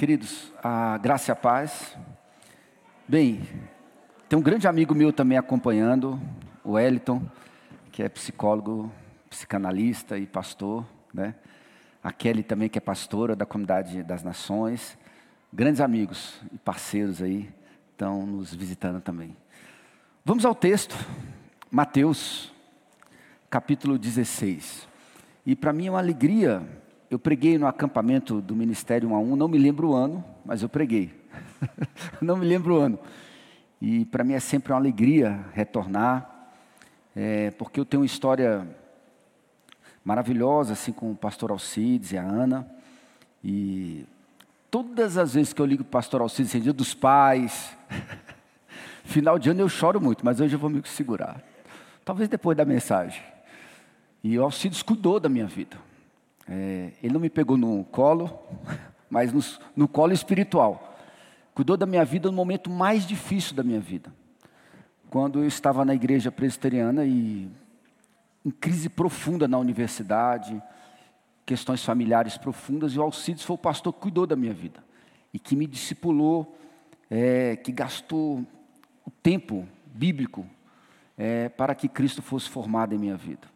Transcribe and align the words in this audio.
Queridos, 0.00 0.50
a 0.64 0.96
graça 0.96 1.30
e 1.30 1.32
a 1.32 1.36
paz. 1.36 1.94
Bem, 3.06 3.46
tem 4.30 4.38
um 4.38 4.40
grande 4.40 4.66
amigo 4.66 4.94
meu 4.94 5.12
também 5.12 5.36
acompanhando, 5.36 6.18
o 6.64 6.72
Wellington, 6.72 7.22
que 7.92 8.02
é 8.02 8.08
psicólogo, 8.08 8.90
psicanalista 9.28 10.16
e 10.16 10.26
pastor, 10.26 10.86
né? 11.12 11.34
A 12.02 12.10
Kelly 12.12 12.42
também, 12.42 12.70
que 12.70 12.78
é 12.78 12.80
pastora 12.80 13.36
da 13.36 13.44
Comunidade 13.44 14.02
das 14.02 14.22
Nações. 14.22 14.96
Grandes 15.52 15.82
amigos 15.82 16.40
e 16.50 16.56
parceiros 16.56 17.20
aí 17.20 17.52
estão 17.92 18.24
nos 18.24 18.54
visitando 18.54 19.02
também. 19.02 19.36
Vamos 20.24 20.46
ao 20.46 20.54
texto, 20.54 20.96
Mateus, 21.70 22.50
capítulo 23.50 23.98
16. 23.98 24.88
E 25.44 25.54
para 25.54 25.74
mim 25.74 25.88
é 25.88 25.90
uma 25.90 25.98
alegria 25.98 26.66
eu 27.10 27.18
preguei 27.18 27.58
no 27.58 27.66
acampamento 27.66 28.40
do 28.40 28.54
Ministério 28.54 29.08
1 29.10 29.14
a 29.16 29.18
1, 29.18 29.36
não 29.36 29.48
me 29.48 29.58
lembro 29.58 29.88
o 29.88 29.94
ano, 29.94 30.24
mas 30.44 30.62
eu 30.62 30.68
preguei. 30.68 31.12
não 32.22 32.36
me 32.36 32.46
lembro 32.46 32.76
o 32.76 32.78
ano. 32.78 32.98
E 33.82 34.04
para 34.04 34.22
mim 34.22 34.34
é 34.34 34.40
sempre 34.40 34.72
uma 34.72 34.78
alegria 34.78 35.44
retornar, 35.52 36.30
é, 37.16 37.50
porque 37.50 37.80
eu 37.80 37.84
tenho 37.84 38.02
uma 38.02 38.06
história 38.06 38.64
maravilhosa, 40.04 40.74
assim, 40.74 40.92
com 40.92 41.10
o 41.10 41.16
pastor 41.16 41.50
Alcides 41.50 42.12
e 42.12 42.16
a 42.16 42.22
Ana. 42.22 42.64
E 43.42 44.06
todas 44.70 45.18
as 45.18 45.34
vezes 45.34 45.52
que 45.52 45.60
eu 45.60 45.66
ligo 45.66 45.82
para 45.82 45.88
o 45.88 45.92
pastor 45.92 46.20
Alcides, 46.20 46.54
em 46.54 46.60
dia 46.60 46.72
dos 46.72 46.94
pais, 46.94 47.76
final 49.02 49.36
de 49.36 49.50
ano 49.50 49.62
eu 49.62 49.68
choro 49.68 50.00
muito, 50.00 50.24
mas 50.24 50.40
hoje 50.40 50.54
eu 50.54 50.60
vou 50.60 50.70
me 50.70 50.80
segurar. 50.84 51.42
Talvez 52.04 52.28
depois 52.28 52.56
da 52.56 52.64
mensagem. 52.64 53.20
E 54.22 54.38
o 54.38 54.44
Alcides 54.44 54.80
cuidou 54.80 55.18
da 55.18 55.28
minha 55.28 55.46
vida. 55.46 55.89
É, 56.52 56.90
ele 57.00 57.12
não 57.12 57.20
me 57.20 57.30
pegou 57.30 57.56
no 57.56 57.84
colo, 57.84 58.36
mas 59.08 59.32
no, 59.32 59.40
no 59.76 59.86
colo 59.86 60.12
espiritual. 60.12 60.98
Cuidou 61.54 61.76
da 61.76 61.86
minha 61.86 62.04
vida 62.04 62.28
no 62.28 62.36
momento 62.36 62.68
mais 62.68 63.06
difícil 63.06 63.54
da 63.54 63.62
minha 63.62 63.78
vida. 63.78 64.12
Quando 65.08 65.38
eu 65.38 65.46
estava 65.46 65.84
na 65.84 65.94
igreja 65.94 66.32
presbiteriana 66.32 67.04
e 67.04 67.48
em 68.44 68.50
crise 68.50 68.88
profunda 68.88 69.46
na 69.46 69.58
universidade, 69.58 70.60
questões 71.46 71.84
familiares 71.84 72.36
profundas, 72.36 72.94
e 72.94 72.98
o 72.98 73.02
Alcides 73.02 73.44
foi 73.44 73.54
o 73.54 73.58
pastor 73.58 73.92
que 73.92 74.00
cuidou 74.00 74.26
da 74.26 74.34
minha 74.34 74.54
vida 74.54 74.82
e 75.32 75.38
que 75.38 75.54
me 75.54 75.66
discipulou, 75.66 76.56
é, 77.08 77.56
que 77.56 77.70
gastou 77.70 78.44
o 79.04 79.10
tempo 79.22 79.68
bíblico 79.86 80.46
é, 81.16 81.48
para 81.48 81.74
que 81.74 81.88
Cristo 81.88 82.22
fosse 82.22 82.48
formado 82.48 82.94
em 82.94 82.98
minha 82.98 83.16
vida. 83.16 83.46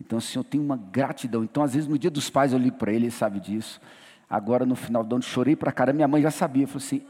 Então, 0.00 0.18
assim, 0.18 0.38
eu 0.38 0.44
tenho 0.44 0.62
uma 0.62 0.76
gratidão. 0.76 1.42
Então, 1.42 1.62
às 1.62 1.74
vezes, 1.74 1.88
no 1.88 1.98
dia 1.98 2.10
dos 2.10 2.28
pais, 2.30 2.52
eu 2.52 2.58
ligo 2.58 2.76
para 2.76 2.92
ele, 2.92 3.06
ele 3.06 3.10
sabe 3.10 3.40
disso. 3.40 3.80
Agora, 4.28 4.66
no 4.66 4.74
final 4.74 5.02
do 5.02 5.16
ano, 5.16 5.22
chorei 5.22 5.56
para 5.56 5.72
cara. 5.72 5.92
Minha 5.92 6.08
mãe 6.08 6.22
já 6.22 6.30
sabia. 6.30 6.66
Falou 6.66 6.84
assim: 6.84 7.02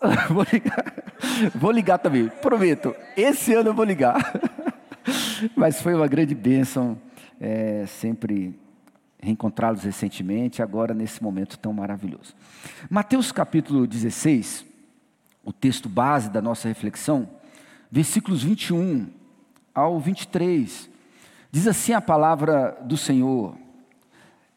vou 0.28 0.44
ligar. 0.52 0.94
vou 1.54 1.70
ligar 1.70 1.98
também, 1.98 2.28
prometo. 2.28 2.94
Esse 3.16 3.54
ano 3.54 3.70
eu 3.70 3.74
vou 3.74 3.84
ligar. 3.84 4.16
Mas 5.56 5.80
foi 5.80 5.94
uma 5.94 6.06
grande 6.06 6.34
bênção, 6.34 7.00
é, 7.40 7.86
sempre 7.86 8.58
reencontrá-los 9.20 9.82
recentemente, 9.82 10.62
agora 10.62 10.94
nesse 10.94 11.22
momento 11.22 11.58
tão 11.58 11.72
maravilhoso. 11.72 12.34
Mateus 12.88 13.32
capítulo 13.32 13.86
16, 13.86 14.64
o 15.44 15.52
texto 15.52 15.88
base 15.88 16.30
da 16.30 16.40
nossa 16.40 16.68
reflexão, 16.68 17.28
versículos 17.90 18.42
21 18.42 19.08
ao 19.74 19.98
23. 19.98 20.90
Diz 21.50 21.66
assim 21.66 21.92
a 21.92 22.00
palavra 22.00 22.76
do 22.82 22.96
Senhor: 22.96 23.56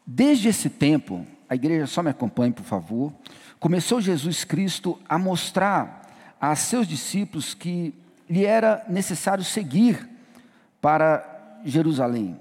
Desde 0.05 0.49
esse 0.49 0.69
tempo, 0.69 1.25
a 1.49 1.55
igreja 1.55 1.87
só 1.87 2.03
me 2.03 2.09
acompanhe, 2.09 2.51
por 2.51 2.65
favor. 2.65 3.13
Começou 3.59 4.01
Jesus 4.01 4.43
Cristo 4.43 4.99
a 5.07 5.17
mostrar 5.17 6.01
a 6.39 6.55
seus 6.55 6.87
discípulos 6.87 7.53
que 7.53 7.93
lhe 8.29 8.45
era 8.45 8.83
necessário 8.89 9.43
seguir 9.43 10.09
para 10.81 11.59
Jerusalém 11.63 12.39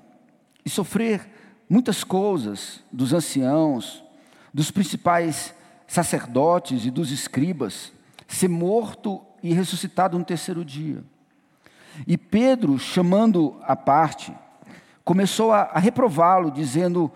e 0.64 0.70
sofrer 0.70 1.28
muitas 1.68 2.02
coisas 2.02 2.82
dos 2.90 3.12
anciãos, 3.12 4.02
dos 4.52 4.70
principais 4.70 5.54
sacerdotes 5.86 6.84
e 6.86 6.90
dos 6.90 7.10
escribas, 7.10 7.92
ser 8.26 8.48
morto 8.48 9.20
e 9.42 9.52
ressuscitado 9.52 10.18
no 10.18 10.24
terceiro 10.24 10.64
dia. 10.64 11.04
E 12.06 12.16
Pedro, 12.16 12.78
chamando 12.78 13.56
a 13.62 13.74
parte, 13.76 14.32
começou 15.04 15.52
a, 15.52 15.62
a 15.62 15.78
reprová-lo, 15.78 16.50
dizendo: 16.50 17.10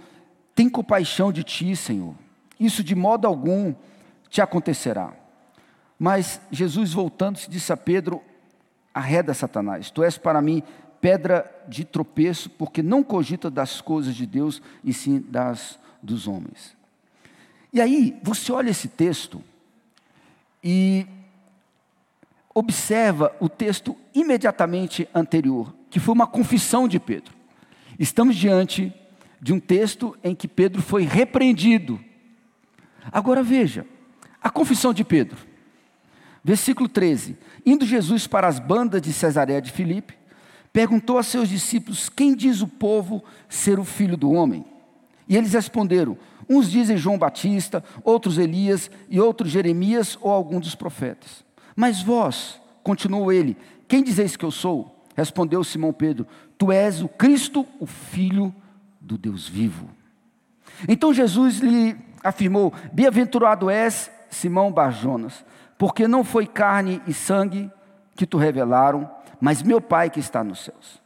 Tem 0.54 0.68
compaixão 0.68 1.32
de 1.32 1.42
ti, 1.42 1.74
Senhor. 1.74 2.14
Isso 2.58 2.82
de 2.82 2.94
modo 2.94 3.26
algum 3.26 3.74
te 4.28 4.40
acontecerá. 4.40 5.12
Mas 5.98 6.40
Jesus, 6.50 6.92
voltando-se, 6.92 7.50
disse 7.50 7.72
a 7.72 7.76
Pedro: 7.76 8.22
Arreda, 8.92 9.34
Satanás, 9.34 9.90
tu 9.90 10.02
és 10.02 10.18
para 10.18 10.40
mim 10.42 10.62
pedra 11.00 11.50
de 11.68 11.84
tropeço, 11.84 12.48
porque 12.48 12.82
não 12.82 13.02
cogita 13.02 13.50
das 13.50 13.80
coisas 13.80 14.14
de 14.14 14.24
Deus, 14.24 14.62
e 14.82 14.92
sim 14.92 15.20
das 15.28 15.78
dos 16.02 16.28
homens. 16.28 16.76
E 17.72 17.80
aí, 17.80 18.18
você 18.22 18.52
olha 18.52 18.70
esse 18.70 18.88
texto 18.88 19.42
e 20.62 21.06
observa 22.54 23.34
o 23.40 23.48
texto 23.48 23.96
imediatamente 24.14 25.08
anterior, 25.12 25.74
que 25.90 25.98
foi 25.98 26.14
uma 26.14 26.26
confissão 26.26 26.86
de 26.86 27.00
Pedro. 27.00 27.34
Estamos 27.98 28.36
diante 28.36 28.92
de 29.40 29.52
um 29.52 29.60
texto 29.60 30.16
em 30.22 30.34
que 30.34 30.48
Pedro 30.48 30.80
foi 30.80 31.02
repreendido. 31.02 32.00
Agora 33.12 33.42
veja, 33.42 33.84
a 34.40 34.48
confissão 34.48 34.94
de 34.94 35.04
Pedro. 35.04 35.36
Versículo 36.42 36.88
13: 36.88 37.36
Indo 37.66 37.84
Jesus 37.84 38.26
para 38.26 38.46
as 38.46 38.58
bandas 38.58 39.02
de 39.02 39.12
Cesareia 39.12 39.60
de 39.60 39.72
Filipe, 39.72 40.14
perguntou 40.72 41.18
a 41.18 41.22
seus 41.22 41.48
discípulos: 41.48 42.08
Quem 42.08 42.34
diz 42.34 42.60
o 42.60 42.68
povo 42.68 43.22
ser 43.48 43.78
o 43.78 43.84
filho 43.84 44.16
do 44.16 44.30
homem? 44.30 44.64
E 45.28 45.36
eles 45.36 45.52
responderam: 45.52 46.16
Uns 46.48 46.70
dizem 46.70 46.96
João 46.96 47.18
Batista, 47.18 47.82
outros 48.02 48.38
Elias 48.38 48.90
e 49.08 49.20
outros 49.20 49.50
Jeremias 49.50 50.16
ou 50.20 50.30
algum 50.30 50.60
dos 50.60 50.74
profetas. 50.74 51.43
Mas 51.74 52.02
vós, 52.02 52.60
continuou 52.82 53.32
ele, 53.32 53.56
quem 53.88 54.02
dizeis 54.02 54.36
que 54.36 54.44
eu 54.44 54.50
sou? 54.50 55.04
Respondeu 55.16 55.62
Simão 55.64 55.92
Pedro: 55.92 56.26
Tu 56.58 56.72
és 56.72 57.02
o 57.02 57.08
Cristo, 57.08 57.66
o 57.78 57.86
Filho 57.86 58.54
do 59.00 59.16
Deus 59.16 59.48
vivo. 59.48 59.88
Então 60.88 61.12
Jesus 61.14 61.58
lhe 61.58 61.96
afirmou: 62.22 62.72
Bem-aventurado 62.92 63.70
és, 63.70 64.10
Simão 64.30 64.72
Barjonas, 64.72 65.44
porque 65.78 66.08
não 66.08 66.24
foi 66.24 66.46
carne 66.46 67.00
e 67.06 67.12
sangue 67.12 67.70
que 68.16 68.26
tu 68.26 68.38
revelaram, 68.38 69.10
mas 69.40 69.62
meu 69.62 69.80
Pai 69.80 70.10
que 70.10 70.20
está 70.20 70.42
nos 70.42 70.64
céus. 70.64 71.02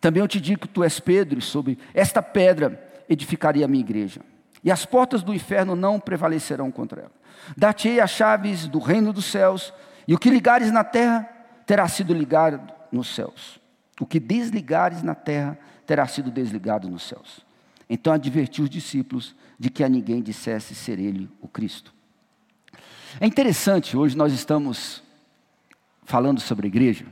Também 0.00 0.20
eu 0.20 0.28
te 0.28 0.40
digo 0.40 0.60
que 0.60 0.68
tu 0.68 0.84
és 0.84 1.00
Pedro, 1.00 1.38
e 1.38 1.42
sobre 1.42 1.78
esta 1.92 2.22
pedra 2.22 2.80
edificaria 3.08 3.64
a 3.64 3.68
minha 3.68 3.82
igreja, 3.82 4.20
e 4.62 4.70
as 4.70 4.84
portas 4.84 5.22
do 5.22 5.34
inferno 5.34 5.74
não 5.74 5.98
prevalecerão 5.98 6.70
contra 6.70 7.02
ela. 7.02 7.12
Dar-te-ei 7.56 8.00
as 8.00 8.10
chaves 8.10 8.68
do 8.68 8.78
reino 8.78 9.12
dos 9.12 9.24
céus, 9.24 9.72
e 10.08 10.14
o 10.14 10.18
que 10.18 10.30
ligares 10.30 10.72
na 10.72 10.82
terra 10.82 11.28
terá 11.66 11.86
sido 11.86 12.14
ligado 12.14 12.72
nos 12.90 13.14
céus. 13.14 13.60
O 14.00 14.06
que 14.06 14.18
desligares 14.18 15.02
na 15.02 15.14
terra 15.14 15.58
terá 15.86 16.06
sido 16.06 16.30
desligado 16.30 16.88
nos 16.88 17.02
céus. 17.02 17.46
Então 17.90 18.12
advertiu 18.12 18.64
os 18.64 18.70
discípulos 18.70 19.36
de 19.58 19.68
que 19.68 19.84
a 19.84 19.88
ninguém 19.88 20.22
dissesse 20.22 20.74
ser 20.74 20.98
ele 20.98 21.28
o 21.42 21.46
Cristo. 21.46 21.92
É 23.20 23.26
interessante, 23.26 23.96
hoje 23.96 24.16
nós 24.16 24.32
estamos 24.32 25.02
falando 26.04 26.40
sobre 26.40 26.66
a 26.66 26.68
igreja. 26.68 27.04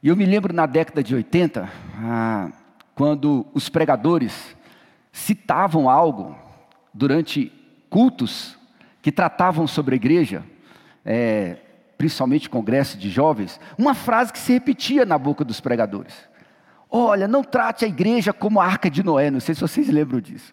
E 0.00 0.08
eu 0.08 0.16
me 0.16 0.24
lembro 0.24 0.52
na 0.52 0.66
década 0.66 1.02
de 1.02 1.14
80, 1.14 1.68
ah, 1.96 2.52
quando 2.94 3.46
os 3.54 3.68
pregadores 3.68 4.56
citavam 5.12 5.90
algo 5.90 6.36
durante 6.94 7.52
cultos 7.90 8.56
que 9.00 9.10
tratavam 9.10 9.66
sobre 9.66 9.94
a 9.94 9.96
igreja. 9.96 10.44
É, 11.04 11.58
principalmente 12.02 12.50
congresso 12.50 12.98
de 12.98 13.08
jovens, 13.08 13.60
uma 13.78 13.94
frase 13.94 14.32
que 14.32 14.38
se 14.40 14.52
repetia 14.52 15.06
na 15.06 15.16
boca 15.16 15.44
dos 15.44 15.60
pregadores. 15.60 16.12
Olha, 16.90 17.28
não 17.28 17.44
trate 17.44 17.84
a 17.84 17.88
igreja 17.88 18.32
como 18.32 18.60
a 18.60 18.66
arca 18.66 18.90
de 18.90 19.04
Noé, 19.04 19.30
não 19.30 19.38
sei 19.38 19.54
se 19.54 19.60
vocês 19.60 19.88
lembram 19.88 20.20
disso. 20.20 20.52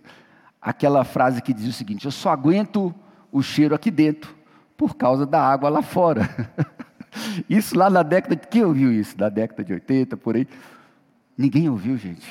Aquela 0.62 1.04
frase 1.04 1.42
que 1.42 1.52
diz 1.52 1.68
o 1.68 1.74
seguinte: 1.74 2.06
Eu 2.06 2.12
só 2.12 2.30
aguento 2.30 2.94
o 3.32 3.42
cheiro 3.42 3.74
aqui 3.74 3.90
dentro 3.90 4.36
por 4.78 4.96
causa 4.96 5.26
da 5.26 5.42
água 5.42 5.70
lá 5.70 5.82
fora. 5.82 6.30
Isso 7.50 7.76
lá 7.76 7.90
na 7.90 8.04
década 8.04 8.36
de. 8.36 8.46
Quem 8.46 8.64
ouviu 8.64 8.94
isso? 8.94 9.16
Na 9.18 9.30
década 9.30 9.64
de 9.64 9.74
80, 9.74 10.16
por 10.16 10.36
aí. 10.36 10.48
Ninguém 11.36 11.68
ouviu, 11.68 11.98
gente. 11.98 12.30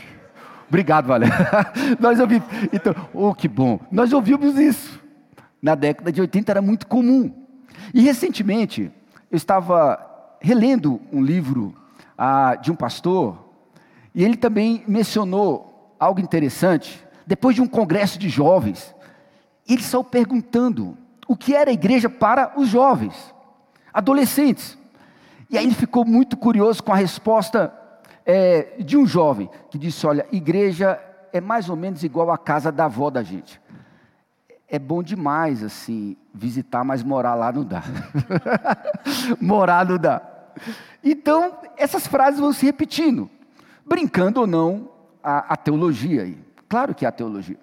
Obrigado, 0.68 1.06
Valéria. 1.06 1.34
Nós 1.98 2.20
ouvimos. 2.20 2.46
Então, 2.72 2.94
oh, 3.12 3.34
que 3.34 3.48
bom. 3.48 3.80
Nós 3.90 4.12
ouvimos 4.12 4.56
isso. 4.56 5.00
Na 5.60 5.74
década 5.74 6.12
de 6.12 6.20
80 6.20 6.52
era 6.52 6.62
muito 6.62 6.86
comum. 6.86 7.34
E 7.92 8.00
recentemente, 8.00 8.92
eu 9.30 9.36
estava 9.36 10.36
relendo 10.40 11.00
um 11.12 11.22
livro 11.22 11.75
ah, 12.16 12.56
de 12.56 12.70
um 12.70 12.75
pastor, 12.75 13.38
e 14.14 14.25
ele 14.25 14.36
também 14.36 14.82
mencionou 14.86 15.94
algo 15.98 16.20
interessante, 16.20 17.04
depois 17.26 17.54
de 17.54 17.62
um 17.62 17.66
congresso 17.66 18.19
de 18.19 18.28
jovens, 18.28 18.94
ele 19.69 19.82
saiu 19.82 20.02
perguntando 20.02 20.96
o 21.26 21.36
que 21.36 21.54
era 21.54 21.70
a 21.70 21.72
igreja 21.72 22.08
para 22.08 22.52
os 22.56 22.69
jovens, 22.69 23.34
adolescentes. 23.92 24.78
E 25.50 25.58
aí 25.58 25.64
ele 25.64 25.75
ficou 25.75 26.04
muito 26.04 26.36
curioso 26.36 26.82
com 26.82 26.92
a 26.92 26.96
resposta 26.96 27.72
é, 28.25 28.76
de 28.78 28.96
um 28.96 29.06
jovem 29.06 29.50
que 29.70 29.78
disse: 29.78 30.06
Olha, 30.06 30.26
igreja 30.32 30.98
é 31.32 31.40
mais 31.40 31.69
ou 31.69 31.76
menos 31.76 32.02
igual 32.02 32.30
a 32.30 32.38
casa 32.38 32.72
da 32.72 32.86
avó 32.86 33.10
da 33.10 33.22
gente. 33.22 33.60
É 34.68 34.78
bom 34.78 35.02
demais 35.02 35.62
assim 35.62 36.16
visitar, 36.32 36.84
mas 36.84 37.02
morar 37.02 37.34
lá 37.34 37.50
não 37.50 37.64
dá. 37.64 37.82
morar 39.40 39.86
não 39.86 39.96
dá. 39.96 40.20
Então 41.02 41.58
essas 41.76 42.06
frases 42.06 42.38
vão 42.38 42.52
se 42.52 42.66
repetindo, 42.66 43.30
brincando 43.86 44.40
ou 44.40 44.46
não 44.46 44.90
a, 45.22 45.54
a 45.54 45.56
teologia 45.56 46.22
aí. 46.22 46.38
Claro 46.68 46.94
que 46.94 47.06
é 47.06 47.08
a 47.08 47.12
teologia. 47.12 47.58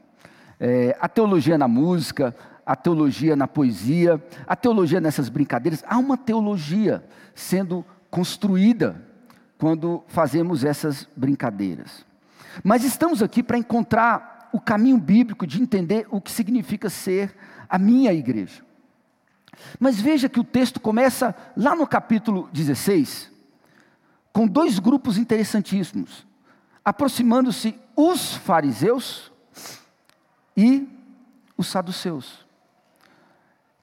É, 0.60 0.98
a 1.00 1.08
teologia 1.08 1.58
na 1.58 1.68
música, 1.68 2.36
a 2.66 2.76
teologia 2.76 3.36
na 3.36 3.48
poesia, 3.48 4.24
a 4.48 4.56
teologia 4.56 5.00
nessas 5.00 5.30
brincadeiras. 5.30 5.84
Há 5.88 5.98
uma 5.98 6.18
teologia 6.18 7.04
sendo 7.36 7.86
construída 8.10 9.02
quando 9.58 10.04
fazemos 10.08 10.64
essas 10.64 11.08
brincadeiras. 11.16 12.06
Mas 12.64 12.84
estamos 12.84 13.22
aqui 13.22 13.44
para 13.44 13.58
encontrar 13.58 14.35
o 14.56 14.62
caminho 14.62 14.98
bíblico 14.98 15.46
de 15.46 15.62
entender 15.62 16.08
o 16.10 16.22
que 16.22 16.32
significa 16.32 16.90
ser 16.90 17.36
a 17.68 17.78
minha 17.78 18.14
igreja. 18.14 18.64
Mas 19.78 20.00
veja 20.00 20.30
que 20.30 20.40
o 20.40 20.46
texto 20.46 20.80
começa 20.80 21.36
lá 21.58 21.76
no 21.76 21.86
capítulo 21.86 22.50
16, 22.54 23.30
com 24.32 24.48
dois 24.48 24.80
grupos 24.80 25.18
interessantíssimos, 25.18 26.26
aproximando-se 26.86 27.78
os 27.98 28.36
fariseus 28.36 29.30
e 30.56 30.88
os 31.58 31.68
saduceus. 31.68 32.46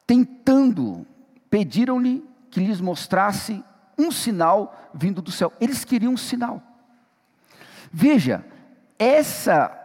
Tentando, 0.06 1.06
pediram-lhe 1.50 2.24
que 2.50 2.60
lhes 2.60 2.80
mostrasse 2.80 3.62
um 3.98 4.10
sinal 4.10 4.90
vindo 4.94 5.20
do 5.20 5.30
céu. 5.30 5.52
Eles 5.60 5.84
queriam 5.84 6.14
um 6.14 6.16
sinal. 6.16 6.62
Veja, 7.92 8.42
essa 8.98 9.81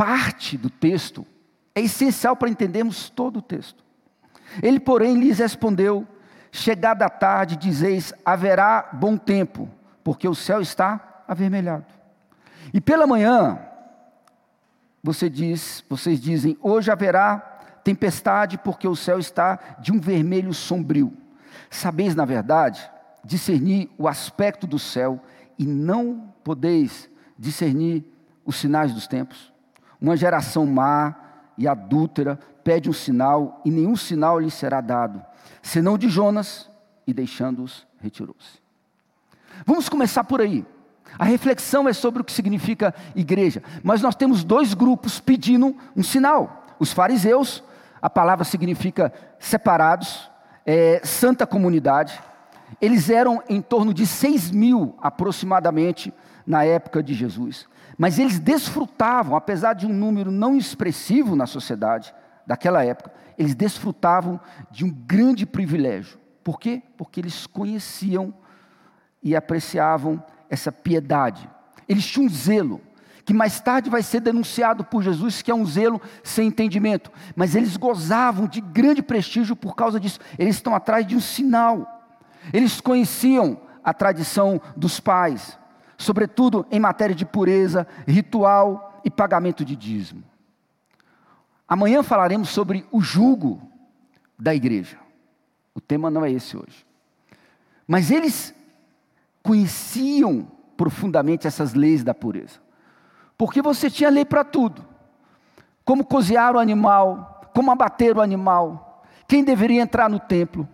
parte 0.00 0.56
do 0.56 0.70
texto 0.70 1.26
é 1.74 1.82
essencial 1.82 2.34
para 2.34 2.48
entendermos 2.48 3.10
todo 3.10 3.40
o 3.40 3.42
texto. 3.42 3.84
Ele, 4.62 4.80
porém, 4.80 5.20
lhes 5.20 5.38
respondeu: 5.38 6.08
Chegada 6.50 7.04
a 7.04 7.10
tarde, 7.10 7.54
dizeis: 7.54 8.14
haverá 8.24 8.88
bom 8.94 9.18
tempo, 9.18 9.68
porque 10.02 10.26
o 10.26 10.34
céu 10.34 10.62
está 10.62 11.22
avermelhado. 11.28 11.84
E 12.72 12.80
pela 12.80 13.06
manhã, 13.06 13.58
você 15.02 15.28
diz, 15.28 15.84
vocês 15.86 16.18
dizem: 16.18 16.56
hoje 16.62 16.90
haverá 16.90 17.36
tempestade, 17.84 18.56
porque 18.56 18.88
o 18.88 18.96
céu 18.96 19.18
está 19.18 19.58
de 19.80 19.92
um 19.92 20.00
vermelho 20.00 20.54
sombrio. 20.54 21.12
Sabeis, 21.68 22.14
na 22.14 22.24
verdade, 22.24 22.90
discernir 23.22 23.90
o 23.98 24.08
aspecto 24.08 24.66
do 24.66 24.78
céu 24.78 25.20
e 25.58 25.66
não 25.66 26.32
podeis 26.42 27.06
discernir 27.38 28.02
os 28.46 28.56
sinais 28.56 28.94
dos 28.94 29.06
tempos. 29.06 29.49
Uma 30.00 30.16
geração 30.16 30.64
má 30.66 31.14
e 31.58 31.68
adúltera 31.68 32.38
pede 32.64 32.88
um 32.88 32.92
sinal 32.92 33.60
e 33.64 33.70
nenhum 33.70 33.96
sinal 33.96 34.38
lhe 34.38 34.50
será 34.50 34.80
dado, 34.80 35.22
senão 35.62 35.98
de 35.98 36.08
Jonas, 36.08 36.70
e 37.06 37.12
deixando-os, 37.12 37.86
retirou-se. 37.98 38.60
Vamos 39.66 39.88
começar 39.88 40.24
por 40.24 40.40
aí. 40.40 40.64
A 41.18 41.24
reflexão 41.24 41.88
é 41.88 41.92
sobre 41.92 42.22
o 42.22 42.24
que 42.24 42.32
significa 42.32 42.94
igreja, 43.14 43.62
mas 43.82 44.00
nós 44.00 44.14
temos 44.14 44.44
dois 44.44 44.74
grupos 44.74 45.18
pedindo 45.18 45.76
um 45.96 46.02
sinal. 46.02 46.64
Os 46.78 46.92
fariseus, 46.92 47.62
a 48.00 48.08
palavra 48.08 48.44
significa 48.44 49.12
separados, 49.38 50.30
é, 50.64 51.00
santa 51.04 51.46
comunidade. 51.46 52.18
Eles 52.80 53.10
eram 53.10 53.42
em 53.48 53.60
torno 53.60 53.92
de 53.92 54.06
seis 54.06 54.50
mil 54.50 54.94
aproximadamente 55.02 56.14
na 56.46 56.64
época 56.64 57.02
de 57.02 57.12
Jesus. 57.12 57.66
Mas 58.00 58.18
eles 58.18 58.38
desfrutavam, 58.38 59.36
apesar 59.36 59.74
de 59.74 59.84
um 59.84 59.92
número 59.92 60.30
não 60.30 60.56
expressivo 60.56 61.36
na 61.36 61.46
sociedade 61.46 62.14
daquela 62.46 62.82
época, 62.82 63.12
eles 63.36 63.54
desfrutavam 63.54 64.40
de 64.70 64.86
um 64.86 64.90
grande 64.90 65.44
privilégio. 65.44 66.18
Por 66.42 66.58
quê? 66.58 66.82
Porque 66.96 67.20
eles 67.20 67.46
conheciam 67.46 68.32
e 69.22 69.36
apreciavam 69.36 70.24
essa 70.48 70.72
piedade. 70.72 71.46
Eles 71.86 72.06
tinham 72.06 72.24
um 72.24 72.30
zelo, 72.30 72.80
que 73.22 73.34
mais 73.34 73.60
tarde 73.60 73.90
vai 73.90 74.02
ser 74.02 74.20
denunciado 74.20 74.82
por 74.82 75.02
Jesus, 75.02 75.42
que 75.42 75.50
é 75.50 75.54
um 75.54 75.66
zelo 75.66 76.00
sem 76.24 76.48
entendimento. 76.48 77.12
Mas 77.36 77.54
eles 77.54 77.76
gozavam 77.76 78.46
de 78.46 78.62
grande 78.62 79.02
prestígio 79.02 79.54
por 79.54 79.76
causa 79.76 80.00
disso. 80.00 80.20
Eles 80.38 80.56
estão 80.56 80.74
atrás 80.74 81.06
de 81.06 81.14
um 81.14 81.20
sinal. 81.20 82.16
Eles 82.50 82.80
conheciam 82.80 83.60
a 83.84 83.92
tradição 83.92 84.58
dos 84.74 84.98
pais 85.00 85.59
sobretudo 86.00 86.66
em 86.70 86.80
matéria 86.80 87.14
de 87.14 87.26
pureza, 87.26 87.86
ritual 88.06 89.00
e 89.04 89.10
pagamento 89.10 89.64
de 89.64 89.76
dízimo. 89.76 90.24
Amanhã 91.68 92.02
falaremos 92.02 92.48
sobre 92.48 92.86
o 92.90 93.02
jugo 93.02 93.60
da 94.38 94.54
igreja. 94.54 94.96
O 95.74 95.80
tema 95.80 96.10
não 96.10 96.24
é 96.24 96.32
esse 96.32 96.56
hoje. 96.56 96.86
Mas 97.86 98.10
eles 98.10 98.54
conheciam 99.42 100.50
profundamente 100.74 101.46
essas 101.46 101.74
leis 101.74 102.02
da 102.02 102.14
pureza. 102.14 102.58
Porque 103.36 103.60
você 103.60 103.90
tinha 103.90 104.08
lei 104.08 104.24
para 104.24 104.42
tudo. 104.42 104.82
Como 105.84 106.04
cozinhar 106.04 106.56
o 106.56 106.58
animal, 106.58 107.50
como 107.54 107.70
abater 107.70 108.16
o 108.16 108.22
animal, 108.22 109.04
quem 109.28 109.44
deveria 109.44 109.82
entrar 109.82 110.08
no 110.08 110.18
templo, 110.18 110.66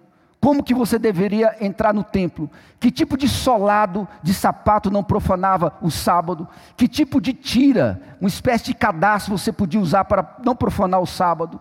como 0.46 0.62
que 0.62 0.72
você 0.72 0.96
deveria 0.96 1.56
entrar 1.60 1.92
no 1.92 2.04
templo, 2.04 2.48
que 2.78 2.88
tipo 2.88 3.16
de 3.16 3.28
solado 3.28 4.06
de 4.22 4.32
sapato 4.32 4.92
não 4.92 5.02
profanava 5.02 5.76
o 5.82 5.90
sábado, 5.90 6.46
que 6.76 6.86
tipo 6.86 7.20
de 7.20 7.32
tira, 7.32 8.00
uma 8.20 8.28
espécie 8.28 8.66
de 8.66 8.74
cadastro 8.74 9.36
você 9.36 9.50
podia 9.50 9.80
usar 9.80 10.04
para 10.04 10.36
não 10.44 10.54
profanar 10.54 11.00
o 11.00 11.06
sábado. 11.06 11.60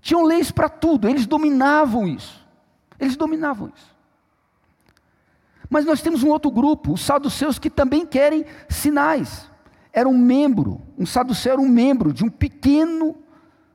Tinham 0.00 0.22
leis 0.24 0.50
para 0.50 0.70
tudo, 0.70 1.06
eles 1.06 1.26
dominavam 1.26 2.08
isso. 2.08 2.42
Eles 2.98 3.16
dominavam 3.16 3.70
isso. 3.76 3.94
Mas 5.68 5.84
nós 5.84 6.00
temos 6.00 6.22
um 6.22 6.30
outro 6.30 6.50
grupo, 6.50 6.94
os 6.94 7.02
saduceus, 7.02 7.58
que 7.58 7.68
também 7.68 8.06
querem 8.06 8.46
sinais. 8.66 9.46
Era 9.92 10.08
um 10.08 10.16
membro, 10.16 10.80
um 10.98 11.04
saduceu 11.04 11.52
era 11.52 11.60
um 11.60 11.68
membro 11.68 12.14
de 12.14 12.24
um 12.24 12.30
pequeno, 12.30 13.14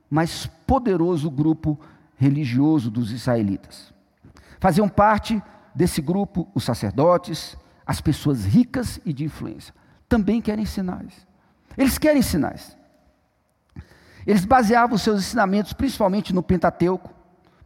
mas 0.10 0.48
poderoso 0.66 1.30
grupo 1.30 1.80
religioso 2.18 2.90
dos 2.90 3.12
israelitas. 3.12 3.99
Faziam 4.60 4.90
parte 4.90 5.42
desse 5.74 6.02
grupo 6.02 6.48
os 6.54 6.64
sacerdotes, 6.64 7.58
as 7.86 8.02
pessoas 8.02 8.46
ricas 8.46 9.00
e 9.06 9.14
de 9.14 9.24
influência. 9.24 9.74
Também 10.08 10.42
querem 10.42 10.66
sinais. 10.66 11.28
Eles 11.78 11.98
querem 11.98 12.22
sinais. 12.22 12.78
Eles 14.28 14.46
baseavam 14.46 14.98
seus 14.98 15.22
ensinamentos 15.22 15.74
principalmente 15.74 16.34
no 16.34 16.44
Pentateuco, 16.44 17.14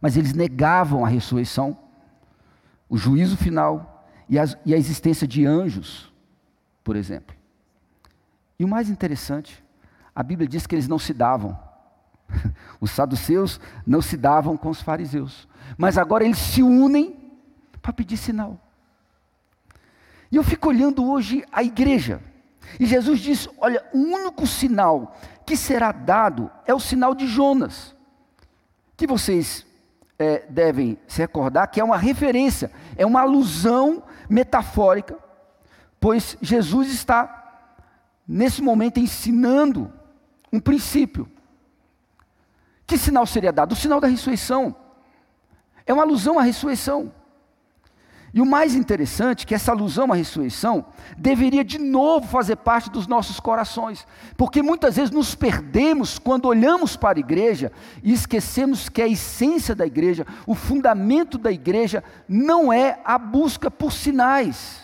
mas 0.00 0.16
eles 0.16 0.32
negavam 0.32 1.04
a 1.04 1.08
ressurreição, 1.08 1.76
o 2.88 2.96
juízo 2.96 3.36
final 3.36 4.06
e, 4.28 4.38
as, 4.38 4.56
e 4.64 4.74
a 4.74 4.76
existência 4.76 5.26
de 5.26 5.44
anjos, 5.44 6.12
por 6.82 6.96
exemplo. 6.96 7.34
E 8.58 8.64
o 8.64 8.68
mais 8.68 8.88
interessante, 8.88 9.64
a 10.14 10.22
Bíblia 10.22 10.46
diz 10.46 10.66
que 10.66 10.74
eles 10.74 10.86
não 10.86 10.98
se 10.98 11.12
davam. 11.12 11.58
Os 12.80 12.90
saduceus 12.90 13.60
não 13.86 14.02
se 14.02 14.16
davam 14.16 14.56
com 14.56 14.68
os 14.68 14.82
fariseus, 14.82 15.48
mas 15.76 15.96
agora 15.96 16.24
eles 16.24 16.38
se 16.38 16.62
unem 16.62 17.16
para 17.80 17.92
pedir 17.92 18.16
sinal. 18.16 18.60
E 20.30 20.36
eu 20.36 20.42
fico 20.42 20.68
olhando 20.68 21.04
hoje 21.08 21.44
a 21.52 21.62
igreja, 21.62 22.20
e 22.78 22.86
Jesus 22.86 23.20
diz: 23.20 23.48
Olha, 23.58 23.84
o 23.92 23.98
único 23.98 24.46
sinal 24.46 25.16
que 25.46 25.56
será 25.56 25.92
dado 25.92 26.50
é 26.66 26.74
o 26.74 26.80
sinal 26.80 27.14
de 27.14 27.26
Jonas, 27.26 27.94
que 28.96 29.06
vocês 29.06 29.66
é, 30.18 30.46
devem 30.48 30.98
se 31.06 31.18
recordar 31.18 31.68
que 31.68 31.80
é 31.80 31.84
uma 31.84 31.96
referência, 31.96 32.70
é 32.96 33.04
uma 33.04 33.20
alusão 33.20 34.02
metafórica, 34.28 35.18
pois 36.00 36.36
Jesus 36.40 36.88
está, 36.88 37.72
nesse 38.26 38.62
momento, 38.62 38.98
ensinando 38.98 39.92
um 40.52 40.60
princípio. 40.60 41.28
Que 42.86 42.98
sinal 42.98 43.26
seria 43.26 43.52
dado? 43.52 43.72
O 43.72 43.76
sinal 43.76 44.00
da 44.00 44.08
ressurreição. 44.08 44.74
É 45.86 45.92
uma 45.92 46.02
alusão 46.02 46.38
à 46.38 46.42
ressurreição. 46.42 47.12
E 48.34 48.40
o 48.40 48.46
mais 48.46 48.74
interessante 48.74 49.44
é 49.44 49.46
que 49.46 49.54
essa 49.54 49.70
alusão 49.70 50.10
à 50.10 50.16
ressurreição 50.16 50.84
deveria 51.16 51.62
de 51.62 51.78
novo 51.78 52.26
fazer 52.26 52.56
parte 52.56 52.90
dos 52.90 53.06
nossos 53.06 53.38
corações, 53.38 54.04
porque 54.36 54.60
muitas 54.60 54.96
vezes 54.96 55.12
nos 55.12 55.36
perdemos 55.36 56.18
quando 56.18 56.46
olhamos 56.46 56.96
para 56.96 57.16
a 57.16 57.20
igreja 57.20 57.70
e 58.02 58.12
esquecemos 58.12 58.88
que 58.88 59.00
a 59.00 59.06
essência 59.06 59.72
da 59.72 59.86
igreja, 59.86 60.26
o 60.48 60.54
fundamento 60.56 61.38
da 61.38 61.52
igreja, 61.52 62.02
não 62.28 62.72
é 62.72 62.98
a 63.04 63.16
busca 63.18 63.70
por 63.70 63.92
sinais. 63.92 64.80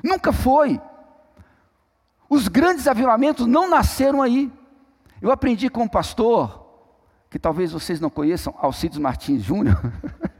Nunca 0.00 0.32
foi. 0.32 0.80
Os 2.30 2.46
grandes 2.46 2.86
avivamentos 2.86 3.44
não 3.44 3.68
nasceram 3.68 4.22
aí. 4.22 4.48
Eu 5.20 5.32
aprendi 5.32 5.68
com 5.68 5.82
um 5.82 5.88
pastor, 5.88 6.61
que 7.32 7.38
talvez 7.38 7.72
vocês 7.72 7.98
não 7.98 8.10
conheçam, 8.10 8.54
Alcides 8.58 8.98
Martins 8.98 9.42
Júnior, 9.42 9.80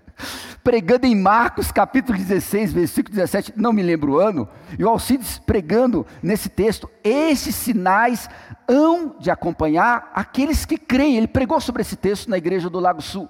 pregando 0.63 1.07
em 1.07 1.17
Marcos 1.17 1.73
capítulo 1.73 2.19
16, 2.19 2.71
versículo 2.71 3.17
17, 3.17 3.55
não 3.57 3.73
me 3.73 3.83
lembro 3.83 4.13
o 4.13 4.21
ano, 4.21 4.47
e 4.79 4.85
o 4.85 4.89
Alcides 4.91 5.39
pregando 5.39 6.07
nesse 6.23 6.51
texto, 6.51 6.91
esses 7.03 7.55
sinais 7.55 8.29
hão 8.69 9.17
de 9.19 9.31
acompanhar 9.31 10.13
aqueles 10.15 10.67
que 10.67 10.77
creem. 10.77 11.17
Ele 11.17 11.27
pregou 11.27 11.59
sobre 11.63 11.81
esse 11.81 11.97
texto 11.97 12.29
na 12.29 12.37
igreja 12.37 12.69
do 12.69 12.79
Lago 12.79 13.01
Sul. 13.01 13.27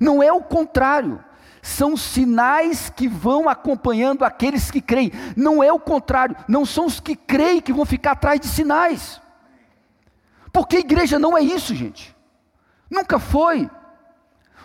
Não 0.00 0.20
é 0.20 0.32
o 0.32 0.40
contrário, 0.40 1.20
são 1.62 1.96
sinais 1.96 2.90
que 2.90 3.06
vão 3.06 3.48
acompanhando 3.48 4.24
aqueles 4.24 4.68
que 4.68 4.80
creem. 4.80 5.12
Não 5.36 5.62
é 5.62 5.72
o 5.72 5.78
contrário, 5.78 6.34
não 6.48 6.66
são 6.66 6.86
os 6.86 6.98
que 6.98 7.14
creem 7.14 7.60
que 7.60 7.72
vão 7.72 7.84
ficar 7.84 8.12
atrás 8.12 8.40
de 8.40 8.48
sinais. 8.48 9.20
Porque 10.52 10.78
a 10.78 10.80
igreja 10.80 11.20
não 11.20 11.38
é 11.38 11.40
isso, 11.40 11.72
gente. 11.72 12.15
Nunca 12.90 13.18
foi. 13.18 13.70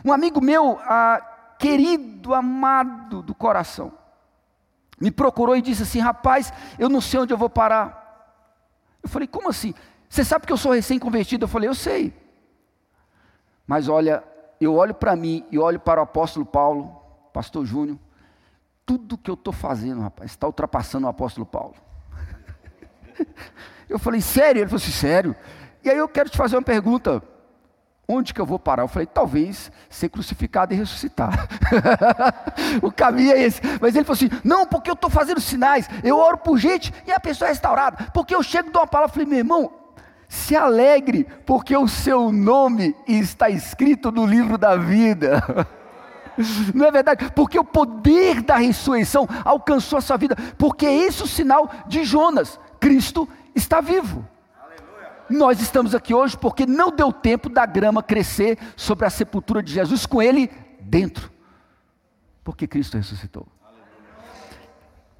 Um 0.04 0.12
amigo 0.12 0.42
meu, 0.42 0.80
ah, 0.84 1.22
querido, 1.60 2.34
amado 2.34 3.22
do 3.22 3.36
coração, 3.36 3.92
me 5.00 5.12
procurou 5.12 5.56
e 5.56 5.62
disse 5.62 5.84
assim: 5.84 6.00
Rapaz, 6.00 6.52
eu 6.78 6.90
não 6.90 7.02
sei 7.02 7.20
onde 7.20 7.34
eu 7.34 7.38
vou 7.38 7.50
parar. 7.50 8.02
Eu 9.02 9.10
falei: 9.10 9.28
Como 9.28 9.50
assim? 9.50 9.74
Você 10.10 10.24
sabe 10.24 10.46
que 10.46 10.54
eu 10.54 10.58
sou 10.58 10.74
recém-convertido? 10.74 11.46
Eu 11.46 11.50
falei: 11.50 11.70
Eu 11.70 11.76
sei. 11.76 12.14
Mas 13.66 13.88
olha, 13.88 14.24
eu 14.60 14.76
olho 14.76 14.94
para 14.94 15.16
mim 15.16 15.46
e 15.52 15.58
olho 15.58 15.80
para 15.80 16.02
o 16.02 16.04
apóstolo 16.04 16.46
Paulo, 16.46 17.02
pastor 17.32 17.66
Júnior, 17.66 17.98
tudo 18.86 19.18
que 19.18 19.30
eu 19.30 19.36
estou 19.36 19.54
fazendo, 19.54 20.02
rapaz, 20.02 20.32
está 20.32 20.46
ultrapassando 20.46 21.08
o 21.08 21.10
apóstolo 21.10 21.46
Paulo. 21.46 21.76
eu 23.88 23.98
falei: 23.98 24.22
Sério? 24.22 24.62
Ele 24.62 24.68
falou 24.68 24.82
assim: 24.82 24.92
Sério. 24.92 25.36
E 25.84 25.90
aí 25.90 25.98
eu 25.98 26.08
quero 26.08 26.30
te 26.30 26.38
fazer 26.38 26.56
uma 26.58 26.62
pergunta 26.62 27.24
onde 28.12 28.34
que 28.34 28.42
eu 28.42 28.46
vou 28.46 28.60
parar? 28.60 28.84
Eu 28.84 28.88
falei, 28.88 29.06
talvez 29.06 29.72
ser 29.90 30.10
crucificado 30.10 30.74
e 30.74 30.78
ressuscitar. 30.78 31.48
o 32.82 32.92
caminho 32.92 33.32
é 33.32 33.42
esse. 33.42 33.62
Mas 33.80 33.96
ele 33.96 34.06
falou 34.06 34.16
assim: 34.16 34.30
não, 34.44 34.66
porque 34.66 34.90
eu 34.90 34.96
estou 34.96 35.10
fazendo 35.10 35.40
sinais, 35.40 35.90
eu 36.04 36.18
oro 36.18 36.38
por 36.38 36.58
gente 36.58 36.94
e 37.06 37.12
a 37.12 37.20
pessoa 37.20 37.48
é 37.48 37.52
restaurada. 37.52 38.10
Porque 38.14 38.36
eu 38.36 38.44
chego 38.44 38.72
dou 38.72 38.82
uma 38.82 38.88
palavra, 38.88 39.14
falei, 39.14 39.28
meu 39.28 39.40
irmão, 39.40 39.72
se 40.28 40.56
alegre, 40.56 41.28
porque 41.46 41.76
o 41.76 41.88
seu 41.88 42.32
nome 42.32 42.96
está 43.08 43.50
escrito 43.50 44.12
no 44.12 44.26
livro 44.26 44.58
da 44.58 44.76
vida. 44.76 45.44
Não 46.74 46.86
é 46.86 46.92
verdade? 46.92 47.30
Porque 47.36 47.60
o 47.60 47.64
poder 47.64 48.42
da 48.42 48.56
ressurreição 48.56 49.28
alcançou 49.44 50.00
a 50.00 50.02
sua 50.02 50.18
vida. 50.18 50.36
Porque 50.58 50.86
esse 50.86 51.22
é 51.22 51.26
o 51.26 51.28
sinal 51.28 51.70
de 51.88 52.04
Jonas: 52.04 52.60
Cristo 52.80 53.28
está 53.54 53.82
vivo. 53.82 54.26
Nós 55.32 55.62
estamos 55.62 55.96
aqui 55.96 56.14
hoje 56.14 56.38
porque 56.38 56.66
não 56.66 56.92
deu 56.92 57.12
tempo 57.12 57.50
da 57.50 57.66
grama 57.66 58.04
crescer 58.04 58.60
sobre 58.76 59.06
a 59.06 59.10
sepultura 59.10 59.64
de 59.64 59.74
Jesus 59.74 60.06
com 60.06 60.22
ele 60.22 60.50
dentro. 60.82 61.32
Porque 62.44 62.68
Cristo 62.68 62.98
ressuscitou. 62.98 63.48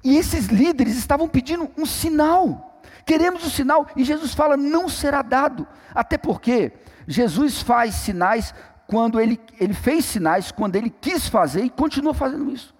E 0.04 0.16
esses 0.16 0.46
líderes 0.46 0.96
estavam 0.96 1.28
pedindo 1.28 1.70
um 1.78 1.86
sinal. 1.86 2.80
Queremos 3.06 3.44
um 3.44 3.50
sinal 3.50 3.86
e 3.96 4.04
Jesus 4.04 4.34
fala: 4.34 4.56
não 4.56 4.88
será 4.88 5.22
dado. 5.22 5.66
Até 5.94 6.18
porque 6.18 6.72
Jesus 7.06 7.62
faz 7.62 7.94
sinais 7.94 8.54
quando 8.86 9.18
ele, 9.18 9.40
ele 9.58 9.72
fez 9.72 10.04
sinais, 10.04 10.52
quando 10.52 10.76
ele 10.76 10.90
quis 10.90 11.28
fazer 11.28 11.64
e 11.64 11.70
continua 11.70 12.12
fazendo 12.12 12.50
isso. 12.50 12.74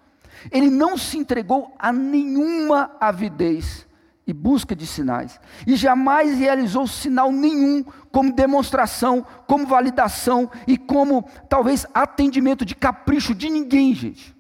Ele 0.51 0.69
não 0.69 0.99
se 0.99 1.17
entregou 1.17 1.75
a 1.79 1.93
nenhuma 1.93 2.91
avidez 3.01 3.87
e 4.27 4.33
busca 4.33 4.77
de 4.77 4.87
sinais, 4.87 5.41
e 5.67 5.75
jamais 5.75 6.39
realizou 6.39 6.87
sinal 6.87 7.33
nenhum 7.33 7.85
como 8.11 8.33
demonstração, 8.33 9.27
como 9.47 9.67
validação 9.67 10.51
e 10.67 10.79
como 10.79 11.29
talvez 11.49 11.87
atendimento 11.93 12.65
de 12.65 12.75
capricho 12.75 13.35
de 13.35 13.51
ninguém, 13.51 13.95
gente. 13.95 14.37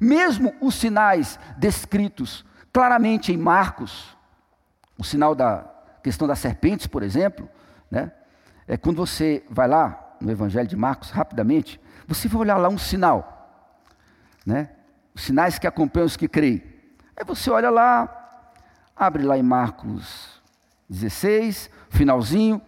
Mesmo 0.00 0.54
os 0.60 0.74
sinais 0.76 1.38
descritos 1.56 2.44
claramente 2.72 3.32
em 3.32 3.36
Marcos, 3.36 4.16
o 4.96 5.02
sinal 5.02 5.34
da 5.34 5.66
questão 6.02 6.28
das 6.28 6.38
serpentes, 6.38 6.86
por 6.86 7.02
exemplo, 7.02 7.48
né? 7.90 8.12
É 8.66 8.76
quando 8.76 8.96
você 8.96 9.44
vai 9.48 9.66
lá 9.66 10.16
no 10.20 10.30
Evangelho 10.30 10.68
de 10.68 10.76
Marcos, 10.76 11.10
rapidamente, 11.10 11.80
você 12.06 12.28
vai 12.28 12.42
olhar 12.42 12.56
lá 12.56 12.68
um 12.68 12.78
sinal, 12.78 13.66
né? 14.46 14.70
Os 15.14 15.22
sinais 15.22 15.58
que 15.58 15.66
acompanham 15.66 16.06
os 16.06 16.16
que 16.16 16.28
creem. 16.28 16.62
Aí 17.16 17.24
você 17.24 17.50
olha 17.50 17.70
lá, 17.70 18.17
Abre 18.98 19.22
lá 19.22 19.38
em 19.38 19.42
Marcos 19.44 20.42
16, 20.90 21.70
finalzinho. 21.88 22.60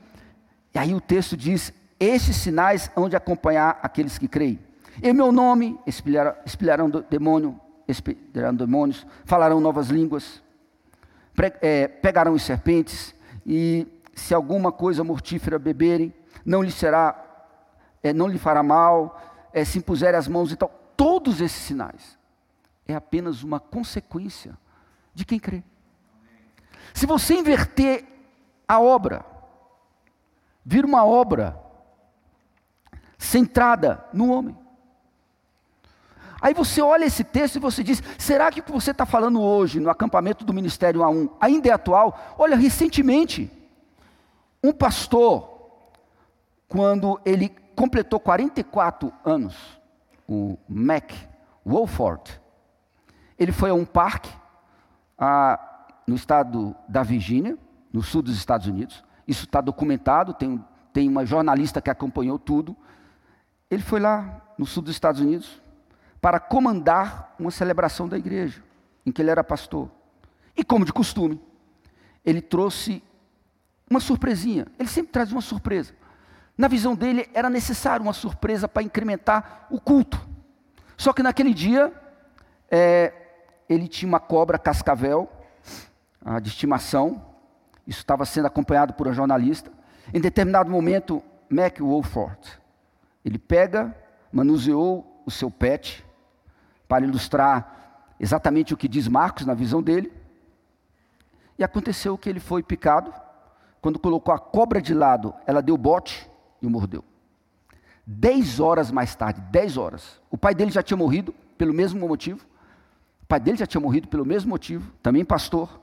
E 0.72 0.78
aí 0.78 0.94
o 0.94 1.00
texto 1.00 1.37
diz: 1.37 1.72
Estes 1.99 2.37
sinais 2.37 2.88
hão 2.94 3.08
de 3.08 3.16
acompanhar 3.16 3.80
aqueles 3.82 4.16
que 4.16 4.28
creem. 4.28 4.60
Em 5.02 5.12
meu 5.12 5.32
nome 5.32 5.76
espelharão, 5.84 6.88
demônio, 7.10 7.60
demônios, 8.54 9.04
falarão 9.25 9.60
novas 9.60 9.88
línguas, 9.88 10.40
pre, 11.34 11.52
é, 11.60 11.88
pegarão 11.88 12.34
os 12.34 12.42
serpentes, 12.42 13.12
e 13.44 13.88
se 14.14 14.32
alguma 14.32 14.70
coisa 14.70 15.02
mortífera 15.02 15.58
beberem, 15.58 16.14
não 16.44 16.62
lhe 16.62 16.70
será, 16.70 17.25
é, 18.02 18.12
não 18.12 18.28
lhe 18.28 18.38
fará 18.38 18.62
mal, 18.62 19.20
é, 19.52 19.64
se 19.64 19.78
impuserem 19.78 20.18
as 20.18 20.28
mãos 20.28 20.52
e 20.52 20.56
tal. 20.56 20.68
Todos 20.96 21.40
esses 21.40 21.62
sinais 21.62 22.16
é 22.87 22.94
apenas 22.94 23.42
uma 23.42 23.58
consequência 23.58 24.56
de 25.12 25.25
quem 25.25 25.40
crê. 25.40 25.64
Se 26.94 27.06
você 27.06 27.35
inverter 27.35 28.04
a 28.66 28.80
obra, 28.80 29.25
vira 30.64 30.87
uma 30.87 31.04
obra 31.04 31.59
centrada 33.18 34.04
no 34.12 34.32
homem. 34.32 34.56
Aí 36.40 36.54
você 36.54 36.80
olha 36.80 37.04
esse 37.04 37.23
texto 37.23 37.56
e 37.56 37.61
você 37.61 37.85
diz: 37.85 38.02
será 38.18 38.50
que 38.50 38.61
o 38.61 38.62
que 38.62 38.73
você 38.73 38.92
está 38.92 39.04
falando 39.04 39.40
hoje 39.42 39.78
no 39.78 39.90
acampamento 39.90 40.44
do 40.44 40.54
Ministério 40.54 41.02
A1 41.02 41.30
ainda 41.40 41.68
é 41.68 41.73
atual? 41.73 42.18
Olha, 42.38 42.56
recentemente, 42.56 43.50
um 44.64 44.73
pastor, 44.73 45.49
quando 46.66 47.20
ele 47.25 47.50
completou 47.76 48.18
44 48.18 49.12
anos, 49.25 49.54
o 50.26 50.59
Mac 50.68 51.12
Wolford, 51.64 52.40
ele 53.38 53.52
foi 53.52 53.70
a 53.70 53.75
um 53.75 53.85
parque, 53.85 54.30
a, 55.18 55.59
no 56.11 56.17
estado 56.17 56.75
da 56.88 57.05
Virgínia, 57.05 57.57
no 57.93 58.02
sul 58.02 58.21
dos 58.21 58.37
Estados 58.37 58.67
Unidos. 58.67 59.05
Isso 59.29 59.45
está 59.45 59.61
documentado, 59.61 60.35
tem, 60.35 60.62
tem 60.93 61.09
uma 61.09 61.25
jornalista 61.25 61.81
que 61.81 61.88
acompanhou 61.88 62.37
tudo. 62.37 62.76
Ele 63.71 63.81
foi 63.81 64.00
lá 64.00 64.43
no 64.59 64.67
sul 64.67 64.83
dos 64.83 64.90
Estados 64.93 65.21
Unidos 65.21 65.62
para 66.21 66.40
comandar 66.40 67.33
uma 67.38 67.52
celebração 67.52 68.09
da 68.09 68.19
igreja, 68.19 68.61
em 69.07 69.12
que 69.12 69.23
ele 69.23 69.31
era 69.31 69.45
pastor. 69.45 69.88
E 70.57 70.64
como 70.64 70.85
de 70.85 70.93
costume, 70.93 71.40
ele 72.25 72.43
trouxe 72.43 73.05
uma 73.88 74.00
surpresinha. 74.00 74.67
Ele 74.81 74.88
sempre 74.88 75.12
traz 75.12 75.31
uma 75.31 75.40
surpresa. 75.40 75.95
Na 76.59 76.67
visão 76.67 76.97
dele, 76.97 77.31
era 77.33 77.49
necessário 77.49 78.02
uma 78.02 78.12
surpresa 78.12 78.67
para 78.67 78.83
incrementar 78.83 79.69
o 79.71 79.81
culto. 79.81 80.21
Só 80.97 81.12
que 81.12 81.23
naquele 81.23 81.55
dia, 81.55 81.93
é, 82.69 83.12
ele 83.69 83.87
tinha 83.87 84.09
uma 84.09 84.19
cobra 84.19 84.59
cascavel 84.59 85.31
de 86.42 86.48
estimação. 86.48 87.24
Isso 87.86 88.00
estava 88.00 88.24
sendo 88.24 88.46
acompanhado 88.46 88.94
por 88.94 89.08
um 89.08 89.12
jornalista. 89.12 89.70
Em 90.12 90.20
determinado 90.20 90.70
momento, 90.70 91.22
Mac 91.48 91.78
Wolford, 91.78 92.38
ele 93.24 93.38
pega, 93.38 93.96
manuseou 94.32 95.22
o 95.26 95.30
seu 95.30 95.50
pet 95.50 96.04
para 96.86 97.04
ilustrar 97.04 98.14
exatamente 98.18 98.74
o 98.74 98.76
que 98.76 98.88
diz 98.88 99.08
Marcos 99.08 99.46
na 99.46 99.54
visão 99.54 99.82
dele. 99.82 100.12
E 101.58 101.64
aconteceu 101.64 102.16
que 102.16 102.28
ele 102.28 102.40
foi 102.40 102.62
picado. 102.62 103.12
Quando 103.80 103.98
colocou 103.98 104.34
a 104.34 104.38
cobra 104.38 104.80
de 104.80 104.92
lado, 104.92 105.34
ela 105.46 105.62
deu 105.62 105.76
bote 105.76 106.30
e 106.60 106.66
o 106.66 106.70
mordeu. 106.70 107.04
Dez 108.06 108.60
horas 108.60 108.90
mais 108.90 109.14
tarde, 109.14 109.40
dez 109.50 109.76
horas, 109.76 110.20
o 110.30 110.36
pai 110.36 110.54
dele 110.54 110.70
já 110.70 110.82
tinha 110.82 110.96
morrido 110.96 111.32
pelo 111.56 111.72
mesmo 111.72 112.06
motivo. 112.08 112.44
O 113.22 113.26
pai 113.26 113.38
dele 113.38 113.56
já 113.56 113.66
tinha 113.66 113.80
morrido 113.80 114.08
pelo 114.08 114.24
mesmo 114.24 114.50
motivo, 114.50 114.92
também 115.02 115.24
pastor. 115.24 115.79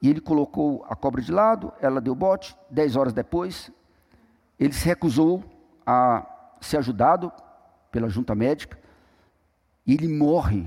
E 0.00 0.08
ele 0.08 0.20
colocou 0.20 0.84
a 0.88 0.94
cobra 0.94 1.20
de 1.20 1.32
lado, 1.32 1.72
ela 1.80 2.00
deu 2.00 2.14
bote. 2.14 2.56
Dez 2.70 2.94
horas 2.94 3.12
depois, 3.12 3.70
ele 4.58 4.72
se 4.72 4.84
recusou 4.84 5.42
a 5.84 6.24
ser 6.60 6.78
ajudado 6.78 7.32
pela 7.90 8.08
junta 8.08 8.34
médica. 8.34 8.78
E 9.86 9.94
ele 9.94 10.08
morre 10.08 10.66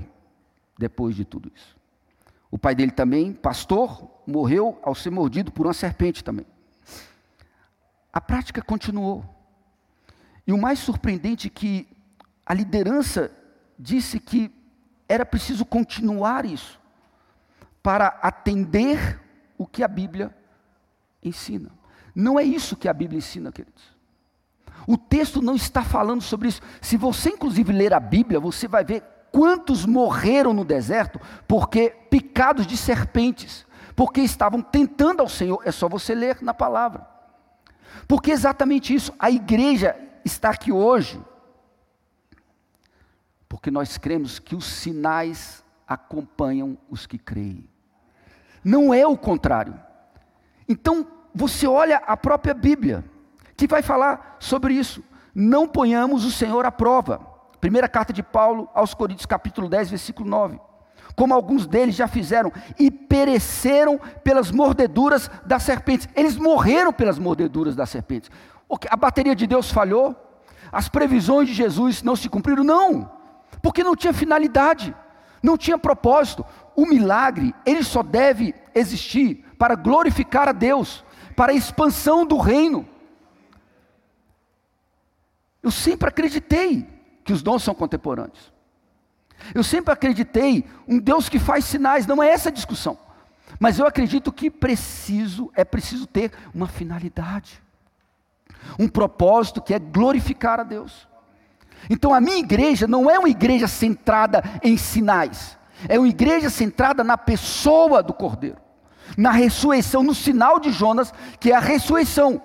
depois 0.78 1.14
de 1.14 1.24
tudo 1.24 1.50
isso. 1.54 1.76
O 2.50 2.58
pai 2.58 2.74
dele 2.74 2.92
também, 2.92 3.32
pastor, 3.32 4.10
morreu 4.26 4.78
ao 4.82 4.94
ser 4.94 5.10
mordido 5.10 5.50
por 5.50 5.66
uma 5.66 5.72
serpente 5.72 6.22
também. 6.22 6.46
A 8.12 8.20
prática 8.20 8.60
continuou. 8.60 9.24
E 10.46 10.52
o 10.52 10.58
mais 10.58 10.78
surpreendente 10.78 11.46
é 11.46 11.50
que 11.50 11.88
a 12.44 12.52
liderança 12.52 13.30
disse 13.78 14.20
que 14.20 14.50
era 15.08 15.24
preciso 15.24 15.64
continuar 15.64 16.44
isso 16.44 16.81
para 17.82 18.06
atender 18.22 19.20
o 19.58 19.66
que 19.66 19.82
a 19.82 19.88
Bíblia 19.88 20.34
ensina. 21.22 21.70
Não 22.14 22.38
é 22.38 22.42
isso 22.42 22.76
que 22.76 22.88
a 22.88 22.92
Bíblia 22.92 23.18
ensina, 23.18 23.50
queridos. 23.50 23.92
O 24.86 24.96
texto 24.96 25.40
não 25.40 25.54
está 25.54 25.82
falando 25.82 26.22
sobre 26.22 26.48
isso. 26.48 26.60
Se 26.80 26.96
você, 26.96 27.30
inclusive, 27.30 27.72
ler 27.72 27.94
a 27.94 28.00
Bíblia, 28.00 28.40
você 28.40 28.66
vai 28.66 28.84
ver 28.84 29.02
quantos 29.30 29.86
morreram 29.86 30.52
no 30.52 30.64
deserto 30.64 31.20
porque 31.48 31.90
picados 32.10 32.66
de 32.66 32.76
serpentes, 32.76 33.66
porque 33.96 34.20
estavam 34.20 34.60
tentando 34.60 35.20
ao 35.20 35.28
Senhor. 35.28 35.60
É 35.64 35.72
só 35.72 35.88
você 35.88 36.14
ler 36.14 36.42
na 36.42 36.52
palavra. 36.52 37.06
Porque 38.06 38.30
exatamente 38.30 38.94
isso, 38.94 39.12
a 39.18 39.30
igreja 39.30 39.96
está 40.24 40.50
aqui 40.50 40.72
hoje, 40.72 41.20
porque 43.48 43.70
nós 43.70 43.98
cremos 43.98 44.38
que 44.38 44.56
os 44.56 44.64
sinais 44.64 45.64
acompanham 45.86 46.76
os 46.90 47.06
que 47.06 47.18
creem. 47.18 47.68
Não 48.64 48.92
é 48.92 49.06
o 49.06 49.16
contrário. 49.16 49.78
Então, 50.68 51.06
você 51.34 51.66
olha 51.66 51.98
a 52.06 52.16
própria 52.16 52.54
Bíblia, 52.54 53.04
que 53.56 53.66
vai 53.66 53.82
falar 53.82 54.36
sobre 54.38 54.74
isso. 54.74 55.02
Não 55.34 55.66
ponhamos 55.66 56.24
o 56.24 56.30
Senhor 56.30 56.64
à 56.64 56.70
prova. 56.70 57.20
Primeira 57.60 57.88
carta 57.88 58.12
de 58.12 58.22
Paulo 58.22 58.68
aos 58.74 58.94
Coríntios, 58.94 59.26
capítulo 59.26 59.68
10, 59.68 59.90
versículo 59.90 60.28
9. 60.28 60.60
Como 61.16 61.34
alguns 61.34 61.66
deles 61.66 61.94
já 61.94 62.08
fizeram, 62.08 62.52
e 62.78 62.90
pereceram 62.90 63.98
pelas 64.24 64.50
mordeduras 64.50 65.30
das 65.44 65.62
serpentes. 65.62 66.08
Eles 66.14 66.36
morreram 66.36 66.92
pelas 66.92 67.18
mordeduras 67.18 67.76
das 67.76 67.90
serpentes. 67.90 68.30
A 68.90 68.96
bateria 68.96 69.36
de 69.36 69.46
Deus 69.46 69.70
falhou? 69.70 70.16
As 70.70 70.88
previsões 70.88 71.48
de 71.48 71.54
Jesus 71.54 72.02
não 72.02 72.16
se 72.16 72.28
cumpriram? 72.28 72.64
Não, 72.64 73.10
porque 73.60 73.84
não 73.84 73.94
tinha 73.94 74.12
finalidade, 74.12 74.94
não 75.42 75.58
tinha 75.58 75.76
propósito. 75.76 76.46
O 76.74 76.86
milagre, 76.86 77.54
ele 77.64 77.82
só 77.82 78.02
deve 78.02 78.54
existir 78.74 79.44
para 79.58 79.74
glorificar 79.74 80.48
a 80.48 80.52
Deus, 80.52 81.04
para 81.36 81.52
a 81.52 81.54
expansão 81.54 82.26
do 82.26 82.36
reino. 82.36 82.88
Eu 85.62 85.70
sempre 85.70 86.08
acreditei 86.08 86.88
que 87.24 87.32
os 87.32 87.42
dons 87.42 87.62
são 87.62 87.74
contemporâneos. 87.74 88.52
Eu 89.54 89.62
sempre 89.62 89.92
acreditei 89.92 90.64
um 90.86 90.98
Deus 90.98 91.28
que 91.28 91.38
faz 91.38 91.64
sinais, 91.64 92.06
não 92.06 92.22
é 92.22 92.28
essa 92.30 92.48
a 92.48 92.52
discussão. 92.52 92.98
Mas 93.58 93.78
eu 93.78 93.86
acredito 93.86 94.32
que 94.32 94.50
preciso, 94.50 95.50
é 95.54 95.64
preciso 95.64 96.06
ter 96.06 96.32
uma 96.54 96.66
finalidade. 96.66 97.62
Um 98.78 98.88
propósito 98.88 99.60
que 99.60 99.74
é 99.74 99.78
glorificar 99.78 100.60
a 100.60 100.64
Deus. 100.64 101.06
Então 101.90 102.14
a 102.14 102.20
minha 102.20 102.38
igreja 102.38 102.86
não 102.86 103.10
é 103.10 103.18
uma 103.18 103.28
igreja 103.28 103.66
centrada 103.66 104.42
em 104.62 104.76
sinais. 104.76 105.58
É 105.88 105.98
uma 105.98 106.08
igreja 106.08 106.50
centrada 106.50 107.02
na 107.02 107.16
pessoa 107.16 108.02
do 108.02 108.12
Cordeiro 108.12 108.62
na 109.16 109.30
ressurreição, 109.30 110.02
no 110.02 110.14
sinal 110.14 110.58
de 110.58 110.70
Jonas, 110.70 111.12
que 111.38 111.50
é 111.52 111.54
a 111.54 111.60
ressurreição. 111.60 112.42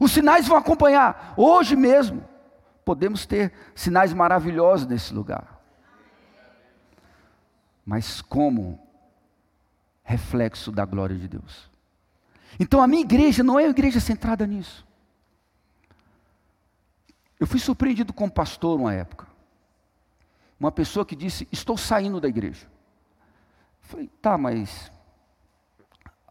Os 0.00 0.12
sinais 0.12 0.46
vão 0.46 0.56
acompanhar. 0.56 1.34
Hoje 1.36 1.76
mesmo, 1.76 2.24
podemos 2.84 3.26
ter 3.26 3.52
sinais 3.74 4.12
maravilhosos 4.12 4.86
nesse 4.86 5.14
lugar. 5.14 5.60
Mas 7.84 8.20
como 8.20 8.80
reflexo 10.02 10.70
da 10.72 10.84
glória 10.84 11.16
de 11.16 11.28
Deus. 11.28 11.70
Então 12.58 12.82
a 12.82 12.86
minha 12.86 13.02
igreja 13.02 13.42
não 13.42 13.58
é 13.58 13.64
uma 13.64 13.70
igreja 13.70 14.00
centrada 14.00 14.46
nisso. 14.46 14.86
Eu 17.38 17.46
fui 17.46 17.58
surpreendido 17.58 18.12
com 18.12 18.24
um 18.24 18.30
pastor 18.30 18.78
uma 18.78 18.92
época. 18.92 19.26
Uma 20.62 20.72
pessoa 20.72 21.04
que 21.04 21.16
disse: 21.16 21.48
Estou 21.50 21.76
saindo 21.76 22.20
da 22.20 22.28
igreja. 22.28 22.66
Falei, 23.80 24.08
tá, 24.20 24.38
mas 24.38 24.90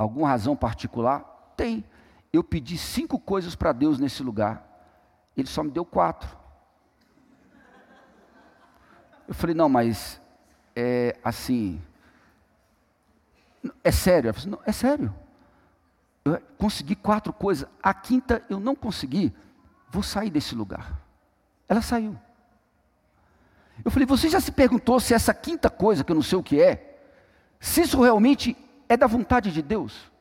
Alguma 0.02 0.30
razão 0.30 0.56
particular? 0.56 1.54
Tem. 1.56 1.86
Eu 2.34 2.44
pedi 2.44 2.76
cinco 2.76 3.20
coisas 3.20 3.54
para 3.54 3.72
Deus 3.72 4.00
nesse 4.00 4.24
lugar. 4.24 4.68
Ele 5.38 5.48
só 5.48 5.62
me 5.62 5.70
deu 5.70 5.86
quatro. 5.86 6.36
Eu 9.28 9.36
falei, 9.36 9.56
não, 9.56 9.70
mas 9.70 10.20
é 10.76 11.15
assim. 11.24 11.80
É 13.84 13.91
sério? 13.91 14.34
Falei, 14.34 14.50
não, 14.50 14.60
é 14.65 14.72
sério. 14.72 15.13
Eu 16.26 16.41
consegui 16.58 16.96
quatro 16.96 17.32
coisas. 17.32 17.70
A 17.84 17.94
quinta 17.94 18.44
eu 18.50 18.60
não 18.60 18.76
consegui. 18.76 19.32
Vou 19.88 20.02
sair 20.02 20.32
desse 20.32 20.56
lugar. 20.56 21.00
Ela 21.70 21.84
saiu. 21.84 22.17
Eu 23.84 23.91
falei, 23.91 24.06
você 24.06 24.30
já 24.30 24.39
se 24.39 24.52
perguntou 24.52 25.00
se 25.00 25.13
essa 25.13 25.34
quinta 25.34 25.70
coisa, 25.70 26.04
que 26.04 26.12
eu 26.12 26.15
não 26.15 26.22
sei 26.22 26.38
o 26.38 26.44
que 26.44 26.62
é, 26.62 27.00
se 27.60 27.82
isso 27.82 28.02
realmente 28.02 28.56
é 28.88 28.98
da 28.98 29.08
vontade 29.08 29.52
de 29.52 29.62
Deus. 29.62 30.12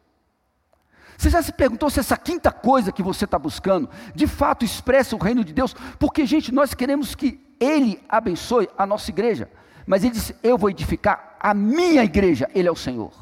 Você 1.20 1.28
já 1.28 1.42
se 1.42 1.52
perguntou 1.52 1.90
se 1.90 2.00
essa 2.00 2.16
quinta 2.16 2.50
coisa 2.50 2.90
que 2.90 3.02
você 3.02 3.26
está 3.26 3.38
buscando, 3.38 3.90
de 4.14 4.26
fato 4.26 4.64
expressa 4.64 5.14
o 5.14 5.18
reino 5.18 5.44
de 5.44 5.52
Deus? 5.52 5.74
Porque, 5.98 6.24
gente, 6.24 6.50
nós 6.50 6.72
queremos 6.72 7.14
que 7.14 7.38
Ele 7.60 8.02
abençoe 8.08 8.70
a 8.78 8.86
nossa 8.86 9.10
igreja. 9.10 9.50
Mas 9.86 10.02
Ele 10.02 10.14
disse: 10.14 10.34
Eu 10.42 10.56
vou 10.56 10.70
edificar 10.70 11.36
a 11.38 11.52
minha 11.52 12.02
igreja, 12.02 12.48
Ele 12.54 12.68
é 12.68 12.72
o 12.72 12.76
Senhor. 12.76 13.12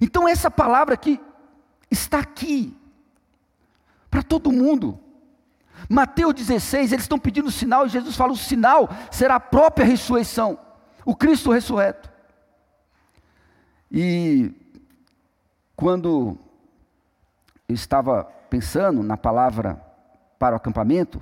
Então, 0.00 0.26
essa 0.26 0.50
palavra 0.50 0.94
aqui 0.94 1.20
está 1.90 2.18
aqui, 2.18 2.76
para 4.10 4.22
todo 4.22 4.50
mundo. 4.50 4.98
Mateus 5.88 6.34
16, 6.34 6.92
eles 6.92 7.04
estão 7.04 7.18
pedindo 7.18 7.50
sinal, 7.50 7.86
e 7.86 7.90
Jesus 7.90 8.16
fala: 8.16 8.32
o 8.32 8.36
sinal 8.36 8.88
será 9.10 9.36
a 9.36 9.40
própria 9.40 9.84
ressurreição, 9.84 10.58
o 11.04 11.14
Cristo 11.14 11.50
ressurreto. 11.50 12.10
E 13.90 14.50
quando 15.76 16.38
eu 17.68 17.74
estava 17.74 18.24
pensando 18.48 19.02
na 19.02 19.16
palavra 19.16 19.74
para 20.38 20.54
o 20.54 20.56
acampamento, 20.56 21.20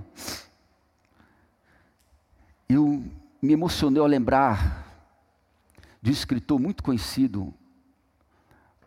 eu 2.69 3.05
me 3.43 3.53
emocionei 3.53 4.01
ao 4.01 4.07
lembrar 4.07 4.87
de 6.03 6.11
um 6.11 6.13
escritor 6.13 6.59
muito 6.59 6.83
conhecido 6.83 7.53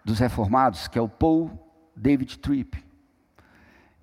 dos 0.03 0.19
reformados, 0.19 0.87
que 0.87 0.97
é 0.97 1.01
o 1.01 1.09
Paul 1.09 1.51
David 1.95 2.39
Tripp. 2.39 2.82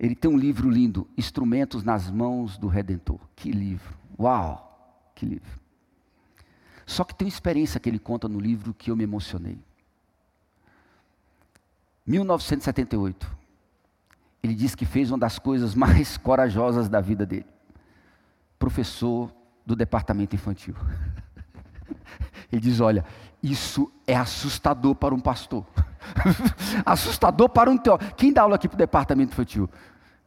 Ele 0.01 0.15
tem 0.15 0.31
um 0.31 0.35
livro 0.35 0.67
lindo, 0.67 1.07
Instrumentos 1.15 1.83
nas 1.83 2.09
Mãos 2.09 2.57
do 2.57 2.67
Redentor. 2.67 3.19
Que 3.35 3.51
livro! 3.51 3.95
Uau! 4.19 5.13
Que 5.13 5.27
livro! 5.27 5.61
Só 6.87 7.03
que 7.03 7.13
tem 7.13 7.27
uma 7.27 7.29
experiência 7.29 7.79
que 7.79 7.87
ele 7.87 7.99
conta 7.99 8.27
no 8.27 8.39
livro 8.39 8.73
que 8.73 8.89
eu 8.89 8.95
me 8.95 9.03
emocionei. 9.03 9.59
1978. 12.07 13.29
Ele 14.41 14.55
diz 14.55 14.73
que 14.73 14.85
fez 14.85 15.11
uma 15.11 15.19
das 15.19 15.37
coisas 15.37 15.75
mais 15.75 16.17
corajosas 16.17 16.89
da 16.89 16.99
vida 16.99 17.23
dele. 17.23 17.45
Professor 18.57 19.31
do 19.63 19.75
departamento 19.75 20.35
infantil. 20.35 20.73
Ele 22.51 22.59
diz: 22.59 22.79
Olha, 22.79 23.05
isso 23.41 23.91
é 24.07 24.15
assustador 24.15 24.95
para 24.95 25.13
um 25.13 25.19
pastor. 25.19 25.63
assustador 26.83 27.49
para 27.49 27.69
um 27.69 27.77
teólogo. 27.77 28.15
Quem 28.15 28.33
dá 28.33 28.41
aula 28.41 28.55
aqui 28.55 28.67
para 28.67 28.75
o 28.75 28.77
departamento 28.79 29.31
infantil? 29.31 29.69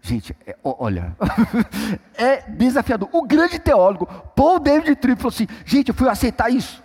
Gente, 0.06 0.36
é, 0.46 0.54
olha, 0.62 1.16
é 2.12 2.42
desafiador. 2.50 3.08
O 3.10 3.22
grande 3.22 3.58
teólogo, 3.58 4.04
Paul 4.36 4.60
David 4.60 4.96
Tripp, 4.96 5.16
falou 5.16 5.32
assim: 5.34 5.46
gente, 5.64 5.88
eu 5.88 5.94
fui 5.94 6.06
aceitar 6.10 6.50
isso. 6.50 6.84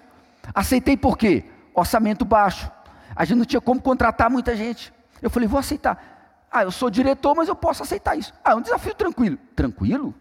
Aceitei 0.56 0.96
por 0.96 1.18
quê? 1.18 1.44
Orçamento 1.74 2.24
baixo. 2.24 2.72
A 3.14 3.26
gente 3.26 3.38
não 3.40 3.46
tinha 3.46 3.60
como 3.60 3.82
contratar 3.82 4.30
muita 4.30 4.56
gente. 4.56 4.94
Eu 5.22 5.30
falei, 5.30 5.50
vou 5.50 5.60
aceitar. 5.60 6.48
Ah, 6.50 6.64
eu 6.64 6.72
sou 6.72 6.90
diretor, 6.90 7.36
mas 7.36 7.50
eu 7.50 7.56
posso 7.58 7.84
aceitar 7.84 8.18
isso. 8.18 8.34
Ah, 8.42 8.52
é 8.52 8.56
um 8.56 8.62
desafio 8.62 8.96
tranquilo. 8.96 9.38
Tranquilo? 9.54 10.16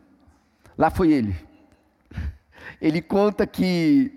Lá 0.77 0.91
foi 0.91 1.13
ele. 1.13 1.37
Ele 2.81 3.01
conta 3.01 3.47
que 3.47 4.13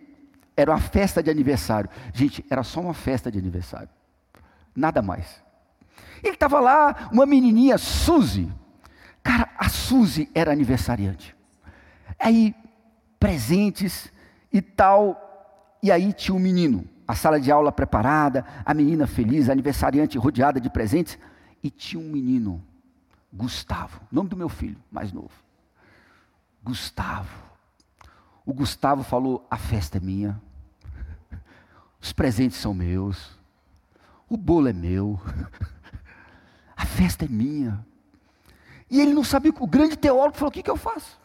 era 0.58 0.72
uma 0.72 0.80
festa 0.80 1.22
de 1.22 1.30
aniversário. 1.30 1.88
Gente, 2.16 2.44
era 2.50 2.64
só 2.64 2.82
uma 2.82 2.96
festa 2.96 3.32
de 3.32 3.38
aniversário. 3.38 3.90
Nada 4.76 5.04
mais. 5.04 5.40
Ele 6.24 6.34
estava 6.34 6.60
lá, 6.60 7.10
uma 7.12 7.28
menininha, 7.28 7.78
Suzy. 7.78 8.52
Cara, 9.24 9.50
a 9.58 9.70
Suzy 9.70 10.30
era 10.34 10.52
aniversariante. 10.52 11.36
Aí, 12.20 12.56
presentes 13.20 14.12
e 14.52 14.62
tal. 14.62 15.78
E 15.84 15.92
aí 15.92 16.14
tinha 16.14 16.36
um 16.36 16.40
menino 16.40 16.88
a 17.12 17.16
sala 17.16 17.42
de 17.42 17.52
aula 17.52 17.74
preparada, 17.74 18.46
a 18.66 18.74
menina 18.74 19.06
feliz, 19.06 19.50
aniversariante 19.50 20.18
rodeada 20.18 20.62
de 20.62 20.70
presentes, 20.70 21.20
e 21.62 21.70
tinha 21.70 22.02
um 22.02 22.10
menino, 22.10 22.64
Gustavo, 23.34 24.00
nome 24.10 24.30
do 24.30 24.38
meu 24.38 24.48
filho, 24.48 24.78
mais 24.90 25.12
novo. 25.12 25.34
Gustavo. 26.64 27.30
O 28.46 28.54
Gustavo 28.54 29.04
falou: 29.04 29.46
a 29.52 29.58
festa 29.58 29.98
é 29.98 30.00
minha, 30.00 30.42
os 32.00 32.14
presentes 32.14 32.58
são 32.58 32.74
meus, 32.74 33.38
o 34.30 34.38
bolo 34.38 34.70
é 34.70 34.74
meu, 34.74 35.20
a 36.78 36.86
festa 36.86 37.26
é 37.26 37.28
minha. 37.28 37.86
E 38.92 39.00
ele 39.00 39.14
não 39.14 39.24
sabia, 39.24 39.54
o 39.58 39.66
grande 39.66 39.96
teólogo 39.96 40.36
falou: 40.38 40.50
o 40.50 40.52
que, 40.52 40.62
que 40.62 40.70
eu 40.70 40.76
faço? 40.76 41.20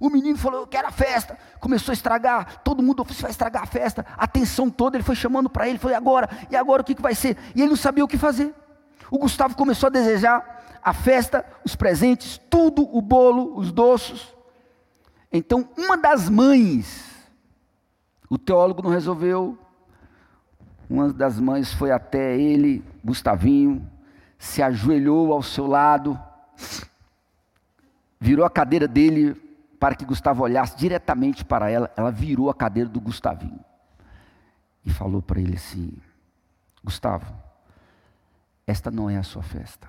O 0.00 0.08
menino 0.08 0.38
falou: 0.38 0.60
Eu 0.60 0.66
quero 0.66 0.88
a 0.88 0.92
festa. 0.92 1.36
Começou 1.60 1.92
a 1.92 1.94
estragar. 1.94 2.62
Todo 2.62 2.82
mundo 2.82 3.04
você 3.04 3.20
vai 3.20 3.30
estragar 3.30 3.64
a 3.64 3.66
festa. 3.66 4.06
A 4.16 4.24
atenção 4.24 4.70
toda. 4.70 4.96
Ele 4.96 5.04
foi 5.04 5.16
chamando 5.16 5.50
para 5.50 5.68
ele. 5.68 5.78
Foi 5.78 5.92
agora. 5.92 6.28
E 6.50 6.56
agora 6.56 6.82
o 6.82 6.84
que, 6.84 6.94
que 6.94 7.02
vai 7.02 7.14
ser? 7.14 7.36
E 7.54 7.60
ele 7.60 7.70
não 7.70 7.76
sabia 7.76 8.04
o 8.04 8.08
que 8.08 8.16
fazer. 8.16 8.54
O 9.10 9.18
Gustavo 9.18 9.56
começou 9.56 9.88
a 9.88 9.90
desejar 9.90 10.78
a 10.82 10.92
festa, 10.92 11.44
os 11.64 11.74
presentes, 11.74 12.40
tudo, 12.48 12.88
o 12.96 13.02
bolo, 13.02 13.58
os 13.58 13.72
doces. 13.72 14.34
Então, 15.32 15.68
uma 15.76 15.96
das 15.96 16.28
mães, 16.28 17.04
o 18.30 18.38
teólogo 18.38 18.82
não 18.82 18.90
resolveu. 18.90 19.58
Uma 20.88 21.12
das 21.12 21.38
mães 21.40 21.72
foi 21.72 21.90
até 21.90 22.38
ele, 22.38 22.84
Gustavinho, 23.04 23.86
se 24.38 24.62
ajoelhou 24.62 25.32
ao 25.32 25.42
seu 25.42 25.66
lado, 25.66 26.18
virou 28.20 28.44
a 28.44 28.50
cadeira 28.50 28.88
dele 28.88 29.34
para 29.78 29.94
que 29.94 30.04
Gustavo 30.04 30.42
olhasse 30.42 30.76
diretamente 30.76 31.44
para 31.44 31.70
ela. 31.70 31.92
Ela 31.96 32.10
virou 32.10 32.50
a 32.50 32.54
cadeira 32.54 32.88
do 32.88 33.00
Gustavinho 33.00 33.64
e 34.84 34.90
falou 34.90 35.22
para 35.22 35.40
ele 35.40 35.56
assim: 35.56 35.92
Gustavo, 36.82 37.32
esta 38.66 38.90
não 38.90 39.08
é 39.08 39.16
a 39.16 39.22
sua 39.22 39.42
festa. 39.42 39.88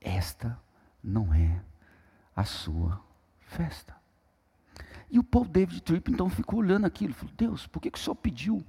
Esta 0.00 0.58
não 1.02 1.32
é 1.32 1.60
a 2.36 2.44
sua 2.44 3.00
festa. 3.46 3.94
E 5.10 5.18
o 5.18 5.24
Paul 5.24 5.44
David 5.44 5.80
Tripp 5.82 6.10
então 6.10 6.28
ficou 6.28 6.58
olhando 6.58 6.86
aquilo, 6.86 7.14
falou: 7.14 7.32
Deus, 7.36 7.66
por 7.66 7.80
que, 7.80 7.90
que 7.90 7.98
o 7.98 8.00
Senhor 8.00 8.16
pediu 8.16 8.64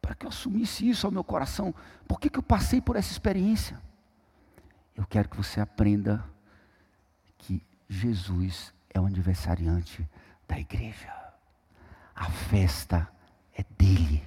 para 0.00 0.14
que 0.14 0.26
eu 0.26 0.28
assumisse 0.28 0.88
isso 0.88 1.06
ao 1.06 1.12
meu 1.12 1.24
coração? 1.24 1.74
Por 2.06 2.20
que, 2.20 2.28
que 2.28 2.38
eu 2.38 2.42
passei 2.42 2.80
por 2.80 2.96
essa 2.96 3.12
experiência? 3.12 3.80
Eu 4.96 5.04
quero 5.08 5.28
que 5.28 5.36
você 5.36 5.60
aprenda 5.60 6.24
que 7.38 7.62
Jesus 7.88 8.72
é 8.92 9.00
o 9.00 9.06
aniversariante 9.06 10.06
da 10.46 10.58
igreja. 10.58 11.12
A 12.14 12.26
festa 12.26 13.08
é 13.56 13.64
dele. 13.78 14.22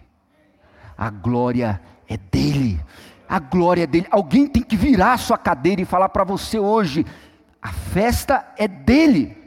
A 0.97 1.09
glória 1.09 1.81
é 2.07 2.17
dele. 2.17 2.83
A 3.27 3.39
glória 3.39 3.83
é 3.83 3.87
dele. 3.87 4.07
Alguém 4.09 4.47
tem 4.47 4.63
que 4.63 4.75
virar 4.75 5.13
a 5.13 5.17
sua 5.17 5.37
cadeira 5.37 5.81
e 5.81 5.85
falar 5.85 6.09
para 6.09 6.23
você 6.23 6.57
hoje: 6.59 7.05
a 7.61 7.71
festa 7.71 8.53
é 8.57 8.67
dele. 8.67 9.37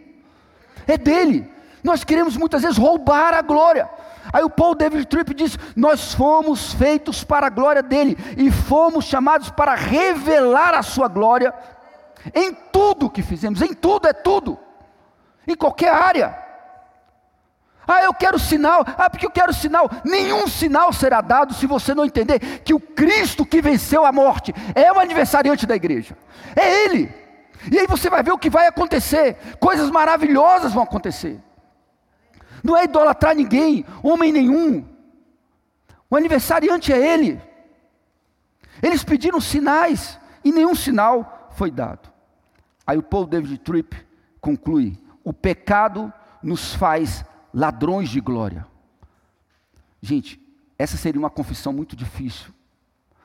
É 0.86 0.96
dele. 0.96 1.50
Nós 1.82 2.04
queremos 2.04 2.36
muitas 2.36 2.62
vezes 2.62 2.76
roubar 2.76 3.34
a 3.34 3.42
glória. 3.42 3.88
Aí 4.32 4.42
o 4.44 4.50
Paul 4.50 4.74
David 4.74 5.06
Tripp 5.06 5.34
diz: 5.34 5.58
Nós 5.74 6.14
fomos 6.14 6.72
feitos 6.74 7.24
para 7.24 7.46
a 7.46 7.50
glória 7.50 7.82
dele 7.82 8.16
e 8.36 8.50
fomos 8.50 9.04
chamados 9.04 9.50
para 9.50 9.74
revelar 9.74 10.74
a 10.74 10.82
sua 10.82 11.08
glória 11.08 11.52
em 12.34 12.52
tudo 12.52 13.10
que 13.10 13.22
fizemos, 13.22 13.62
em 13.62 13.72
tudo 13.72 14.08
é 14.08 14.12
tudo, 14.12 14.58
em 15.46 15.54
qualquer 15.54 15.92
área. 15.92 16.48
Ah, 17.86 18.02
eu 18.02 18.12
quero 18.12 18.38
sinal. 18.38 18.84
Ah, 18.98 19.08
porque 19.08 19.24
eu 19.24 19.30
quero 19.30 19.50
sinal. 19.54 19.90
Nenhum 20.04 20.46
sinal 20.46 20.92
será 20.92 21.22
dado 21.22 21.54
se 21.54 21.66
você 21.66 21.94
não 21.94 22.04
entender 22.04 22.38
que 22.62 22.74
o 22.74 22.80
Cristo 22.80 23.46
que 23.46 23.62
venceu 23.62 24.04
a 24.04 24.12
morte 24.12 24.54
é 24.74 24.92
o 24.92 25.00
aniversariante 25.00 25.66
da 25.66 25.74
igreja. 25.74 26.14
É 26.54 26.84
Ele. 26.84 27.10
E 27.72 27.78
aí 27.78 27.86
você 27.86 28.10
vai 28.10 28.22
ver 28.22 28.32
o 28.32 28.38
que 28.38 28.50
vai 28.50 28.66
acontecer. 28.66 29.38
Coisas 29.58 29.90
maravilhosas 29.90 30.74
vão 30.74 30.82
acontecer. 30.82 31.40
Não 32.68 32.76
é 32.76 32.84
idolatrar 32.84 33.34
ninguém, 33.34 33.82
homem 34.02 34.30
nenhum. 34.30 34.84
O 36.10 36.14
aniversariante 36.14 36.92
é 36.92 37.14
Ele. 37.14 37.40
Eles 38.82 39.02
pediram 39.02 39.40
sinais 39.40 40.20
e 40.44 40.52
nenhum 40.52 40.74
sinal 40.74 41.48
foi 41.52 41.70
dado. 41.70 42.12
Aí 42.86 42.98
o 42.98 43.02
Paul 43.02 43.26
David 43.26 43.56
Tripp 43.58 43.96
conclui: 44.38 44.98
o 45.24 45.32
pecado 45.32 46.12
nos 46.42 46.74
faz 46.74 47.24
ladrões 47.54 48.10
de 48.10 48.20
glória. 48.20 48.66
Gente, 50.02 50.38
essa 50.78 50.98
seria 50.98 51.18
uma 51.18 51.30
confissão 51.30 51.72
muito 51.72 51.96
difícil 51.96 52.52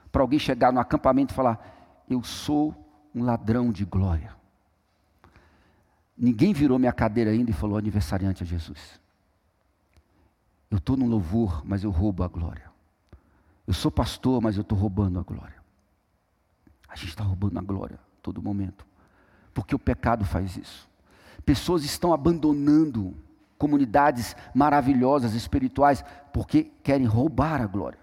para 0.10 0.22
alguém 0.22 0.40
chegar 0.40 0.72
no 0.72 0.80
acampamento 0.80 1.34
e 1.34 1.36
falar: 1.36 2.06
Eu 2.10 2.24
sou 2.24 2.74
um 3.14 3.26
ladrão 3.26 3.74
de 3.74 3.84
glória. 3.84 4.34
Ninguém 6.18 6.54
virou 6.54 6.80
minha 6.80 6.94
cadeira 6.94 7.32
ainda 7.32 7.52
e 7.52 7.54
falou 7.54 7.78
aniversariante 7.78 8.42
a 8.42 8.46
Jesus. 8.46 9.03
Eu 10.74 10.78
estou 10.80 10.98
no 10.98 11.06
louvor, 11.06 11.62
mas 11.64 11.84
eu 11.84 11.92
roubo 11.92 12.24
a 12.24 12.28
glória. 12.28 12.72
Eu 13.68 13.76
sou 13.76 13.92
pastor, 13.92 14.42
mas 14.42 14.58
eu 14.58 14.64
estou 14.64 14.76
roubando 14.76 15.20
a 15.20 15.22
glória. 15.22 15.62
A 16.90 16.96
gente 16.96 17.10
está 17.10 17.24
roubando 17.24 17.60
a 17.60 17.62
glória 17.62 18.00
todo 18.24 18.42
momento. 18.42 18.84
Porque 19.54 19.76
o 19.76 19.80
pecado 19.80 20.26
faz 20.26 20.58
isso. 20.58 20.90
Pessoas 21.46 21.84
estão 21.84 22.12
abandonando 22.12 23.16
comunidades 23.56 24.36
maravilhosas, 24.52 25.36
espirituais, 25.36 26.04
porque 26.34 26.72
querem 26.82 27.06
roubar 27.06 27.62
a 27.62 27.68
glória. 27.68 28.00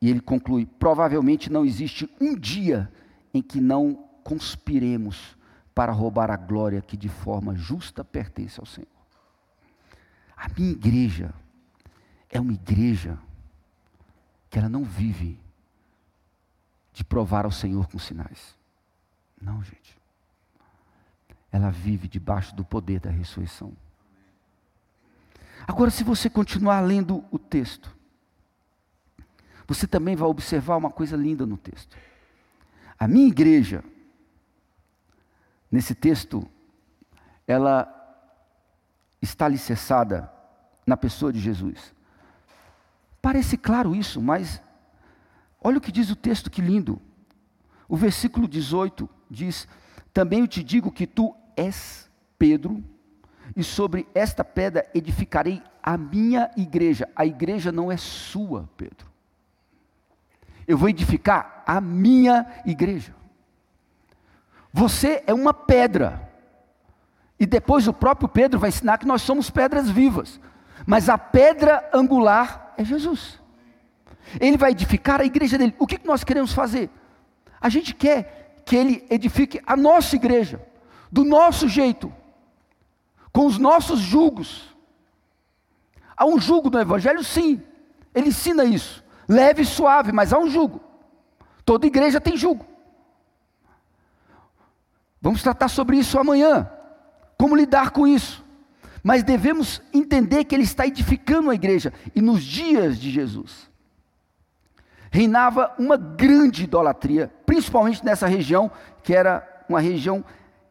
E 0.00 0.08
ele 0.08 0.22
conclui: 0.22 0.64
provavelmente 0.64 1.52
não 1.52 1.66
existe 1.66 2.08
um 2.18 2.34
dia 2.34 2.90
em 3.34 3.42
que 3.42 3.60
não 3.60 4.08
conspiremos 4.22 5.36
para 5.74 5.92
roubar 5.92 6.30
a 6.30 6.36
glória 6.38 6.80
que 6.80 6.96
de 6.96 7.10
forma 7.10 7.54
justa 7.54 8.02
pertence 8.02 8.58
ao 8.58 8.64
Senhor. 8.64 8.93
A 10.44 10.48
minha 10.58 10.72
igreja 10.72 11.32
é 12.28 12.38
uma 12.38 12.52
igreja 12.52 13.18
que 14.50 14.58
ela 14.58 14.68
não 14.68 14.84
vive 14.84 15.40
de 16.92 17.02
provar 17.02 17.46
ao 17.46 17.50
Senhor 17.50 17.88
com 17.88 17.98
sinais. 17.98 18.54
Não, 19.40 19.64
gente. 19.64 19.98
Ela 21.50 21.70
vive 21.70 22.06
debaixo 22.06 22.54
do 22.54 22.62
poder 22.62 23.00
da 23.00 23.08
ressurreição. 23.08 23.72
Agora, 25.66 25.90
se 25.90 26.04
você 26.04 26.28
continuar 26.28 26.80
lendo 26.80 27.24
o 27.30 27.38
texto, 27.38 27.96
você 29.66 29.86
também 29.86 30.14
vai 30.14 30.28
observar 30.28 30.76
uma 30.76 30.90
coisa 30.90 31.16
linda 31.16 31.46
no 31.46 31.56
texto. 31.56 31.96
A 32.98 33.08
minha 33.08 33.28
igreja, 33.28 33.82
nesse 35.72 35.94
texto, 35.94 36.46
ela 37.46 37.88
está 39.22 39.46
alicerçada 39.46 40.33
na 40.86 40.96
pessoa 40.96 41.32
de 41.32 41.38
Jesus. 41.38 41.94
Parece 43.20 43.56
claro 43.56 43.94
isso, 43.94 44.20
mas 44.20 44.60
olha 45.62 45.78
o 45.78 45.80
que 45.80 45.92
diz 45.92 46.10
o 46.10 46.16
texto, 46.16 46.50
que 46.50 46.60
lindo. 46.60 47.00
O 47.88 47.96
versículo 47.96 48.46
18 48.46 49.08
diz: 49.30 49.66
Também 50.12 50.40
eu 50.40 50.48
te 50.48 50.62
digo 50.62 50.92
que 50.92 51.06
tu 51.06 51.34
és 51.56 52.10
Pedro, 52.38 52.82
e 53.56 53.62
sobre 53.62 54.06
esta 54.14 54.44
pedra 54.44 54.88
edificarei 54.94 55.62
a 55.82 55.96
minha 55.96 56.50
igreja. 56.56 57.08
A 57.14 57.24
igreja 57.24 57.70
não 57.70 57.90
é 57.90 57.96
sua, 57.96 58.68
Pedro. 58.76 59.06
Eu 60.66 60.78
vou 60.78 60.88
edificar 60.88 61.62
a 61.66 61.80
minha 61.80 62.46
igreja. 62.64 63.14
Você 64.72 65.22
é 65.26 65.34
uma 65.34 65.54
pedra. 65.54 66.30
E 67.38 67.46
depois 67.46 67.86
o 67.86 67.92
próprio 67.92 68.28
Pedro 68.28 68.58
vai 68.58 68.70
ensinar 68.70 68.98
que 68.98 69.06
nós 69.06 69.22
somos 69.22 69.50
pedras 69.50 69.90
vivas. 69.90 70.40
Mas 70.86 71.08
a 71.08 71.16
pedra 71.16 71.88
angular 71.92 72.74
é 72.76 72.84
Jesus. 72.84 73.40
Ele 74.40 74.56
vai 74.56 74.72
edificar 74.72 75.20
a 75.20 75.24
igreja 75.24 75.56
dele. 75.56 75.74
O 75.78 75.86
que 75.86 76.00
nós 76.04 76.24
queremos 76.24 76.52
fazer? 76.52 76.90
A 77.60 77.68
gente 77.68 77.94
quer 77.94 78.62
que 78.64 78.76
ele 78.76 79.06
edifique 79.10 79.60
a 79.66 79.76
nossa 79.76 80.16
igreja, 80.16 80.60
do 81.10 81.24
nosso 81.24 81.68
jeito 81.68 82.12
com 83.34 83.46
os 83.46 83.58
nossos 83.58 83.98
julgos. 83.98 84.72
Há 86.16 86.24
um 86.24 86.38
jugo 86.38 86.70
no 86.70 86.78
Evangelho, 86.78 87.24
sim, 87.24 87.60
ele 88.14 88.28
ensina 88.28 88.64
isso, 88.64 89.04
leve 89.28 89.62
e 89.62 89.66
suave, 89.66 90.12
mas 90.12 90.32
há 90.32 90.38
um 90.38 90.48
jugo. 90.48 90.80
Toda 91.64 91.84
igreja 91.84 92.20
tem 92.20 92.36
jugo. 92.36 92.64
Vamos 95.20 95.42
tratar 95.42 95.66
sobre 95.66 95.96
isso 95.96 96.16
amanhã, 96.16 96.70
como 97.36 97.56
lidar 97.56 97.90
com 97.90 98.06
isso. 98.06 98.43
Mas 99.04 99.22
devemos 99.22 99.82
entender 99.92 100.44
que 100.44 100.54
ele 100.54 100.64
está 100.64 100.86
edificando 100.86 101.50
a 101.50 101.54
igreja, 101.54 101.92
e 102.14 102.22
nos 102.22 102.42
dias 102.42 102.98
de 102.98 103.10
Jesus, 103.10 103.70
reinava 105.10 105.74
uma 105.78 105.98
grande 105.98 106.64
idolatria, 106.64 107.30
principalmente 107.44 108.02
nessa 108.02 108.26
região, 108.26 108.70
que 109.02 109.14
era 109.14 109.46
uma 109.68 109.78
região 109.78 110.24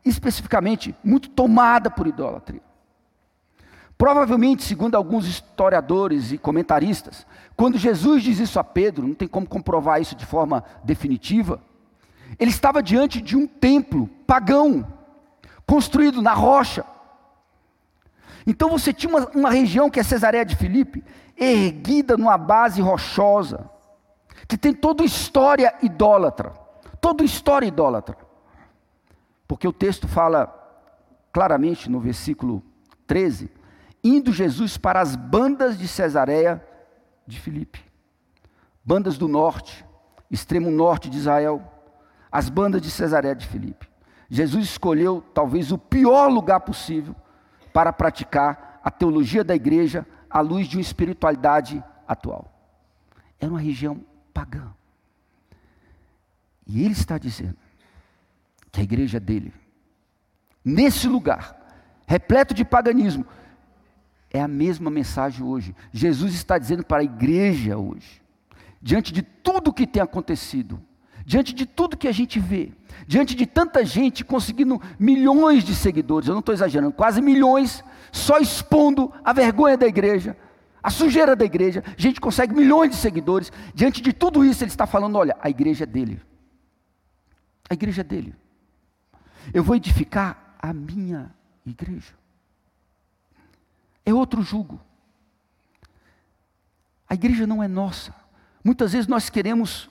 especificamente 0.04 0.96
muito 1.04 1.30
tomada 1.30 1.91
por 1.91 2.08
idolatria. 2.08 2.62
Provavelmente, 3.96 4.63
segundo 4.63 4.96
alguns 4.96 5.28
historiadores 5.28 6.32
e 6.32 6.38
comentaristas, 6.39 7.28
quando 7.56 7.78
Jesus 7.78 8.24
diz 8.24 8.39
isso 8.39 8.60
a 8.60 8.63
Pedro, 8.63 9.08
não 9.08 9.13
tem 9.13 9.28
como 9.28 9.48
comprovar 9.48 10.02
isso 10.02 10.15
de 10.15 10.26
forma 10.26 10.63
definitiva, 10.84 11.62
ele 12.39 12.50
estava 12.50 12.82
diante 12.82 13.22
de 13.22 13.38
um 13.38 13.46
templo 13.46 14.08
pagão, 14.26 14.86
construído 15.67 16.19
na 16.19 16.34
rocha. 16.34 16.84
Então 18.45 18.69
você 18.69 18.91
tinha 18.91 19.10
uma, 19.10 19.29
uma 19.29 19.49
região 19.49 19.89
que 19.89 19.99
é 19.99 20.03
Cesareia 20.03 20.45
de 20.45 20.56
Filipe, 20.56 21.03
erguida 21.38 22.17
numa 22.17 22.38
base 22.38 22.82
rochosa, 22.82 23.69
que 24.47 24.58
tem 24.58 24.73
toda 24.73 25.03
história 25.03 25.73
idólatra, 25.82 26.51
toda 26.99 27.23
história 27.23 27.65
idólatra. 27.65 28.17
Porque 29.47 29.67
o 29.67 29.73
texto 29.73 30.08
fala 30.08 30.47
claramente 31.32 31.89
no 31.89 31.99
versículo 31.99 32.63
13: 33.08 33.49
indo 34.03 34.34
Jesus 34.34 34.77
para 34.77 34.99
as 34.99 35.15
bandas 35.15 35.77
de 35.77 35.88
Cesareia 35.88 36.63
de 37.25 37.39
Filipe, 37.39 37.79
bandas 38.84 39.17
do 39.17 39.27
norte, 39.27 39.86
extremo 40.29 40.69
norte 40.69 41.10
de 41.10 41.17
Israel, 41.17 41.62
as 42.32 42.49
bandas 42.49 42.82
de 42.82 42.91
Cesareia 42.91 43.36
de 43.36 43.47
Filipe. 43.47 43.88
Jesus 44.29 44.65
escolheu 44.65 45.23
talvez 45.34 45.71
o 45.71 45.77
pior 45.77 46.27
lugar 46.27 46.62
possível 46.62 47.15
para 47.74 47.92
praticar 47.92 48.80
a 48.84 48.92
teologia 48.92 49.44
da 49.44 49.56
igreja 49.56 50.06
à 50.30 50.40
luz 50.40 50.68
de 50.68 50.78
uma 50.78 50.82
espiritualidade 50.82 51.84
atual. 52.08 52.54
Era 53.40 53.50
uma 53.50 53.60
região 53.60 54.00
pagã. 54.34 54.72
E 56.66 56.84
ele 56.84 56.94
está 56.94 57.18
dizendo 57.18 57.58
que 58.72 58.80
a 58.80 58.84
igreja 58.84 59.20
dele, 59.20 59.54
nesse 60.64 61.08
lugar, 61.08 61.60
repleto 62.08 62.54
de 62.54 62.64
paganismo, 62.64 63.26
é 64.32 64.42
a 64.42 64.48
mesma 64.48 64.90
mensagem 64.90 65.46
hoje. 65.46 65.76
Jesus 65.92 66.34
está 66.34 66.58
dizendo 66.58 66.84
para 66.86 67.02
a 67.02 67.04
igreja 67.04 67.78
hoje, 67.78 68.22
diante 68.82 69.12
de 69.12 69.22
tudo 69.22 69.74
que 69.74 69.86
tem 69.86 70.02
acontecido, 70.02 70.82
diante 71.26 71.54
de 71.54 71.66
tudo 71.66 71.98
que 71.98 72.08
a 72.08 72.12
gente 72.12 72.40
vê, 72.40 72.72
diante 73.08 73.36
de 73.36 73.46
tanta 73.46 73.86
gente 73.86 74.24
conseguindo 74.24 74.82
milhões 75.00 75.64
de 75.64 75.74
seguidores, 75.76 76.28
eu 76.28 76.34
não 76.34 76.40
estou 76.40 76.54
exagerando, 76.54 76.92
quase 76.92 77.22
milhões, 77.22 77.84
só 78.12 78.38
expondo 78.38 79.12
a 79.24 79.34
vergonha 79.34 79.78
da 79.78 79.88
igreja, 79.88 80.38
a 80.82 80.90
sujeira 80.90 81.36
da 81.36 81.46
igreja, 81.46 81.84
a 81.86 82.02
gente 82.02 82.20
consegue 82.20 82.54
milhões 82.54 82.92
de 82.92 82.98
seguidores, 82.98 83.52
diante 83.74 84.02
de 84.02 84.12
tudo 84.12 84.44
isso 84.44 84.64
ele 84.64 84.72
está 84.72 84.86
falando: 84.86 85.18
olha, 85.18 85.36
a 85.42 85.50
igreja 85.50 85.84
é 85.84 85.88
dele, 85.88 86.22
a 87.70 87.74
igreja 87.74 88.02
é 88.02 88.04
dele, 88.04 88.36
eu 89.54 89.64
vou 89.64 89.76
edificar 89.76 90.56
a 90.60 90.74
minha 90.74 91.34
igreja. 91.66 92.14
É 94.06 94.14
outro 94.14 94.42
jugo. 94.42 94.82
A 97.10 97.14
igreja 97.14 97.48
não 97.48 97.64
é 97.64 97.68
nossa. 97.68 98.14
Muitas 98.64 98.92
vezes 98.94 99.08
nós 99.08 99.30
queremos 99.30 99.90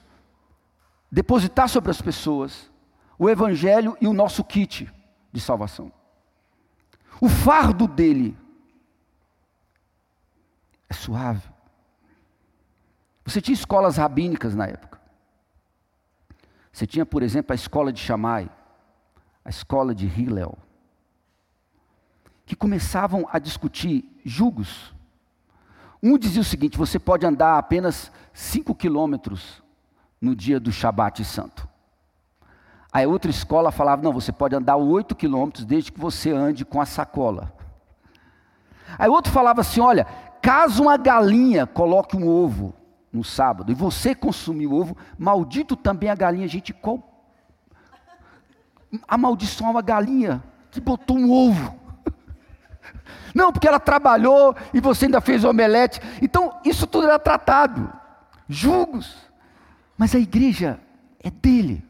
depositar 1.12 1.68
sobre 1.68 1.90
as 1.90 2.00
pessoas 2.00 2.72
o 3.18 3.28
evangelho 3.28 3.96
e 4.00 4.08
o 4.08 4.12
nosso 4.12 4.42
kit 4.42 4.90
de 5.30 5.40
salvação. 5.40 5.92
O 7.20 7.28
fardo 7.28 7.86
dele 7.86 8.36
é 10.88 10.94
suave. 10.94 11.48
Você 13.24 13.40
tinha 13.40 13.54
escolas 13.54 13.98
rabínicas 13.98 14.56
na 14.56 14.66
época. 14.66 15.00
Você 16.72 16.86
tinha, 16.86 17.06
por 17.06 17.22
exemplo, 17.22 17.52
a 17.52 17.54
escola 17.54 17.92
de 17.92 18.00
Shammai, 18.00 18.50
a 19.44 19.50
escola 19.50 19.94
de 19.94 20.06
Hillel 20.06 20.58
que 22.44 22.56
começavam 22.56 23.26
a 23.32 23.38
discutir 23.38 24.04
julgos. 24.24 24.92
Um 26.02 26.18
dizia 26.18 26.42
o 26.42 26.44
seguinte: 26.44 26.76
você 26.76 26.98
pode 26.98 27.24
andar 27.24 27.56
apenas 27.56 28.10
5 28.32 28.74
quilômetros 28.74 29.61
no 30.22 30.36
dia 30.36 30.60
do 30.60 30.70
Shabat 30.70 31.24
Santo. 31.24 31.68
Aí 32.92 33.04
outra 33.04 33.30
escola 33.30 33.72
falava: 33.72 34.02
não, 34.02 34.12
você 34.12 34.30
pode 34.30 34.54
andar 34.54 34.76
8 34.76 35.16
quilômetros 35.16 35.64
desde 35.64 35.90
que 35.90 35.98
você 35.98 36.30
ande 36.30 36.64
com 36.64 36.80
a 36.80 36.86
sacola. 36.86 37.52
Aí 38.96 39.08
outro 39.08 39.32
falava 39.32 39.62
assim: 39.62 39.80
olha, 39.80 40.06
caso 40.40 40.84
uma 40.84 40.96
galinha 40.96 41.66
coloque 41.66 42.16
um 42.16 42.28
ovo 42.28 42.72
no 43.12 43.24
sábado 43.24 43.72
e 43.72 43.74
você 43.74 44.14
consumir 44.14 44.66
o 44.66 44.74
ovo, 44.74 44.96
maldito 45.18 45.74
também 45.74 46.08
a 46.08 46.14
galinha, 46.14 46.46
gente, 46.46 46.72
qual. 46.72 47.08
Amaldiçoar 49.08 49.70
uma 49.70 49.82
galinha 49.82 50.42
que 50.70 50.80
botou 50.80 51.16
um 51.16 51.30
ovo. 51.30 51.74
Não, 53.34 53.50
porque 53.50 53.66
ela 53.66 53.80
trabalhou 53.80 54.54
e 54.72 54.80
você 54.80 55.06
ainda 55.06 55.20
fez 55.20 55.44
omelete. 55.44 55.98
Então, 56.20 56.60
isso 56.62 56.86
tudo 56.86 57.06
era 57.06 57.18
tratado. 57.18 57.90
Julgos. 58.46 59.31
Mas 59.96 60.14
a 60.14 60.18
igreja 60.18 60.80
é 61.20 61.30
dele. 61.30 61.84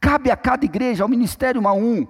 Cabe 0.00 0.30
a 0.30 0.36
cada 0.36 0.64
igreja, 0.64 1.02
ao 1.02 1.08
ministério 1.08 1.60
uma 1.60 1.70
a 1.70 1.74
um, 1.74 2.06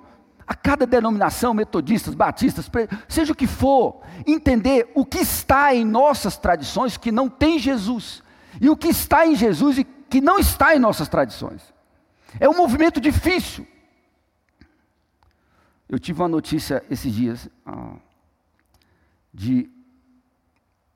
a 0.47 0.55
cada 0.55 0.87
denominação, 0.87 1.53
metodistas, 1.53 2.14
batistas, 2.14 2.71
seja 3.09 3.33
o 3.33 3.37
que 3.37 3.47
for, 3.47 4.01
entender 4.27 4.90
o 4.94 5.05
que 5.05 5.18
está 5.18 5.75
em 5.75 5.85
nossas 5.85 6.37
tradições 6.37 6.97
que 6.97 7.12
não 7.12 7.29
tem 7.29 7.59
Jesus, 7.59 8.23
e 8.61 8.68
o 8.68 8.77
que 8.77 8.88
está 8.88 9.27
em 9.27 9.37
Jesus 9.37 9.79
e 9.79 9.85
que 9.85 10.21
não 10.21 10.38
está 10.38 10.75
em 10.75 10.79
nossas 10.79 11.09
tradições. 11.09 11.62
É 12.40 12.49
um 12.49 12.57
movimento 12.57 13.01
difícil. 13.01 13.66
Eu 15.88 15.99
tive 15.99 16.21
uma 16.21 16.29
notícia 16.29 16.85
esses 16.90 17.12
dias 17.12 17.49
ah, 17.64 17.97
de 19.33 19.71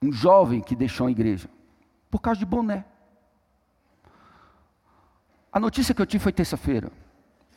um 0.02 0.12
jovem 0.12 0.60
que 0.60 0.74
deixou 0.74 1.06
a 1.06 1.10
igreja 1.10 1.48
por 2.10 2.20
causa 2.20 2.40
de 2.40 2.46
boné. 2.46 2.84
A 5.52 5.60
notícia 5.60 5.94
que 5.94 6.00
eu 6.00 6.06
tive 6.06 6.22
foi 6.22 6.32
terça-feira. 6.32 6.90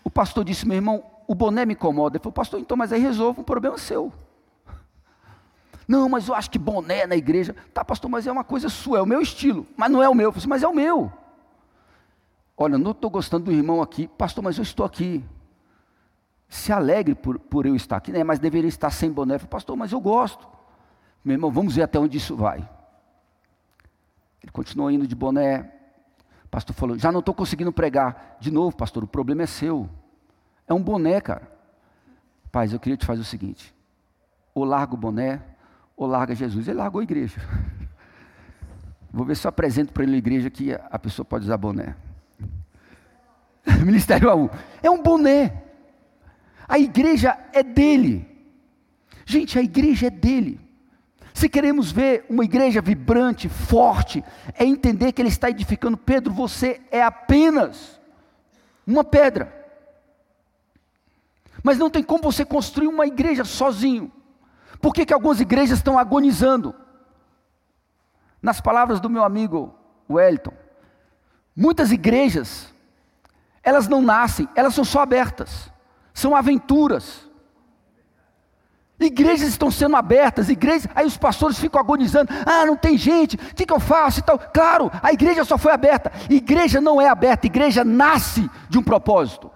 O 0.04 0.10
pastor 0.12 0.44
disse: 0.44 0.68
meu 0.68 0.76
irmão, 0.76 1.04
o 1.28 1.34
boné 1.34 1.66
me 1.66 1.74
incomoda. 1.74 2.18
Ele 2.18 2.24
falou: 2.24 2.34
pastor, 2.34 2.60
então, 2.60 2.76
mas 2.76 2.92
aí 2.92 3.00
resolve 3.00 3.40
um 3.40 3.44
problema 3.44 3.78
seu. 3.78 4.12
Não, 5.88 6.10
mas 6.10 6.28
eu 6.28 6.36
acho 6.36 6.52
que 6.52 6.60
boné 6.60 7.08
na 7.08 7.16
igreja. 7.16 7.56
Tá, 7.74 7.86
pastor, 7.86 8.10
mas 8.10 8.28
é 8.28 8.32
uma 8.32 8.44
coisa 8.44 8.68
sua, 8.68 9.00
é 9.00 9.02
o 9.02 9.06
meu 9.06 9.22
estilo. 9.22 9.66
Mas 9.78 9.92
não 9.92 10.04
é 10.04 10.10
o 10.10 10.16
meu. 10.16 10.30
Eu 10.30 10.32
falei, 10.34 10.48
mas 10.48 10.64
é 10.64 10.68
o 10.68 10.74
meu. 10.74 11.12
Olha, 12.58 12.78
não 12.78 12.92
estou 12.92 13.10
gostando 13.10 13.46
do 13.46 13.52
irmão 13.52 13.82
aqui. 13.82 14.08
Pastor, 14.08 14.44
mas 14.44 14.58
eu 14.58 14.64
estou 14.64 14.86
aqui 14.86 15.24
se 16.48 16.72
alegre 16.72 17.16
por, 17.16 17.38
por 17.40 17.66
eu 17.66 17.76
estar 17.76 17.98
aqui, 17.98 18.12
né? 18.12 18.24
mas 18.24 18.40
deveria 18.40 18.68
estar 18.68 18.90
sem 18.90 19.12
boné. 19.12 19.38
falei, 19.38 19.50
pastor, 19.50 19.76
mas 19.76 19.92
eu 19.92 20.00
gosto. 20.00 20.48
Meu 21.24 21.34
irmão, 21.34 21.52
vamos 21.52 21.76
ver 21.76 21.84
até 21.84 22.00
onde 22.00 22.18
isso 22.18 22.36
vai. 22.36 22.58
Ele 24.42 24.52
continuou 24.52 24.92
indo 24.92 25.08
de 25.08 25.16
boné. 25.16 25.72
Pastor 26.56 26.74
falou: 26.74 26.98
já 26.98 27.12
não 27.12 27.20
estou 27.20 27.36
conseguindo 27.36 27.74
pregar. 27.74 28.38
De 28.40 28.50
novo, 28.50 28.78
pastor, 28.78 29.04
o 29.04 29.08
problema 29.08 29.44
é 29.44 29.46
seu. 29.46 29.90
É 30.66 30.74
um 30.74 30.82
boné, 30.82 31.20
cara. 31.20 31.52
Paz, 32.50 32.72
eu 32.72 32.80
queria 32.80 32.96
te 32.96 33.06
fazer 33.06 33.20
o 33.20 33.26
seguinte: 33.26 33.76
ou 34.54 34.64
larga 34.64 34.94
o 34.94 34.98
boné, 34.98 35.42
ou 35.98 36.08
larga 36.08 36.34
Jesus. 36.34 36.70
Ele 36.70 36.78
largou 36.78 37.02
a 37.02 37.04
igreja. 37.04 37.42
Vou 39.12 39.26
ver 39.26 39.36
se 39.36 39.46
eu 39.46 39.50
apresento 39.50 39.92
para 39.92 40.04
ele 40.04 40.16
a 40.16 40.18
igreja 40.18 40.50
que 40.50 40.72
a 40.72 40.98
pessoa 40.98 41.26
pode 41.26 41.44
usar 41.44 41.58
boné. 41.58 41.94
Ministério 43.84 44.30
A1. 44.30 44.50
É 44.82 44.90
um 44.90 45.04
boné. 45.04 45.62
A 46.70 46.80
igreja 46.80 47.38
é 47.52 47.64
dele. 47.64 48.26
Gente, 49.26 49.60
a 49.60 49.62
igreja 49.62 50.08
é 50.08 50.10
dele. 50.10 50.65
Se 51.36 51.48
queremos 51.48 51.92
ver 51.92 52.26
uma 52.28 52.44
igreja 52.44 52.82
vibrante, 52.82 53.48
forte, 53.48 54.24
é 54.56 54.66
entender 54.66 55.12
que 55.12 55.22
ele 55.22 55.30
está 55.30 55.50
edificando. 55.50 55.98
Pedro, 55.98 56.34
você 56.34 56.82
é 56.90 57.04
apenas 57.04 58.02
uma 58.88 59.04
pedra. 59.04 59.54
Mas 61.62 61.78
não 61.78 61.92
tem 61.92 62.02
como 62.02 62.24
você 62.24 62.44
construir 62.44 62.88
uma 62.88 63.06
igreja 63.06 63.44
sozinho. 63.44 64.12
Por 64.82 64.94
que, 64.94 65.06
que 65.06 65.14
algumas 65.14 65.40
igrejas 65.40 65.78
estão 65.78 66.00
agonizando? 66.00 66.74
Nas 68.42 68.60
palavras 68.60 69.00
do 69.00 69.10
meu 69.10 69.24
amigo 69.24 69.76
Wellington, 70.10 70.54
muitas 71.56 71.92
igrejas, 71.92 72.74
elas 73.62 73.88
não 73.88 74.02
nascem, 74.02 74.48
elas 74.56 74.74
são 74.74 74.84
só 74.84 75.02
abertas 75.02 75.70
são 76.16 76.34
aventuras. 76.34 77.25
Igrejas 79.00 79.50
estão 79.50 79.70
sendo 79.70 79.98
abertas, 79.98 80.50
igrejas, 80.50 80.90
aí 80.96 81.06
os 81.06 81.18
pastores 81.18 81.60
ficam 81.60 81.82
agonizando, 81.82 82.32
ah, 82.46 82.66
não 82.66 82.78
tem 82.78 82.98
gente, 82.98 83.36
o 83.36 83.40
que, 83.54 83.66
que 83.66 83.74
eu 83.74 83.80
faço 83.80 84.20
e 84.20 84.24
tal. 84.24 84.40
Claro, 84.40 84.90
a 85.04 85.12
igreja 85.12 85.44
só 85.44 85.58
foi 85.58 85.74
aberta, 85.74 86.12
igreja 86.30 86.80
não 86.80 87.02
é 87.02 87.10
aberta, 87.10 87.46
igreja 87.46 87.84
nasce 87.84 88.50
de 88.70 88.78
um 88.78 88.84
propósito. 88.84 89.52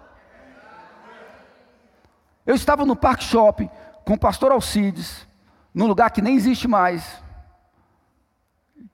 Eu 2.46 2.54
estava 2.54 2.86
no 2.86 2.96
Park 2.96 3.22
Shopping 3.22 3.70
com 4.04 4.14
o 4.16 4.20
pastor 4.20 4.52
Alcides, 4.52 5.26
num 5.74 5.88
lugar 5.88 6.12
que 6.12 6.22
nem 6.22 6.36
existe 6.36 6.68
mais, 6.68 7.24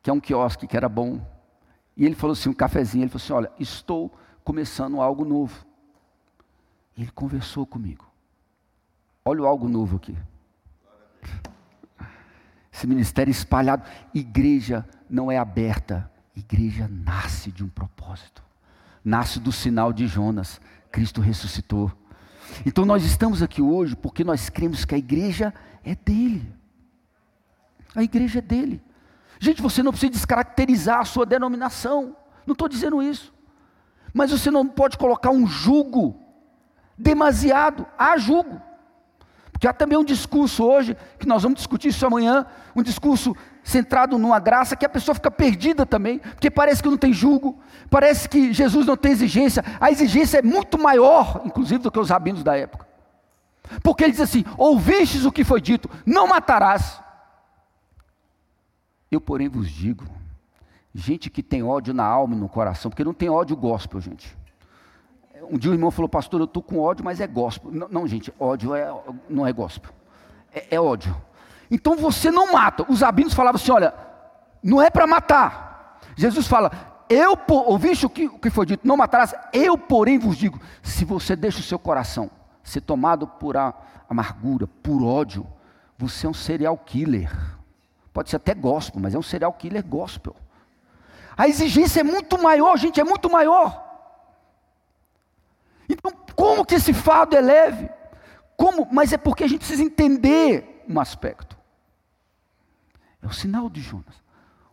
que 0.04 0.10
é 0.10 0.14
um 0.14 0.20
quiosque 0.20 0.68
que 0.68 0.78
era 0.78 0.88
bom. 0.88 1.20
E 1.98 2.06
ele 2.06 2.14
falou 2.14 2.34
assim, 2.34 2.50
um 2.50 2.54
cafezinho, 2.54 3.04
ele 3.04 3.10
falou 3.10 3.24
assim: 3.24 3.34
olha, 3.34 3.52
estou 3.60 4.14
começando 4.44 5.02
algo 5.02 5.26
novo. 5.26 5.66
Ele 6.96 7.10
conversou 7.12 7.66
comigo. 7.66 8.06
Olha 9.24 9.42
o 9.42 9.46
algo 9.48 9.68
novo 9.68 9.96
aqui. 9.96 10.16
Esse 12.72 12.88
ministério 12.88 13.32
espalhado. 13.32 13.84
Igreja 14.14 14.86
não 15.10 15.32
é 15.32 15.38
aberta. 15.38 16.12
Igreja 16.36 16.90
nasce 16.90 17.52
de 17.52 17.64
um 17.64 17.70
propósito. 17.70 18.44
Nasce 19.04 19.40
do 19.40 19.52
sinal 19.52 19.94
de 19.94 20.08
Jonas. 20.08 20.60
Cristo 20.92 21.22
ressuscitou. 21.22 21.92
Então 22.66 22.86
nós 22.86 23.04
estamos 23.04 23.42
aqui 23.42 23.62
hoje 23.62 23.96
porque 23.96 24.24
nós 24.24 24.50
cremos 24.50 24.86
que 24.86 24.96
a 24.96 24.98
igreja 24.98 25.54
é 25.84 25.96
dele. 25.96 26.54
A 27.96 28.04
igreja 28.04 28.40
é 28.40 28.42
dele. 28.42 28.82
Gente, 29.40 29.62
você 29.62 29.82
não 29.82 29.92
precisa 29.92 30.12
descaracterizar 30.12 31.00
a 31.00 31.06
sua 31.06 31.26
denominação. 31.26 32.16
Não 32.46 32.54
estou 32.54 32.68
dizendo 32.68 33.02
isso. 33.02 33.34
Mas 34.14 34.32
você 34.32 34.52
não 34.52 34.68
pode 34.68 34.98
colocar 34.98 35.30
um 35.30 35.48
jugo 35.48 36.26
Demasiado. 36.98 37.86
Há 37.98 38.18
julgo. 38.18 38.62
Porque 39.56 39.70
há 39.70 39.74
também 39.74 39.98
um 39.98 40.04
discurso 40.04 40.65
hoje, 40.65 40.98
que 41.18 41.26
nós 41.26 41.44
vamos 41.44 41.60
discutir 41.60 41.88
isso 41.88 42.06
amanhã, 42.06 42.46
um 42.76 42.84
discurso 42.84 43.34
centrado 43.63 44.18
numa 44.18 44.38
graça 44.38 44.76
que 44.76 44.86
a 44.86 44.89
pessoa 44.89 45.15
fica 45.15 45.32
perdida 45.32 45.86
também, 45.86 46.20
porque 46.20 46.52
parece 46.52 46.84
que 46.84 46.89
não 46.89 46.98
tem 46.98 47.13
julgo, 47.13 47.58
parece 47.89 48.28
que 48.28 48.52
Jesus 48.52 48.86
não 48.86 48.98
tem 48.98 49.13
exigência, 49.13 49.63
a 49.80 49.89
exigência 49.89 50.39
é 50.39 50.41
muito 50.41 50.78
maior, 50.78 51.41
inclusive, 51.46 51.82
do 51.82 51.89
que 51.89 51.98
os 51.98 52.10
rabinos 52.10 52.44
da 52.44 52.58
época. 52.58 52.86
Porque 53.82 54.04
ele 54.04 54.12
diz 54.12 54.20
assim: 54.20 54.44
ouvistes 54.58 55.24
o 55.24 55.32
que 55.32 55.46
foi 55.46 55.62
dito, 55.62 55.89
não 56.06 56.28
matarás. 56.28 57.02
Eu, 59.10 59.22
porém, 59.22 59.48
vos 59.48 59.70
digo, 59.70 60.04
gente 60.94 61.30
que 61.30 61.41
tem 61.41 61.63
ódio 61.63 61.94
na 61.94 62.04
alma 62.04 62.36
e 62.36 62.39
no 62.39 62.50
coração, 62.50 62.91
porque 62.91 63.06
não 63.06 63.13
tem 63.13 63.30
ódio 63.30 63.56
gospel, 63.56 64.02
gente. 64.02 64.38
Um 65.50 65.58
dia 65.58 65.71
o 65.71 65.74
irmão 65.74 65.91
falou, 65.91 66.10
pastor, 66.10 66.39
eu 66.39 66.45
estou 66.45 66.63
com 66.63 66.80
ódio, 66.80 67.04
mas 67.04 67.21
é 67.21 67.28
gospel. 67.28 67.71
Não, 67.71 67.88
não 67.89 68.08
gente, 68.08 68.34
ódio 68.39 68.74
é, 68.74 68.91
não 69.30 69.45
é 69.45 69.54
gospel. 69.54 69.91
É, 70.54 70.76
é, 70.76 70.82
ódio. 70.82 71.15
Então 71.69 71.95
você 71.95 72.32
não 72.32 72.54
mata. 72.54 72.86
Os 72.89 73.02
rabinos 73.02 73.34
falavam 73.34 73.60
assim: 73.62 73.71
olha, 73.71 73.93
não 74.63 74.82
é 74.82 74.89
para 74.89 75.06
matar. 75.06 76.00
Jesus 76.15 76.48
fala, 76.48 76.71
eu, 77.10 77.38
ouviste 77.48 78.06
o 78.06 78.10
que, 78.10 78.26
o 78.26 78.39
que 78.39 78.50
foi 78.50 78.65
dito, 78.65 78.88
não 78.88 78.98
matarás, 78.98 79.36
eu, 79.54 79.78
porém, 79.78 80.17
vos 80.17 80.38
digo: 80.38 80.60
se 80.82 81.06
você 81.06 81.36
deixa 81.36 81.60
o 81.60 81.63
seu 81.63 81.78
coração 81.78 82.30
ser 82.63 82.82
tomado 82.82 83.28
por 83.28 83.58
a, 83.58 83.74
amargura, 84.10 84.67
por 84.67 85.04
ódio, 85.04 85.45
você 85.98 86.26
é 86.26 86.30
um 86.30 86.34
serial 86.34 86.78
killer. 86.78 87.32
Pode 88.13 88.30
ser 88.30 88.38
até 88.38 88.54
gospel, 88.54 89.02
mas 89.02 89.13
é 89.13 89.17
um 89.17 89.24
serial 89.24 89.52
killer 89.54 89.86
gospel. 89.86 90.36
A 91.38 91.48
exigência 91.48 92.00
é 92.00 92.04
muito 92.04 92.41
maior, 92.41 92.78
gente, 92.78 93.00
é 93.00 93.04
muito 93.04 93.30
maior. 93.30 93.85
Então, 95.89 96.12
como 96.36 96.65
que 96.65 96.76
esse 96.76 96.93
fardo 96.93 97.36
é 97.36 97.41
leve? 97.41 97.89
Como? 98.58 98.88
Mas 98.91 99.13
é 99.13 99.17
porque 99.17 99.43
a 99.43 99.48
gente 99.48 99.60
precisa 99.60 99.84
entender 99.84 100.84
um 100.88 101.00
aspecto. 101.00 101.58
É 103.21 103.28
o 103.28 103.34
sinal 103.34 103.69
de 103.69 103.82
Jonas. 103.82 104.24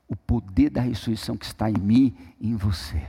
O 0.08 0.16
poder 0.16 0.70
da 0.70 0.80
ressurreição 0.80 1.36
que 1.36 1.44
está 1.44 1.70
em 1.70 1.78
mim 1.78 2.34
e 2.38 2.50
em 2.50 2.56
você. 2.56 3.06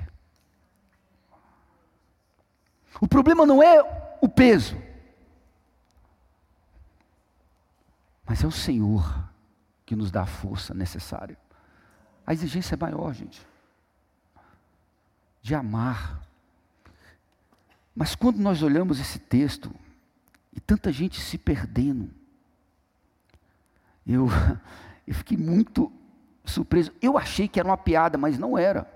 O 3.02 3.08
problema 3.08 3.46
não 3.46 3.62
é 3.62 3.82
o 4.22 4.30
peso, 4.30 4.78
mas 8.26 8.44
é 8.44 8.48
o 8.48 8.52
Senhor 8.52 9.30
que 9.86 9.96
nos 9.96 10.10
dá 10.10 10.22
a 10.22 10.28
força 10.28 10.74
necessária. 10.74 11.38
A 12.26 12.32
exigência 12.32 12.76
é 12.76 12.78
maior, 12.78 13.14
gente, 13.14 13.46
de 15.42 15.54
amar 15.54 16.22
mas 17.96 18.16
quando 18.16 18.38
nós 18.38 18.64
olhamos 18.64 19.00
esse 19.00 19.20
texto, 19.20 19.72
e 20.52 20.60
tanta 20.60 20.92
gente 20.92 21.20
se 21.20 21.38
perdendo, 21.38 22.10
eu, 24.06 24.28
eu 25.08 25.14
fiquei 25.14 25.38
muito 25.38 25.92
surpreso. 26.46 26.92
Eu 27.02 27.18
achei 27.18 27.48
que 27.48 27.60
era 27.60 27.68
uma 27.68 27.78
piada, 27.78 28.18
mas 28.18 28.38
não 28.38 28.58
era. 28.58 28.88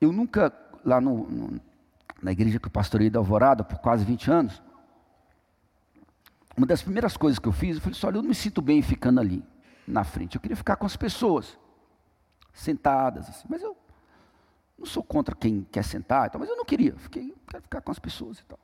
Eu 0.00 0.12
nunca, 0.12 0.52
lá 0.84 1.00
no, 1.00 1.28
no, 1.28 1.60
na 2.22 2.32
igreja 2.32 2.58
que 2.58 2.66
eu 2.66 2.70
pastorei 2.70 3.08
da 3.08 3.18
Alvorada 3.18 3.62
por 3.64 3.78
quase 3.78 4.04
20 4.04 4.30
anos, 4.30 4.62
uma 6.56 6.66
das 6.66 6.82
primeiras 6.82 7.16
coisas 7.16 7.38
que 7.38 7.46
eu 7.46 7.52
fiz, 7.52 7.76
eu 7.76 7.82
falei 7.82 7.96
assim, 7.96 8.06
olha, 8.06 8.16
eu 8.16 8.22
não 8.22 8.30
me 8.30 8.34
sinto 8.34 8.62
bem 8.62 8.80
ficando 8.80 9.20
ali, 9.20 9.44
na 9.86 10.04
frente. 10.04 10.36
Eu 10.36 10.40
queria 10.40 10.56
ficar 10.56 10.76
com 10.76 10.86
as 10.86 10.96
pessoas, 10.96 11.58
sentadas, 12.52 13.28
assim, 13.28 13.46
mas 13.48 13.62
eu 13.62 13.76
não 14.78 14.86
sou 14.86 15.02
contra 15.02 15.34
quem 15.34 15.66
quer 15.70 15.82
sentar, 15.82 16.30
mas 16.38 16.48
eu 16.48 16.56
não 16.56 16.64
queria, 16.64 16.94
fiquei, 16.96 17.34
quero 17.48 17.62
ficar 17.62 17.80
com 17.80 17.90
as 17.90 17.98
pessoas 17.98 18.38
e 18.38 18.44
tal. 18.44 18.58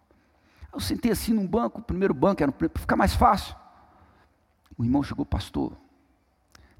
Eu 0.72 0.80
sentei 0.80 1.10
assim 1.10 1.32
num 1.32 1.46
banco, 1.46 1.80
o 1.80 1.84
primeiro 1.84 2.14
banco 2.14 2.42
era 2.42 2.50
para 2.50 2.68
ficar 2.68 2.96
mais 2.96 3.14
fácil. 3.14 3.54
O 4.76 4.84
irmão 4.84 5.02
chegou, 5.02 5.24
pastor, 5.24 5.76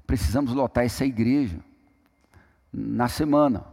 precisamos 0.05 0.53
lotar 0.53 0.83
essa 0.83 1.05
igreja 1.05 1.59
na 2.71 3.07
semana. 3.07 3.65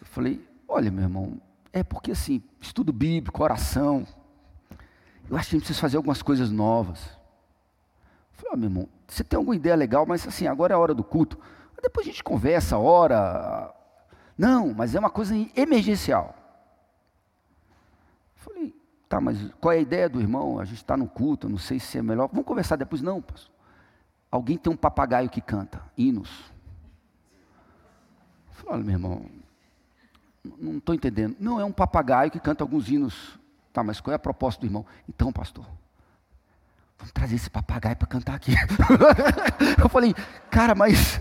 Eu 0.00 0.06
falei, 0.06 0.46
olha 0.68 0.90
meu 0.90 1.04
irmão, 1.04 1.40
é 1.72 1.82
porque 1.82 2.12
assim, 2.12 2.42
estudo 2.60 2.92
bíblico, 2.92 3.42
oração, 3.42 4.06
eu 5.28 5.36
acho 5.36 5.50
que 5.50 5.56
a 5.56 5.58
gente 5.58 5.66
precisa 5.66 5.80
fazer 5.80 5.96
algumas 5.96 6.22
coisas 6.22 6.50
novas. 6.50 7.00
Eu 7.06 8.36
falei, 8.38 8.50
oh, 8.52 8.56
meu 8.56 8.68
irmão, 8.68 8.88
você 9.08 9.24
tem 9.24 9.36
alguma 9.36 9.56
ideia 9.56 9.74
legal, 9.74 10.06
mas 10.06 10.26
assim, 10.26 10.46
agora 10.46 10.74
é 10.74 10.76
a 10.76 10.78
hora 10.78 10.94
do 10.94 11.02
culto. 11.02 11.38
Depois 11.82 12.06
a 12.06 12.10
gente 12.10 12.22
conversa, 12.22 12.78
ora, 12.78 13.74
não, 14.36 14.74
mas 14.74 14.94
é 14.94 14.98
uma 14.98 15.10
coisa 15.10 15.34
emergencial. 15.56 16.34
Falei, 18.34 18.74
tá, 19.08 19.20
mas 19.20 19.38
qual 19.60 19.72
é 19.72 19.78
a 19.78 19.80
ideia 19.80 20.08
do 20.08 20.20
irmão? 20.20 20.58
A 20.58 20.64
gente 20.64 20.76
está 20.76 20.96
no 20.96 21.08
culto, 21.08 21.48
não 21.48 21.58
sei 21.58 21.80
se 21.80 21.98
é 21.98 22.02
melhor. 22.02 22.28
Vamos 22.28 22.46
conversar 22.46 22.76
depois? 22.76 23.00
Não, 23.00 23.22
pastor. 23.22 23.54
Alguém 24.30 24.58
tem 24.58 24.72
um 24.72 24.76
papagaio 24.76 25.30
que 25.30 25.40
canta 25.40 25.80
hinos. 25.96 26.52
Falei, 28.52 28.74
olha, 28.74 28.84
meu 28.84 28.94
irmão, 28.94 29.26
não 30.58 30.76
estou 30.78 30.94
entendendo. 30.94 31.36
Não, 31.40 31.58
é 31.58 31.64
um 31.64 31.72
papagaio 31.72 32.30
que 32.30 32.40
canta 32.40 32.62
alguns 32.62 32.88
hinos. 32.90 33.38
Tá, 33.72 33.82
mas 33.82 34.00
qual 34.00 34.12
é 34.12 34.16
a 34.16 34.18
proposta 34.18 34.60
do 34.60 34.66
irmão? 34.66 34.84
Então, 35.08 35.32
pastor, 35.32 35.66
vamos 36.98 37.12
trazer 37.12 37.36
esse 37.36 37.48
papagaio 37.48 37.96
para 37.96 38.06
cantar 38.06 38.34
aqui. 38.34 38.52
eu 39.82 39.88
falei, 39.88 40.14
cara, 40.50 40.74
mas 40.74 41.20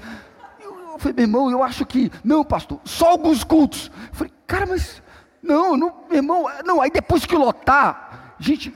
eu 0.96 1.00
falei, 1.00 1.16
meu 1.16 1.24
irmão, 1.24 1.52
eu 1.52 1.64
acho 1.64 1.86
que. 1.86 2.12
Não, 2.24 2.44
pastor, 2.44 2.80
só 2.84 3.12
alguns 3.12 3.44
cultos. 3.44 3.92
Eu 4.10 4.16
falei, 4.16 4.34
cara, 4.48 4.66
mas. 4.66 5.02
Não, 5.42 5.78
não, 5.78 5.94
meu 6.10 6.18
irmão, 6.18 6.46
não. 6.64 6.82
Aí 6.82 6.90
depois 6.90 7.26
que 7.26 7.36
lotar, 7.36 8.36
gente, 8.40 8.74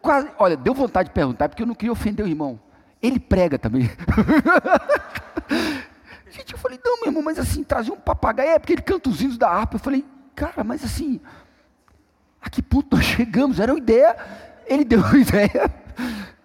quase. 0.00 0.28
Olha, 0.38 0.56
deu 0.56 0.74
vontade 0.74 1.08
de 1.08 1.14
perguntar, 1.14 1.48
porque 1.48 1.62
eu 1.62 1.66
não 1.66 1.74
queria 1.74 1.92
ofender 1.92 2.24
o 2.24 2.28
irmão. 2.28 2.60
Ele 3.00 3.18
prega 3.18 3.58
também. 3.58 3.90
gente, 6.30 6.52
eu 6.52 6.58
falei, 6.58 6.78
não, 6.84 7.00
meu 7.00 7.06
irmão, 7.06 7.22
mas 7.22 7.38
assim, 7.38 7.64
trazer 7.64 7.90
um 7.90 7.96
papagaio, 7.96 8.50
é 8.50 8.58
porque 8.58 8.74
ele 8.74 8.82
canta 8.82 9.08
os 9.08 9.20
hinos 9.20 9.38
da 9.38 9.48
harpa. 9.48 9.76
Eu 9.76 9.80
falei, 9.80 10.04
cara, 10.34 10.62
mas 10.62 10.84
assim, 10.84 11.20
a 12.40 12.50
que 12.50 12.62
ponto 12.62 12.96
nós 12.96 13.04
chegamos? 13.04 13.58
Era 13.58 13.72
uma 13.72 13.78
ideia, 13.78 14.16
ele 14.66 14.84
deu 14.84 15.00
uma 15.00 15.16
ideia 15.18 15.70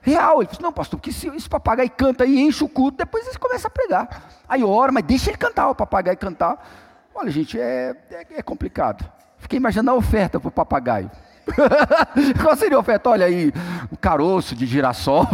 real. 0.02 0.42
Ele 0.42 0.50
disse, 0.50 0.62
não, 0.62 0.72
pastor, 0.72 1.00
porque 1.00 1.12
se 1.12 1.28
esse 1.28 1.50
papagaio 1.50 1.90
canta 1.92 2.26
e 2.26 2.40
enche 2.40 2.64
o 2.64 2.70
culto, 2.70 2.98
depois 2.98 3.28
ele 3.28 3.38
começa 3.38 3.68
a 3.68 3.72
pregar. 3.72 4.37
Aí 4.48 4.64
ora, 4.64 4.92
mas 4.92 5.04
deixa 5.04 5.30
ele 5.30 5.38
cantar, 5.38 5.70
o 5.70 5.76
papagaio 5.76 6.18
cantar. 6.18 6.66
Olha, 7.14 7.32
gente, 7.32 7.60
é, 7.60 7.96
é, 8.12 8.28
é 8.38 8.42
complicado. 8.42 9.10
Fiquei 9.38 9.58
imaginando 9.58 9.92
a 9.92 9.96
oferta 9.96 10.40
para 10.40 10.50
o 10.50 10.52
papagaio. 10.52 11.10
Qual 12.42 12.56
seria 12.56 12.78
a 12.78 12.80
oferta? 12.80 13.10
Olha 13.10 13.26
aí, 13.26 13.54
um 13.92 13.96
caroço 13.96 14.56
de 14.56 14.66
girassol. 14.66 15.26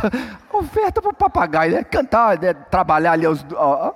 oferta 0.52 1.00
para 1.00 1.10
o 1.10 1.14
papagaio, 1.14 1.74
né? 1.74 1.84
Cantar, 1.84 2.38
né? 2.38 2.52
trabalhar 2.52 3.12
ali. 3.12 3.26
Os, 3.26 3.44
ó. 3.54 3.94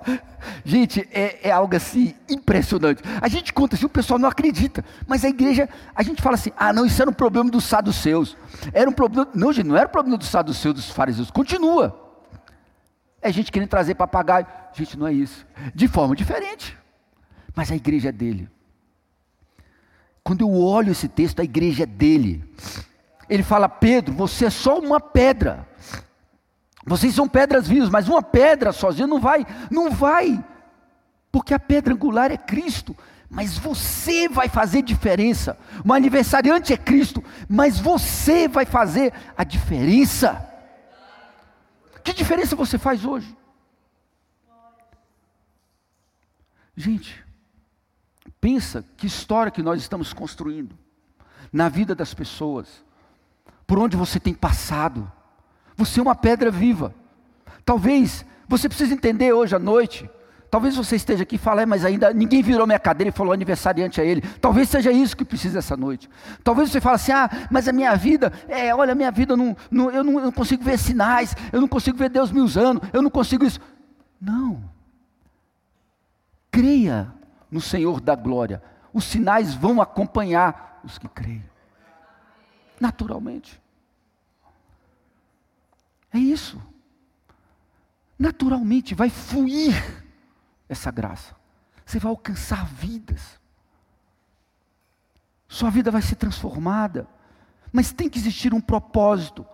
Gente, 0.63 1.07
é, 1.11 1.49
é, 1.49 1.51
algo 1.51 1.75
assim 1.75 2.15
impressionante. 2.29 3.03
A 3.21 3.27
gente 3.27 3.53
conta 3.53 3.75
assim, 3.75 3.85
o 3.85 3.89
pessoal 3.89 4.19
não 4.19 4.29
acredita. 4.29 4.83
Mas 5.05 5.25
a 5.25 5.29
igreja, 5.29 5.67
a 5.95 6.03
gente 6.03 6.21
fala 6.21 6.35
assim: 6.35 6.51
ah, 6.57 6.71
não, 6.71 6.85
isso 6.85 7.01
era 7.01 7.09
um 7.09 7.13
problema 7.13 7.49
dos 7.49 7.65
saduceus. 7.65 8.37
Era 8.73 8.89
um 8.89 8.93
problema. 8.93 9.27
Não, 9.33 9.51
gente, 9.51 9.67
não 9.67 9.77
era 9.77 9.87
um 9.87 9.91
problema 9.91 10.17
dos 10.17 10.29
saduceus, 10.29 10.75
dos 10.75 10.89
fariseus. 10.89 11.31
Continua. 11.31 12.06
É 13.27 13.31
gente 13.33 13.51
querendo 13.51 13.67
trazer 13.67 13.93
papagaio. 13.95 14.47
Gente, 14.73 14.97
não 14.97 15.05
é 15.05 15.11
isso. 15.11 15.45
De 15.75 15.85
forma 15.85 16.15
diferente. 16.15 16.77
Mas 17.53 17.69
a 17.69 17.75
igreja 17.75 18.07
é 18.07 18.11
dele. 18.13 18.49
Quando 20.23 20.41
eu 20.41 20.53
olho 20.53 20.93
esse 20.93 21.09
texto, 21.09 21.41
a 21.41 21.43
igreja 21.43 21.83
é 21.83 21.85
dele. 21.85 22.41
Ele 23.29 23.43
fala: 23.43 23.67
Pedro, 23.67 24.13
você 24.13 24.45
é 24.45 24.49
só 24.49 24.79
uma 24.79 25.01
pedra. 25.01 25.67
Vocês 26.85 27.13
são 27.13 27.27
pedras 27.27 27.67
vivas, 27.67 27.89
mas 27.89 28.07
uma 28.07 28.23
pedra 28.23 28.71
sozinha 28.71 29.07
não 29.07 29.19
vai, 29.19 29.45
não 29.69 29.91
vai. 29.91 30.41
Porque 31.29 31.53
a 31.53 31.59
pedra 31.59 31.93
angular 31.93 32.31
é 32.31 32.37
Cristo. 32.37 32.95
Mas 33.29 33.57
você 33.57 34.29
vai 34.29 34.47
fazer 34.47 34.81
diferença. 34.83 35.57
O 35.85 35.91
aniversariante 35.91 36.71
é 36.71 36.77
Cristo, 36.77 37.21
mas 37.49 37.77
você 37.77 38.47
vai 38.47 38.65
fazer 38.65 39.11
a 39.35 39.43
diferença. 39.43 40.46
Que 42.07 42.13
diferença 42.13 42.55
você 42.55 42.77
faz 42.77 43.03
hoje? 43.03 43.35
Gente, 46.75 47.27
Pensa 48.39 48.85
que 48.95 49.07
história 49.07 49.51
que 49.51 49.63
nós 49.63 49.81
estamos 49.81 50.13
construindo 50.13 50.77
na 51.51 51.69
vida 51.69 51.95
das 51.95 52.13
pessoas, 52.13 52.83
por 53.65 53.79
onde 53.79 53.97
você 53.97 54.19
tem 54.19 54.33
passado. 54.33 55.11
Você 55.75 55.99
é 55.99 56.03
uma 56.03 56.15
pedra 56.15 56.51
viva. 56.51 56.93
Talvez 57.65 58.25
você 58.47 58.69
precise 58.69 58.93
entender 58.93 59.33
hoje 59.33 59.55
à 59.55 59.59
noite. 59.59 60.09
Talvez 60.49 60.77
você 60.77 60.95
esteja 60.95 61.23
aqui 61.23 61.35
e 61.35 61.37
fale, 61.37 61.61
é, 61.61 61.65
mas 61.65 61.83
ainda 61.83 62.13
ninguém 62.13 62.41
virou 62.41 62.65
minha 62.65 62.79
cadeira 62.79 63.09
e 63.09 63.11
falou 63.11 63.33
aniversariante 63.33 63.99
a 63.99 64.05
ele. 64.05 64.21
Talvez 64.21 64.69
seja 64.69 64.91
isso 64.91 65.15
que 65.15 65.25
precisa 65.25 65.59
essa 65.59 65.75
noite. 65.75 66.09
Talvez 66.43 66.71
você 66.71 66.79
fale 66.79 66.95
assim, 66.95 67.11
ah, 67.11 67.29
mas 67.51 67.67
a 67.67 67.73
minha 67.73 67.93
vida, 67.95 68.31
é, 68.47 68.73
olha, 68.73 68.93
a 68.93 68.95
minha 68.95 69.11
vida, 69.11 69.35
não, 69.35 69.57
não, 69.69 69.91
eu, 69.91 70.03
não, 70.03 70.13
eu 70.13 70.25
não 70.25 70.31
consigo 70.31 70.63
ver 70.63 70.79
sinais, 70.79 71.35
eu 71.51 71.59
não 71.59 71.67
consigo 71.67 71.97
ver 71.97 72.09
Deus 72.09 72.31
me 72.31 72.39
usando, 72.39 72.81
eu 72.93 73.01
não 73.01 73.09
consigo 73.09 73.43
isso. 73.43 73.59
Não. 74.21 74.63
Creia 76.49 77.13
no 77.51 77.59
Senhor 77.59 77.99
da 77.99 78.15
glória. 78.15 78.63
Os 78.93 79.03
sinais 79.03 79.53
vão 79.53 79.81
acompanhar 79.81 80.79
os 80.83 80.97
que 80.97 81.09
creem. 81.09 81.43
Naturalmente. 82.79 83.61
É 86.13 86.17
isso. 86.17 86.57
Naturalmente 88.17 88.95
vai 88.95 89.09
fluir 89.09 90.06
essa 90.69 90.91
graça. 90.91 91.35
Você 91.85 91.99
vai 91.99 92.09
alcançar 92.09 92.65
vidas. 92.65 93.39
Sua 95.47 95.69
vida 95.69 95.89
vai 95.89 96.01
ser 96.01 96.15
transformada. 96.15 97.07
Mas 97.71 97.91
tem 97.91 98.09
que 98.09 98.17
existir 98.17 98.53
um 98.53 98.61
propósito. 98.61 99.45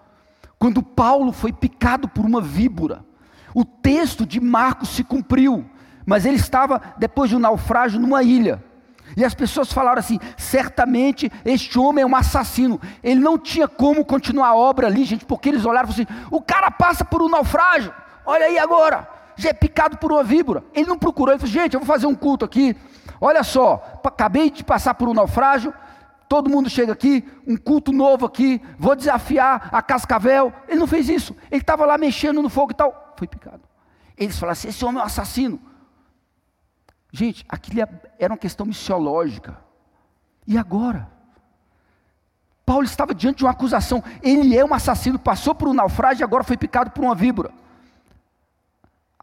Quando 0.57 0.81
Paulo 0.81 1.31
foi 1.31 1.51
picado 1.51 2.07
por 2.07 2.25
uma 2.25 2.41
víbora, 2.41 3.05
o 3.53 3.63
texto 3.63 4.25
de 4.25 4.39
Marcos 4.39 4.89
se 4.89 5.03
cumpriu, 5.03 5.69
mas 6.05 6.25
ele 6.25 6.37
estava, 6.37 6.81
depois 6.97 7.29
de 7.29 7.35
um 7.35 7.39
naufrágio, 7.39 7.99
numa 7.99 8.23
ilha. 8.23 8.63
E 9.15 9.23
as 9.23 9.33
pessoas 9.33 9.71
falaram 9.71 9.99
assim: 9.99 10.19
certamente 10.37 11.31
este 11.45 11.77
homem 11.77 12.03
é 12.03 12.05
um 12.05 12.15
assassino. 12.15 12.79
Ele 13.03 13.19
não 13.19 13.37
tinha 13.37 13.67
como 13.67 14.05
continuar 14.05 14.47
a 14.49 14.55
obra 14.55 14.87
ali, 14.87 15.03
gente, 15.03 15.25
porque 15.25 15.49
eles 15.49 15.65
olharam 15.65 15.89
assim: 15.89 16.07
o 16.31 16.41
cara 16.41 16.71
passa 16.71 17.05
por 17.05 17.21
um 17.21 17.29
naufrágio, 17.29 17.93
olha 18.25 18.45
aí 18.45 18.57
agora, 18.57 19.07
já 19.35 19.49
é 19.49 19.53
picado 19.53 19.97
por 19.97 20.11
uma 20.11 20.23
víbora. 20.23 20.63
Ele 20.73 20.87
não 20.87 20.97
procurou, 20.97 21.33
ele 21.33 21.39
falou: 21.39 21.53
gente, 21.53 21.73
eu 21.73 21.79
vou 21.79 21.87
fazer 21.87 22.05
um 22.05 22.15
culto 22.15 22.45
aqui. 22.45 22.75
Olha 23.19 23.43
só, 23.43 24.01
acabei 24.03 24.49
de 24.49 24.63
passar 24.63 24.93
por 24.95 25.07
um 25.07 25.13
naufrágio, 25.13 25.73
todo 26.27 26.49
mundo 26.49 26.69
chega 26.69 26.91
aqui, 26.91 27.23
um 27.47 27.55
culto 27.55 27.91
novo 27.91 28.25
aqui, 28.25 28.61
vou 28.77 28.95
desafiar 28.95 29.69
a 29.71 29.81
Cascavel. 29.81 30.51
Ele 30.67 30.79
não 30.79 30.87
fez 30.87 31.09
isso, 31.09 31.35
ele 31.49 31.61
estava 31.61 31.85
lá 31.85 31.97
mexendo 31.97 32.41
no 32.41 32.49
fogo 32.49 32.71
e 32.71 32.75
tal, 32.75 33.13
foi 33.17 33.27
picado. 33.27 33.61
Eles 34.17 34.37
falaram 34.37 34.53
assim: 34.53 34.67
esse 34.67 34.83
homem 34.83 34.99
é 34.99 35.03
um 35.03 35.07
assassino. 35.07 35.59
Gente, 37.11 37.45
aquilo 37.47 37.81
é, 37.81 37.87
era 38.19 38.33
uma 38.33 38.39
questão 38.39 38.65
missiológica. 38.65 39.57
E 40.47 40.57
agora? 40.57 41.09
Paulo 42.65 42.83
estava 42.83 43.13
diante 43.13 43.37
de 43.37 43.43
uma 43.43 43.51
acusação. 43.51 44.03
Ele 44.21 44.57
é 44.57 44.65
um 44.65 44.73
assassino, 44.73 45.19
passou 45.19 45.53
por 45.53 45.67
um 45.67 45.73
naufrágio 45.73 46.23
e 46.23 46.25
agora 46.25 46.43
foi 46.43 46.57
picado 46.57 46.91
por 46.91 47.03
uma 47.03 47.13
víbora. 47.13 47.51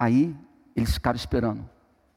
Aí 0.01 0.35
eles 0.75 0.95
ficaram 0.95 1.17
esperando 1.17 1.69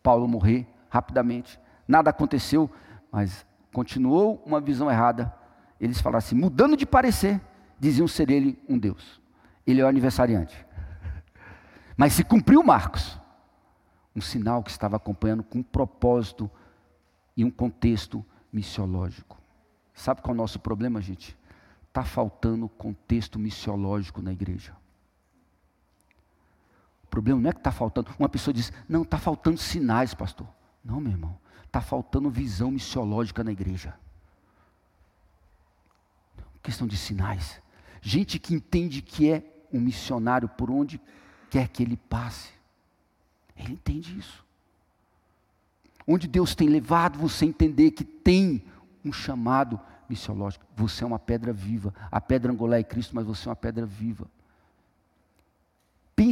Paulo 0.01 0.25
morrer 0.25 0.65
rapidamente. 0.89 1.59
Nada 1.86 2.11
aconteceu, 2.11 2.71
mas 3.11 3.45
continuou 3.73 4.41
uma 4.45 4.61
visão 4.61 4.89
errada. 4.89 5.36
Eles 5.81 5.99
falaram 5.99 6.19
assim, 6.19 6.34
mudando 6.34 6.77
de 6.77 6.86
parecer, 6.86 7.41
diziam 7.77 8.07
ser 8.07 8.29
ele 8.29 8.57
um 8.69 8.77
Deus. 8.79 9.21
Ele 9.67 9.81
é 9.81 9.84
o 9.84 9.88
aniversariante. 9.88 10.65
Mas 11.97 12.13
se 12.13 12.23
cumpriu 12.23 12.63
Marcos 12.63 13.19
um 14.15 14.21
sinal 14.21 14.63
que 14.63 14.71
estava 14.71 14.95
acompanhando 14.95 15.43
com 15.43 15.59
um 15.59 15.63
propósito 15.63 16.49
e 17.36 17.43
um 17.43 17.51
contexto 17.51 18.23
missiológico. 18.51 19.38
Sabe 19.93 20.21
qual 20.21 20.34
é 20.34 20.36
o 20.36 20.41
nosso 20.41 20.59
problema, 20.59 21.01
gente? 21.01 21.38
Está 21.89 22.05
faltando 22.05 22.69
contexto 22.69 23.38
missiológico 23.38 24.21
na 24.21 24.31
igreja. 24.31 24.73
Problema 27.14 27.39
não 27.39 27.49
é 27.51 27.53
que 27.53 27.59
está 27.59 27.72
faltando. 27.72 28.09
Uma 28.18 28.28
pessoa 28.28 28.51
diz, 28.51 28.74
não, 28.89 29.03
está 29.03 29.20
faltando 29.20 29.59
sinais, 29.59 30.16
pastor. 30.16 30.47
Não, 30.84 30.99
meu 30.99 31.11
irmão. 31.11 31.38
Está 31.64 31.80
faltando 31.80 32.28
visão 32.28 32.72
missiológica 32.72 33.43
na 33.43 33.51
igreja. 33.51 33.93
Questão 36.64 36.88
de 36.88 36.97
sinais. 36.97 37.61
Gente 38.01 38.39
que 38.39 38.55
entende 38.55 38.99
que 39.03 39.30
é 39.30 39.43
um 39.72 39.80
missionário 39.80 40.49
por 40.49 40.72
onde 40.72 40.99
quer 41.51 41.68
que 41.68 41.84
ele 41.84 41.97
passe. 41.97 42.49
Ele 43.55 43.74
entende 43.74 44.18
isso. 44.18 44.43
Onde 46.07 46.28
Deus 46.28 46.55
tem 46.55 46.68
levado 46.68 47.20
você 47.20 47.45
a 47.45 47.47
entender 47.47 47.91
que 47.91 48.03
tem 48.03 48.66
um 49.05 49.14
chamado 49.14 49.80
missiológico. 50.09 50.66
Você 50.76 51.03
é 51.03 51.07
uma 51.07 51.20
pedra 51.20 51.53
viva. 51.53 51.93
A 52.11 52.20
pedra 52.20 52.51
angular 52.51 52.80
é 52.80 52.84
Cristo, 52.84 53.16
mas 53.16 53.24
você 53.24 53.47
é 53.47 53.51
uma 53.51 53.55
pedra 53.55 53.86
viva. 53.86 54.28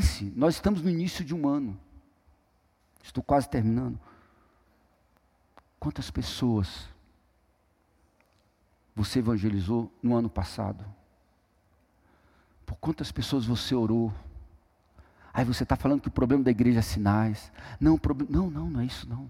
Pense, 0.01 0.33
nós 0.35 0.55
estamos 0.55 0.81
no 0.81 0.89
início 0.89 1.23
de 1.23 1.35
um 1.35 1.47
ano. 1.47 1.79
Estou 3.03 3.23
quase 3.23 3.47
terminando. 3.47 3.99
Quantas 5.79 6.09
pessoas 6.09 6.89
você 8.95 9.19
evangelizou 9.19 9.93
no 10.01 10.15
ano 10.15 10.27
passado? 10.27 10.83
Por 12.65 12.75
quantas 12.77 13.11
pessoas 13.11 13.45
você 13.45 13.75
orou? 13.75 14.11
Aí 15.31 15.45
você 15.45 15.61
está 15.61 15.75
falando 15.75 16.01
que 16.01 16.07
o 16.07 16.11
problema 16.11 16.43
da 16.43 16.49
igreja 16.49 16.79
é 16.79 16.81
sinais. 16.81 17.51
Não, 17.79 17.99
não, 18.27 18.49
não, 18.49 18.69
não 18.71 18.81
é 18.81 18.85
isso 18.85 19.07
não. 19.07 19.29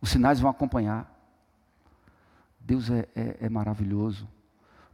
Os 0.00 0.10
sinais 0.10 0.40
vão 0.40 0.50
acompanhar. 0.50 1.08
Deus 2.58 2.90
é, 2.90 3.08
é, 3.14 3.36
é 3.42 3.48
maravilhoso. 3.48 4.28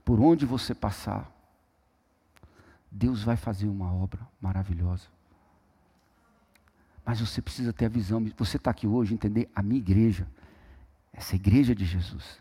Por 0.04 0.20
onde 0.20 0.44
você 0.44 0.74
passar, 0.74 1.32
Deus 2.91 3.22
vai 3.22 3.36
fazer 3.36 3.68
uma 3.68 3.93
obra 3.93 4.20
maravilhosa. 4.41 5.07
Mas 7.05 7.20
você 7.20 7.41
precisa 7.41 7.72
ter 7.72 7.86
a 7.86 7.89
visão. 7.89 8.24
Você 8.36 8.57
está 8.57 8.70
aqui 8.70 8.86
hoje, 8.86 9.14
entender 9.14 9.51
a 9.55 9.62
minha 9.62 9.78
igreja, 9.78 10.26
essa 11.12 11.36
igreja 11.36 11.74
de 11.74 11.84
Jesus. 11.84 12.41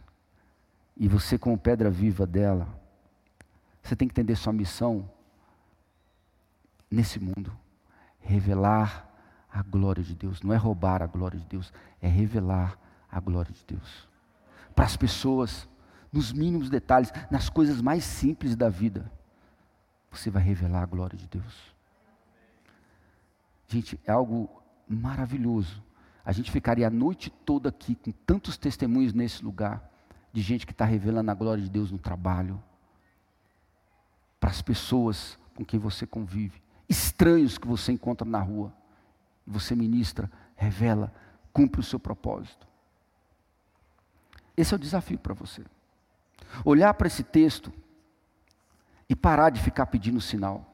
E 0.95 1.07
você, 1.07 1.37
como 1.37 1.57
pedra 1.57 1.89
viva 1.89 2.25
dela, 2.25 2.67
você 3.81 3.95
tem 3.95 4.07
que 4.07 4.13
entender 4.13 4.35
sua 4.35 4.51
missão 4.51 5.09
nesse 6.89 7.19
mundo 7.19 7.51
revelar 8.27 9.07
a 9.49 9.63
glória 9.63 10.03
de 10.03 10.13
Deus. 10.13 10.41
Não 10.41 10.53
é 10.53 10.57
roubar 10.57 11.01
a 11.01 11.07
glória 11.07 11.39
de 11.39 11.45
Deus, 11.45 11.73
é 12.01 12.07
revelar 12.07 12.77
a 13.09 13.19
glória 13.19 13.51
de 13.51 13.63
Deus. 13.65 14.07
Para 14.75 14.85
as 14.85 14.97
pessoas, 14.97 15.67
nos 16.11 16.31
mínimos 16.31 16.69
detalhes, 16.69 17.11
nas 17.31 17.49
coisas 17.49 17.81
mais 17.81 18.03
simples 18.03 18.55
da 18.55 18.69
vida, 18.69 19.09
você 20.11 20.29
vai 20.29 20.41
revelar 20.41 20.83
a 20.83 20.85
glória 20.85 21.17
de 21.17 21.27
Deus. 21.27 21.75
Gente, 23.67 23.99
é 24.05 24.11
algo 24.11 24.49
maravilhoso. 24.87 25.83
A 26.23 26.31
gente 26.31 26.51
ficaria 26.51 26.87
a 26.87 26.89
noite 26.89 27.29
toda 27.29 27.69
aqui 27.69 27.95
com 27.95 28.11
tantos 28.11 28.57
testemunhos 28.57 29.13
nesse 29.13 29.43
lugar, 29.43 29.89
de 30.31 30.41
gente 30.41 30.65
que 30.65 30.71
está 30.71 30.85
revelando 30.85 31.31
a 31.31 31.33
glória 31.33 31.63
de 31.63 31.69
Deus 31.69 31.91
no 31.91 31.97
trabalho, 31.97 32.61
para 34.39 34.49
as 34.49 34.61
pessoas 34.61 35.37
com 35.55 35.65
quem 35.65 35.79
você 35.79 36.05
convive 36.05 36.61
estranhos 36.89 37.57
que 37.57 37.67
você 37.67 37.91
encontra 37.91 38.27
na 38.27 38.39
rua. 38.39 38.73
Você 39.45 39.75
ministra, 39.75 40.31
revela, 40.55 41.13
cumpre 41.51 41.79
o 41.79 41.83
seu 41.83 41.99
propósito. 41.99 42.67
Esse 44.55 44.73
é 44.73 44.77
o 44.77 44.79
desafio 44.79 45.17
para 45.17 45.33
você. 45.33 45.63
Olhar 46.63 46.93
para 46.93 47.07
esse 47.07 47.23
texto 47.23 47.71
e 49.09 49.15
parar 49.15 49.49
de 49.49 49.61
ficar 49.61 49.85
pedindo 49.87 50.19
sinal. 50.19 50.65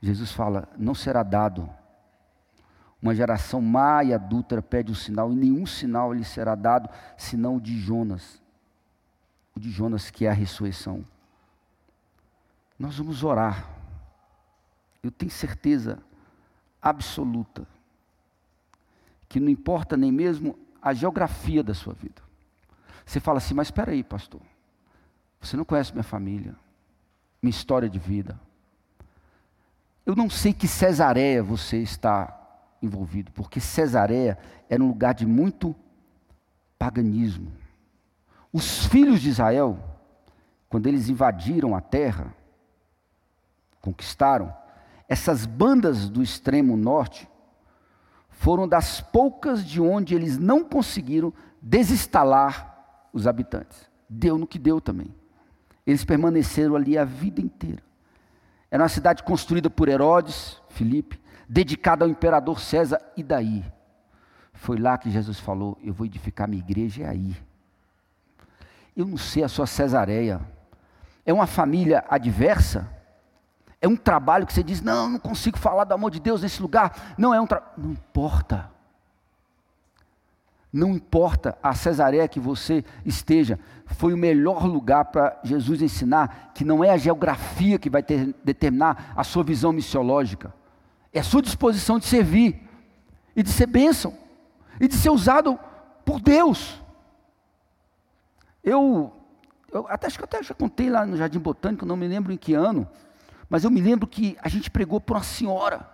Jesus 0.00 0.32
fala: 0.32 0.68
não 0.76 0.94
será 0.94 1.22
dado. 1.22 1.68
Uma 3.00 3.14
geração 3.14 3.60
má 3.60 4.02
e 4.02 4.12
adúltera 4.12 4.60
pede 4.60 4.90
um 4.90 4.94
sinal, 4.94 5.32
e 5.32 5.36
nenhum 5.36 5.64
sinal 5.64 6.12
lhe 6.12 6.24
será 6.24 6.54
dado, 6.54 6.90
senão 7.16 7.56
o 7.56 7.60
de 7.60 7.78
Jonas. 7.78 8.42
O 9.54 9.60
de 9.60 9.70
Jonas, 9.70 10.10
que 10.10 10.26
é 10.26 10.30
a 10.30 10.34
ressurreição. 10.34 11.04
Nós 12.78 12.98
vamos 12.98 13.22
orar. 13.22 13.68
Eu 15.02 15.12
tenho 15.12 15.30
certeza 15.30 15.98
absoluta 16.82 17.66
que 19.28 19.38
não 19.38 19.48
importa 19.48 19.96
nem 19.96 20.10
mesmo 20.10 20.58
a 20.80 20.94
geografia 20.94 21.62
da 21.62 21.74
sua 21.74 21.92
vida. 21.92 22.22
Você 23.04 23.20
fala 23.20 23.38
assim, 23.38 23.54
mas 23.54 23.68
espera 23.68 23.92
aí, 23.92 24.02
pastor. 24.02 24.40
Você 25.40 25.56
não 25.56 25.64
conhece 25.64 25.92
minha 25.92 26.02
família, 26.02 26.54
minha 27.40 27.50
história 27.50 27.88
de 27.88 27.98
vida. 27.98 28.38
Eu 30.04 30.16
não 30.16 30.28
sei 30.30 30.52
que 30.52 30.66
Cesareia 30.66 31.42
você 31.42 31.78
está 31.78 32.34
envolvido, 32.82 33.30
porque 33.32 33.60
Cesareia 33.60 34.38
era 34.68 34.82
um 34.82 34.88
lugar 34.88 35.14
de 35.14 35.26
muito 35.26 35.74
paganismo. 36.78 37.52
Os 38.52 38.86
filhos 38.86 39.20
de 39.20 39.28
Israel, 39.28 39.78
quando 40.68 40.86
eles 40.86 41.08
invadiram 41.08 41.76
a 41.76 41.80
terra, 41.80 42.34
conquistaram, 43.80 44.54
essas 45.08 45.46
bandas 45.46 46.08
do 46.08 46.22
extremo 46.22 46.76
norte 46.76 47.28
foram 48.30 48.68
das 48.68 49.00
poucas 49.00 49.64
de 49.64 49.80
onde 49.80 50.14
eles 50.14 50.38
não 50.38 50.64
conseguiram 50.64 51.32
desinstalar 51.60 53.08
os 53.12 53.26
habitantes. 53.26 53.90
Deu 54.08 54.38
no 54.38 54.46
que 54.46 54.58
deu 54.58 54.80
também. 54.80 55.14
Eles 55.88 56.04
permaneceram 56.04 56.76
ali 56.76 56.98
a 56.98 57.04
vida 57.04 57.40
inteira. 57.40 57.82
Era 58.70 58.82
uma 58.82 58.90
cidade 58.90 59.22
construída 59.22 59.70
por 59.70 59.88
Herodes, 59.88 60.60
Filipe, 60.68 61.18
dedicada 61.48 62.04
ao 62.04 62.10
imperador 62.10 62.60
César, 62.60 63.00
e 63.16 63.22
daí? 63.22 63.64
Foi 64.52 64.76
lá 64.76 64.98
que 64.98 65.10
Jesus 65.10 65.40
falou: 65.40 65.78
Eu 65.82 65.94
vou 65.94 66.04
edificar 66.04 66.46
minha 66.46 66.62
igreja, 66.62 67.04
é 67.04 67.08
aí. 67.08 67.34
Eu 68.94 69.06
não 69.06 69.16
sei 69.16 69.42
a 69.42 69.48
sua 69.48 69.66
Cesareia. 69.66 70.42
É 71.24 71.32
uma 71.32 71.46
família 71.46 72.04
adversa? 72.06 72.86
É 73.80 73.88
um 73.88 73.96
trabalho 73.96 74.46
que 74.46 74.52
você 74.52 74.62
diz: 74.62 74.82
não, 74.82 75.08
não 75.08 75.18
consigo 75.18 75.56
falar 75.56 75.84
do 75.84 75.94
amor 75.94 76.10
de 76.10 76.20
Deus 76.20 76.42
nesse 76.42 76.60
lugar. 76.60 77.14
Não 77.16 77.32
é 77.32 77.40
um 77.40 77.46
trabalho. 77.46 77.72
Não 77.78 77.92
importa. 77.92 78.70
Não 80.72 80.90
importa 80.90 81.56
a 81.62 81.74
Cesareia 81.74 82.28
que 82.28 82.38
você 82.38 82.84
esteja, 83.04 83.58
foi 83.86 84.12
o 84.12 84.18
melhor 84.18 84.66
lugar 84.66 85.06
para 85.06 85.40
Jesus 85.42 85.80
ensinar 85.80 86.52
que 86.54 86.64
não 86.64 86.84
é 86.84 86.90
a 86.90 86.98
geografia 86.98 87.78
que 87.78 87.88
vai 87.88 88.02
ter, 88.02 88.34
determinar 88.44 89.12
a 89.16 89.24
sua 89.24 89.42
visão 89.42 89.72
missiológica, 89.72 90.52
é 91.12 91.20
a 91.20 91.24
sua 91.24 91.40
disposição 91.40 91.98
de 91.98 92.04
servir 92.04 92.68
e 93.34 93.42
de 93.42 93.50
ser 93.50 93.66
bênção 93.66 94.12
e 94.78 94.86
de 94.86 94.94
ser 94.94 95.10
usado 95.10 95.58
por 96.04 96.20
Deus. 96.20 96.82
Eu, 98.62 99.12
eu 99.72 99.86
até, 99.88 100.06
acho 100.06 100.18
que 100.18 100.24
até 100.24 100.42
já 100.42 100.54
contei 100.54 100.90
lá 100.90 101.06
no 101.06 101.16
Jardim 101.16 101.38
Botânico, 101.38 101.86
não 101.86 101.96
me 101.96 102.06
lembro 102.06 102.30
em 102.30 102.36
que 102.36 102.52
ano, 102.52 102.86
mas 103.48 103.64
eu 103.64 103.70
me 103.70 103.80
lembro 103.80 104.06
que 104.06 104.36
a 104.42 104.48
gente 104.48 104.70
pregou 104.70 105.00
para 105.00 105.16
uma 105.16 105.22
senhora 105.22 105.88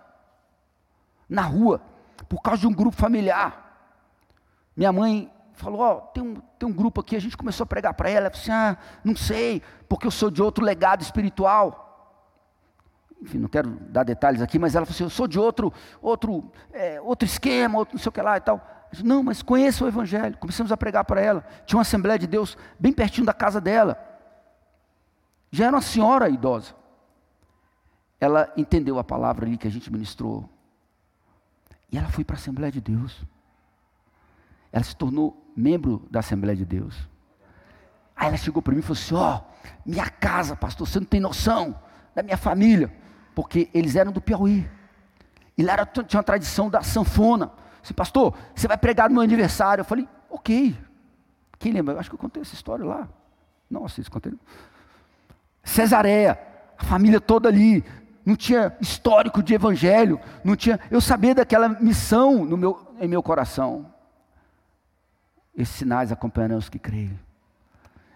na 1.29 1.43
rua, 1.43 1.81
por 2.27 2.41
causa 2.41 2.61
de 2.61 2.67
um 2.67 2.73
grupo 2.73 2.97
familiar. 2.97 3.64
Minha 4.75 4.91
mãe 4.91 5.31
falou: 5.53 5.79
Ó, 5.79 5.97
oh, 5.97 6.01
tem, 6.01 6.23
um, 6.23 6.35
tem 6.59 6.67
um 6.67 6.73
grupo 6.73 7.01
aqui. 7.01 7.15
A 7.15 7.21
gente 7.21 7.37
começou 7.37 7.63
a 7.63 7.67
pregar 7.67 7.93
para 7.93 8.09
ela. 8.09 8.27
Ela 8.27 8.29
disse: 8.29 8.51
Ah, 8.51 8.77
não 9.03 9.15
sei, 9.15 9.61
porque 9.87 10.05
eu 10.05 10.11
sou 10.11 10.29
de 10.29 10.41
outro 10.41 10.63
legado 10.63 11.01
espiritual. 11.01 11.81
Enfim, 13.21 13.37
não 13.37 13.47
quero 13.47 13.69
dar 13.69 14.03
detalhes 14.03 14.41
aqui, 14.41 14.59
mas 14.59 14.75
ela 14.75 14.85
falou 14.85 14.95
assim: 14.95 15.03
Eu 15.03 15.09
sou 15.09 15.27
de 15.27 15.39
outro, 15.39 15.71
outro, 16.01 16.51
é, 16.73 16.99
outro 17.01 17.25
esquema, 17.25 17.77
outro 17.77 17.95
não 17.95 18.01
sei 18.01 18.09
o 18.09 18.13
que 18.13 18.21
lá 18.21 18.37
e 18.37 18.41
tal. 18.41 18.75
Disse, 18.91 19.05
não, 19.05 19.23
mas 19.23 19.41
conheça 19.41 19.83
o 19.83 19.87
Evangelho. 19.87 20.37
Começamos 20.37 20.71
a 20.71 20.77
pregar 20.77 21.03
para 21.03 21.19
ela. 21.19 21.45
Tinha 21.65 21.77
uma 21.77 21.81
Assembleia 21.81 22.19
de 22.19 22.27
Deus 22.27 22.57
bem 22.79 22.93
pertinho 22.93 23.25
da 23.25 23.33
casa 23.33 23.59
dela. 23.59 23.99
Já 25.51 25.65
era 25.65 25.75
uma 25.75 25.81
senhora 25.81 26.29
idosa. 26.29 26.73
Ela 28.19 28.51
entendeu 28.55 28.97
a 28.97 29.03
palavra 29.03 29.45
ali 29.45 29.57
que 29.57 29.67
a 29.67 29.71
gente 29.71 29.91
ministrou. 29.91 30.49
E 31.91 31.97
ela 31.97 32.07
foi 32.07 32.23
para 32.23 32.35
a 32.35 32.39
Assembleia 32.39 32.71
de 32.71 32.79
Deus 32.79 33.21
ela 34.75 34.83
se 34.83 34.93
tornou 34.93 35.41
membro 35.55 36.05
da 36.11 36.19
Assembleia 36.19 36.57
de 36.57 36.65
Deus. 36.65 37.07
Aí 38.13 38.27
ela 38.27 38.35
chegou 38.35 38.61
para 38.61 38.73
mim 38.73 38.81
e 38.81 38.83
falou 38.83 38.99
assim: 39.01 39.15
Ó, 39.15 39.37
oh, 39.37 39.69
minha 39.89 40.09
casa, 40.09 40.53
pastor, 40.53 40.85
você 40.85 40.99
não 40.99 41.07
tem 41.07 41.21
noção 41.21 41.79
da 42.13 42.21
minha 42.21 42.35
família, 42.35 42.93
porque 43.33 43.69
eles 43.73 43.95
eram 43.95 44.11
do 44.11 44.19
Piauí. 44.19 44.69
E 45.57 45.63
lá 45.63 45.73
era, 45.73 45.85
tinha 45.85 46.19
uma 46.19 46.23
tradição 46.23 46.69
da 46.69 46.81
sanfona. 46.81 47.53
Assim, 47.81 47.93
pastor, 47.93 48.35
você 48.53 48.67
vai 48.67 48.77
pregar 48.77 49.07
no 49.07 49.15
meu 49.15 49.23
aniversário. 49.23 49.79
Eu 49.79 49.85
falei: 49.85 50.09
Ok. 50.29 50.77
Quem 51.57 51.71
lembra? 51.71 51.93
Eu 51.93 51.99
acho 51.99 52.09
que 52.09 52.15
eu 52.15 52.19
contei 52.19 52.41
essa 52.41 52.53
história 52.53 52.83
lá. 52.83 53.07
Nossa, 53.69 54.01
isso 54.01 54.11
contei. 54.11 54.33
Cesareia, 55.63 56.37
a 56.77 56.83
família 56.83 57.21
toda 57.21 57.47
ali, 57.47 57.81
não 58.25 58.35
tinha 58.35 58.75
histórico 58.81 59.41
de 59.41 59.53
evangelho, 59.53 60.19
não 60.43 60.53
tinha. 60.53 60.81
Eu 60.91 60.99
sabia 60.99 61.33
daquela 61.33 61.69
missão 61.69 62.43
no 62.43 62.57
meu, 62.57 62.85
em 62.99 63.07
meu 63.07 63.23
coração. 63.23 63.94
Esses 65.57 65.75
sinais 65.75 66.11
acompanharão 66.11 66.57
os 66.57 66.67
que 66.67 66.77
creem. 66.77 67.17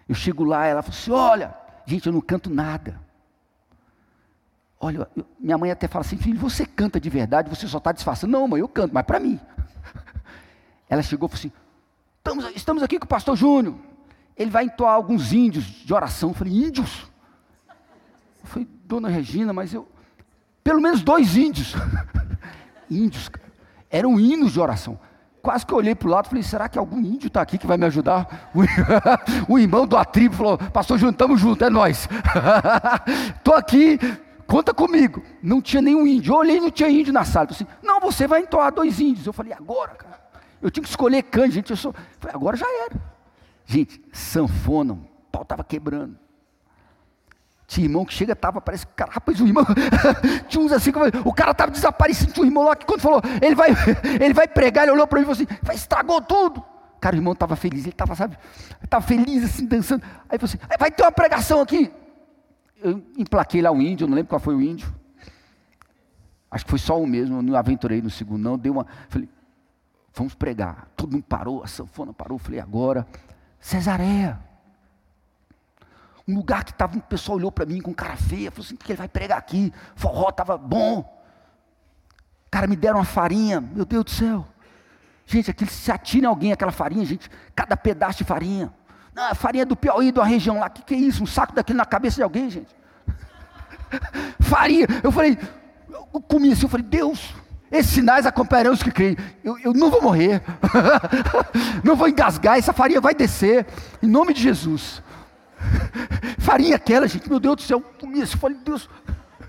Eu 0.08 0.14
chego 0.14 0.44
lá, 0.44 0.66
ela 0.66 0.82
fala 0.82 0.94
assim: 0.94 1.10
Olha, 1.10 1.54
gente, 1.86 2.06
eu 2.06 2.12
não 2.12 2.20
canto 2.20 2.50
nada. 2.50 3.00
Olha, 4.78 5.08
eu, 5.16 5.24
minha 5.38 5.56
mãe 5.56 5.70
até 5.70 5.88
fala 5.88 6.04
assim: 6.04 6.18
Filho, 6.18 6.38
você 6.38 6.66
canta 6.66 7.00
de 7.00 7.08
verdade, 7.08 7.48
você 7.48 7.66
só 7.66 7.78
está 7.78 7.92
disfarçando. 7.92 8.32
Não, 8.32 8.46
mãe, 8.46 8.60
eu 8.60 8.68
canto, 8.68 8.92
mas 8.92 9.06
para 9.06 9.18
mim. 9.18 9.40
Ela 10.88 11.02
chegou 11.02 11.26
e 11.26 11.30
falou 11.30 11.38
assim: 11.38 11.52
estamos, 12.18 12.56
estamos 12.56 12.82
aqui 12.82 12.98
com 12.98 13.06
o 13.06 13.08
pastor 13.08 13.36
Júnior. 13.36 13.76
Ele 14.36 14.50
vai 14.50 14.64
entoar 14.64 14.94
alguns 14.94 15.32
índios 15.32 15.64
de 15.64 15.94
oração. 15.94 16.30
Eu 16.30 16.34
falei: 16.34 16.52
Índios? 16.52 17.10
Eu 18.42 18.46
falei: 18.46 18.68
Dona 18.84 19.08
Regina, 19.08 19.52
mas 19.52 19.72
eu. 19.72 19.88
Pelo 20.62 20.80
menos 20.82 21.02
dois 21.02 21.36
índios. 21.36 21.74
índios, 22.90 23.30
eram 23.88 24.20
hinos 24.20 24.52
de 24.52 24.60
oração 24.60 24.98
quase 25.42 25.66
que 25.66 25.72
eu 25.72 25.78
olhei 25.78 25.94
para 25.94 26.08
o 26.08 26.10
lado 26.10 26.26
e 26.26 26.28
falei: 26.28 26.42
será 26.42 26.68
que 26.68 26.78
algum 26.78 26.98
índio 26.98 27.28
está 27.28 27.40
aqui 27.40 27.58
que 27.58 27.66
vai 27.66 27.76
me 27.76 27.86
ajudar? 27.86 28.50
O, 29.48 29.58
irmão 29.58 29.86
do 29.86 30.02
tribo 30.04 30.34
falou: 30.34 30.58
Pastor 30.58 30.98
Júnior, 30.98 31.12
estamos 31.12 31.40
juntos, 31.40 31.66
é 31.66 31.70
nós. 31.70 32.08
Estou 33.36 33.54
aqui, 33.56 33.98
conta 34.46 34.72
comigo. 34.72 35.22
Não 35.42 35.60
tinha 35.60 35.82
nenhum 35.82 36.06
índio. 36.06 36.32
Eu 36.32 36.38
olhei 36.38 36.56
e 36.58 36.60
não 36.60 36.70
tinha 36.70 36.88
índio 36.88 37.12
na 37.12 37.24
sala. 37.24 37.48
Eu 37.50 37.54
falei 37.54 37.68
assim, 37.72 37.86
não, 37.86 38.00
você 38.00 38.26
vai 38.26 38.40
entoar 38.40 38.72
dois 38.72 39.00
índios. 39.00 39.26
Eu 39.26 39.32
falei: 39.32 39.52
agora, 39.52 39.92
cara. 39.92 40.20
Eu 40.62 40.70
tinha 40.70 40.82
que 40.82 40.90
escolher 40.90 41.22
cândido, 41.22 41.54
gente. 41.54 41.70
Eu 41.70 41.76
sou... 41.76 41.94
falei, 42.18 42.36
agora 42.36 42.56
já 42.56 42.66
era. 42.84 43.00
Gente, 43.64 44.00
sanfona, 44.12 44.94
o 44.94 44.98
pau 45.30 45.42
estava 45.42 45.64
quebrando. 45.64 46.18
Tinha 47.70 47.86
irmão 47.86 48.04
que 48.04 48.12
chega, 48.12 48.34
tava, 48.34 48.60
parece 48.60 48.84
cara, 48.84 49.12
rapaz, 49.12 49.40
o 49.40 49.46
irmão, 49.46 49.64
tinha 50.48 50.60
uns 50.60 50.72
assim, 50.72 50.90
o 51.24 51.32
cara 51.32 51.54
tava 51.54 51.70
desaparecendo, 51.70 52.32
tinha 52.32 52.42
um 52.42 52.48
irmão 52.48 52.64
lá 52.64 52.74
que 52.74 52.84
quando 52.84 53.00
falou, 53.00 53.22
ele 53.40 53.54
vai, 53.54 53.70
ele 54.20 54.34
vai 54.34 54.48
pregar, 54.48 54.82
ele 54.82 54.90
olhou 54.90 55.06
para 55.06 55.20
mim 55.20 55.22
e 55.22 55.32
falou 55.32 55.40
assim, 55.40 55.72
estragou 55.72 56.20
tudo. 56.20 56.64
Cara, 57.00 57.14
o 57.14 57.18
irmão 57.20 57.32
estava 57.32 57.54
feliz, 57.54 57.82
ele 57.82 57.90
estava, 57.90 58.16
sabe, 58.16 58.36
estava 58.82 59.06
feliz 59.06 59.44
assim, 59.44 59.66
dançando. 59.66 60.02
Aí 60.28 60.36
falou 60.36 60.52
assim, 60.52 60.58
vai 60.80 60.90
ter 60.90 61.04
uma 61.04 61.12
pregação 61.12 61.60
aqui. 61.60 61.92
Eu 62.82 63.04
emplaquei 63.16 63.62
lá 63.62 63.70
um 63.70 63.80
índio, 63.80 64.08
não 64.08 64.16
lembro 64.16 64.30
qual 64.30 64.40
foi 64.40 64.56
o 64.56 64.60
índio. 64.60 64.92
Acho 66.50 66.64
que 66.64 66.70
foi 66.70 66.78
só 66.80 67.00
um 67.00 67.06
mesmo, 67.06 67.36
eu 67.36 67.42
não 67.42 67.54
aventurei 67.54 68.02
no 68.02 68.10
segundo, 68.10 68.42
não. 68.42 68.58
Dei 68.58 68.72
uma. 68.72 68.84
Falei, 69.08 69.28
vamos 70.12 70.34
pregar. 70.34 70.88
Todo 70.96 71.12
mundo 71.12 71.22
parou, 71.22 71.62
a 71.62 71.68
sanfona 71.68 72.12
parou. 72.12 72.36
Falei, 72.36 72.58
agora, 72.58 73.06
Cesareia 73.60 74.49
um 76.30 76.36
lugar 76.36 76.64
que 76.64 76.72
tava, 76.72 76.96
um 76.96 77.00
pessoal 77.00 77.38
olhou 77.38 77.50
para 77.50 77.66
mim 77.66 77.80
com 77.80 77.92
cara 77.92 78.16
feia, 78.16 78.50
falou 78.50 78.64
assim, 78.64 78.76
porque 78.76 78.92
ele 78.92 78.98
vai 78.98 79.08
pregar 79.08 79.38
aqui, 79.38 79.72
forró 79.96 80.28
estava 80.28 80.56
bom. 80.56 81.18
Cara, 82.50 82.66
me 82.66 82.76
deram 82.76 82.98
uma 82.98 83.04
farinha, 83.04 83.60
meu 83.60 83.84
Deus 83.84 84.04
do 84.04 84.10
céu. 84.10 84.46
Gente, 85.26 85.50
aquele, 85.50 85.70
se 85.70 85.92
atira 85.92 86.28
alguém 86.28 86.52
aquela 86.52 86.72
farinha, 86.72 87.04
gente, 87.04 87.30
cada 87.54 87.76
pedaço 87.76 88.18
de 88.18 88.24
farinha. 88.24 88.72
Não, 89.14 89.24
a 89.24 89.34
farinha 89.34 89.66
do 89.66 89.76
Piauí, 89.76 90.10
de 90.12 90.18
uma 90.18 90.26
região 90.26 90.58
lá, 90.58 90.66
o 90.66 90.70
que, 90.70 90.82
que 90.82 90.94
é 90.94 90.98
isso? 90.98 91.22
Um 91.22 91.26
saco 91.26 91.54
daquele 91.54 91.76
na 91.76 91.84
cabeça 91.84 92.16
de 92.16 92.22
alguém, 92.22 92.50
gente. 92.50 92.74
farinha, 94.40 94.86
eu 95.02 95.12
falei, 95.12 95.38
eu 96.12 96.20
comi 96.20 96.52
assim, 96.52 96.64
eu 96.64 96.68
falei, 96.68 96.86
Deus, 96.86 97.34
esses 97.70 97.92
sinais 97.92 98.26
acompanharão 98.26 98.72
os 98.72 98.82
que 98.82 98.90
creem. 98.90 99.16
Eu, 99.44 99.58
eu 99.60 99.72
não 99.72 99.90
vou 99.90 100.02
morrer, 100.02 100.42
não 101.84 101.94
vou 101.94 102.08
engasgar, 102.08 102.58
essa 102.58 102.72
farinha 102.72 103.00
vai 103.00 103.14
descer, 103.14 103.66
em 104.02 104.08
nome 104.08 104.34
de 104.34 104.42
Jesus. 104.42 105.02
Farinha 106.38 106.76
aquela, 106.76 107.06
gente, 107.06 107.28
meu 107.28 107.40
Deus 107.40 107.56
do 107.56 107.62
céu, 107.62 107.80
comia 107.80 108.24
isso. 108.24 108.38
Falei, 108.38 108.58
Deus. 108.58 108.88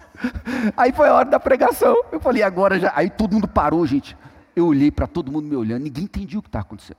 Aí 0.77 0.91
foi 0.91 1.07
a 1.09 1.13
hora 1.13 1.29
da 1.29 1.39
pregação. 1.39 1.95
Eu 2.11 2.19
falei, 2.19 2.43
agora 2.43 2.79
já. 2.79 2.91
Aí 2.95 3.09
todo 3.09 3.33
mundo 3.33 3.47
parou, 3.47 3.85
gente. 3.85 4.17
Eu 4.55 4.67
olhei 4.67 4.91
para 4.91 5.07
todo 5.07 5.31
mundo 5.31 5.47
me 5.47 5.55
olhando, 5.55 5.83
ninguém 5.83 6.03
entendia 6.03 6.39
o 6.39 6.41
que 6.41 6.49
estava 6.49 6.65
acontecendo. 6.65 6.97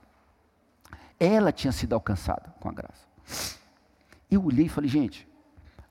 Ela 1.19 1.51
tinha 1.51 1.71
sido 1.71 1.93
alcançada 1.93 2.53
com 2.59 2.67
a 2.67 2.71
graça. 2.71 3.05
Eu 4.29 4.43
olhei 4.43 4.65
e 4.65 4.69
falei, 4.69 4.89
gente, 4.89 5.27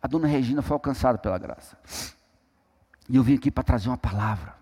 a 0.00 0.08
dona 0.08 0.26
Regina 0.26 0.60
foi 0.60 0.74
alcançada 0.74 1.16
pela 1.16 1.38
graça. 1.38 1.76
E 3.08 3.16
eu 3.16 3.22
vim 3.22 3.34
aqui 3.34 3.50
para 3.50 3.62
trazer 3.62 3.88
uma 3.88 3.96
palavra. 3.96 4.61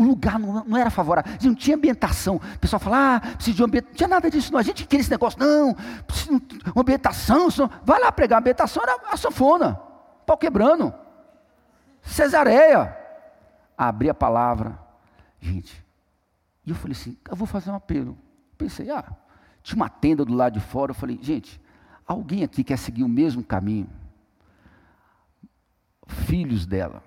O 0.00 0.02
lugar 0.02 0.38
não, 0.38 0.64
não, 0.64 0.78
era 0.78 0.88
favorável, 0.88 1.30
não 1.42 1.54
tinha 1.54 1.76
ambientação. 1.76 2.36
O 2.36 2.58
pessoal 2.58 2.80
fala, 2.80 3.16
ah, 3.16 3.20
precisa 3.20 3.54
de 3.54 3.62
ambientação. 3.62 3.90
Não 3.90 3.96
tinha 3.98 4.08
nada 4.08 4.30
disso, 4.30 4.50
não. 4.50 4.58
A 4.58 4.62
gente 4.62 4.86
queria 4.86 5.02
esse 5.02 5.10
negócio, 5.10 5.38
não, 5.38 5.74
precisa 6.06 6.40
de 6.40 6.58
ambientação. 6.74 7.50
Senão... 7.50 7.70
Vai 7.84 8.00
lá 8.00 8.10
pregar, 8.10 8.38
a 8.38 8.40
ambientação 8.40 8.82
era 8.82 8.98
a 9.12 9.16
sanfona, 9.18 9.74
pau 10.24 10.38
quebrando. 10.38 10.94
Cesareia. 12.00 12.96
Abri 13.76 14.08
a 14.08 14.14
palavra, 14.14 14.78
gente. 15.38 15.84
E 16.64 16.70
eu 16.70 16.76
falei 16.76 16.96
assim, 16.96 17.18
eu 17.28 17.36
vou 17.36 17.46
fazer 17.46 17.70
um 17.70 17.74
apelo. 17.74 18.16
Pensei, 18.56 18.90
ah, 18.90 19.04
tinha 19.62 19.76
uma 19.76 19.90
tenda 19.90 20.24
do 20.24 20.32
lado 20.32 20.54
de 20.54 20.60
fora. 20.60 20.92
Eu 20.92 20.94
falei, 20.94 21.18
gente, 21.20 21.60
alguém 22.06 22.42
aqui 22.42 22.64
quer 22.64 22.78
seguir 22.78 23.04
o 23.04 23.08
mesmo 23.08 23.44
caminho? 23.44 23.90
Filhos 26.06 26.64
dela, 26.64 27.02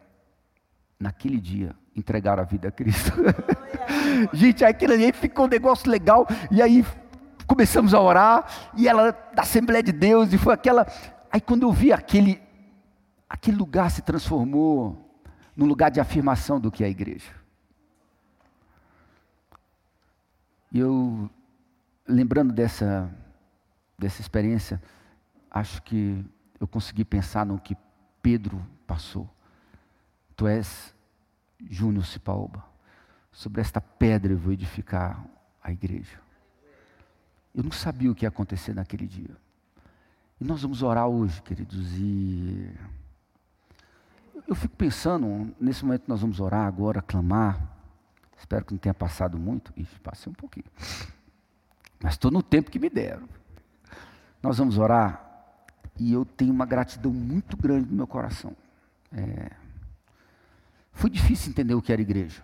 naquele 0.99 1.41
dia, 1.41 1.75
entregaram 1.95 2.41
a 2.41 2.45
vida 2.45 2.67
a 2.67 2.71
Cristo. 2.71 3.11
Gente, 4.33 4.63
aquilo 4.63 4.93
ali 4.93 5.11
ficou 5.11 5.45
um 5.45 5.49
negócio 5.49 5.89
legal, 5.89 6.27
e 6.51 6.61
aí 6.61 6.85
começamos 7.45 7.93
a 7.93 7.99
orar, 7.99 8.45
e 8.75 8.87
ela 8.87 9.11
da 9.33 9.43
Assembleia 9.43 9.83
de 9.83 9.91
Deus, 9.91 10.33
e 10.33 10.37
foi 10.37 10.53
aquela. 10.53 10.87
Aí 11.31 11.41
quando 11.41 11.63
eu 11.63 11.71
vi 11.71 11.91
aquele, 11.91 12.41
aquele 13.29 13.57
lugar 13.57 13.89
se 13.91 14.01
transformou 14.01 15.03
num 15.55 15.65
lugar 15.65 15.91
de 15.91 15.99
afirmação 15.99 16.59
do 16.59 16.71
que 16.71 16.83
é 16.83 16.87
a 16.87 16.89
igreja. 16.89 17.31
E 20.71 20.79
eu, 20.79 21.29
lembrando 22.07 22.51
dessa, 22.51 23.11
dessa 23.97 24.21
experiência, 24.21 24.81
acho 25.51 25.81
que 25.83 26.25
eu 26.59 26.67
consegui 26.67 27.05
pensar 27.05 27.45
no 27.45 27.59
que 27.59 27.77
Pedro 28.21 28.65
passou. 28.87 29.29
Tu 30.35 30.47
és 30.47 30.92
Júnior 31.69 32.05
Cipaúba, 32.05 32.63
sobre 33.31 33.61
esta 33.61 33.81
pedra 33.81 34.33
eu 34.33 34.37
vou 34.37 34.53
edificar 34.53 35.25
a 35.61 35.71
igreja. 35.71 36.19
Eu 37.53 37.63
não 37.63 37.71
sabia 37.71 38.11
o 38.11 38.15
que 38.15 38.25
ia 38.25 38.29
acontecer 38.29 38.73
naquele 38.73 39.07
dia. 39.07 39.35
E 40.39 40.43
nós 40.43 40.61
vamos 40.61 40.81
orar 40.81 41.07
hoje, 41.07 41.41
queridos, 41.41 41.93
e 41.97 42.69
eu 44.47 44.55
fico 44.55 44.75
pensando, 44.75 45.53
nesse 45.59 45.85
momento 45.85 46.03
nós 46.07 46.21
vamos 46.21 46.39
orar 46.39 46.67
agora, 46.67 47.01
clamar. 47.01 47.71
Espero 48.37 48.65
que 48.65 48.73
não 48.73 48.79
tenha 48.79 48.93
passado 48.93 49.37
muito. 49.37 49.71
Ixi, 49.77 49.99
passei 49.99 50.31
um 50.31 50.35
pouquinho. 50.35 50.65
mas 52.01 52.13
estou 52.13 52.29
no 52.29 52.43
tempo 52.43 52.69
que 52.69 52.77
me 52.77 52.89
deram. 52.89 53.27
Nós 54.41 54.57
vamos 54.57 54.77
orar 54.77 55.23
e 55.97 56.11
eu 56.11 56.25
tenho 56.25 56.51
uma 56.51 56.65
gratidão 56.65 57.11
muito 57.11 57.55
grande 57.55 57.89
no 57.89 57.95
meu 57.95 58.07
coração. 58.07 58.53
É... 59.11 59.62
Foi 60.93 61.09
difícil 61.09 61.49
entender 61.49 61.73
o 61.73 61.81
que 61.81 61.91
era 61.91 62.01
igreja. 62.01 62.41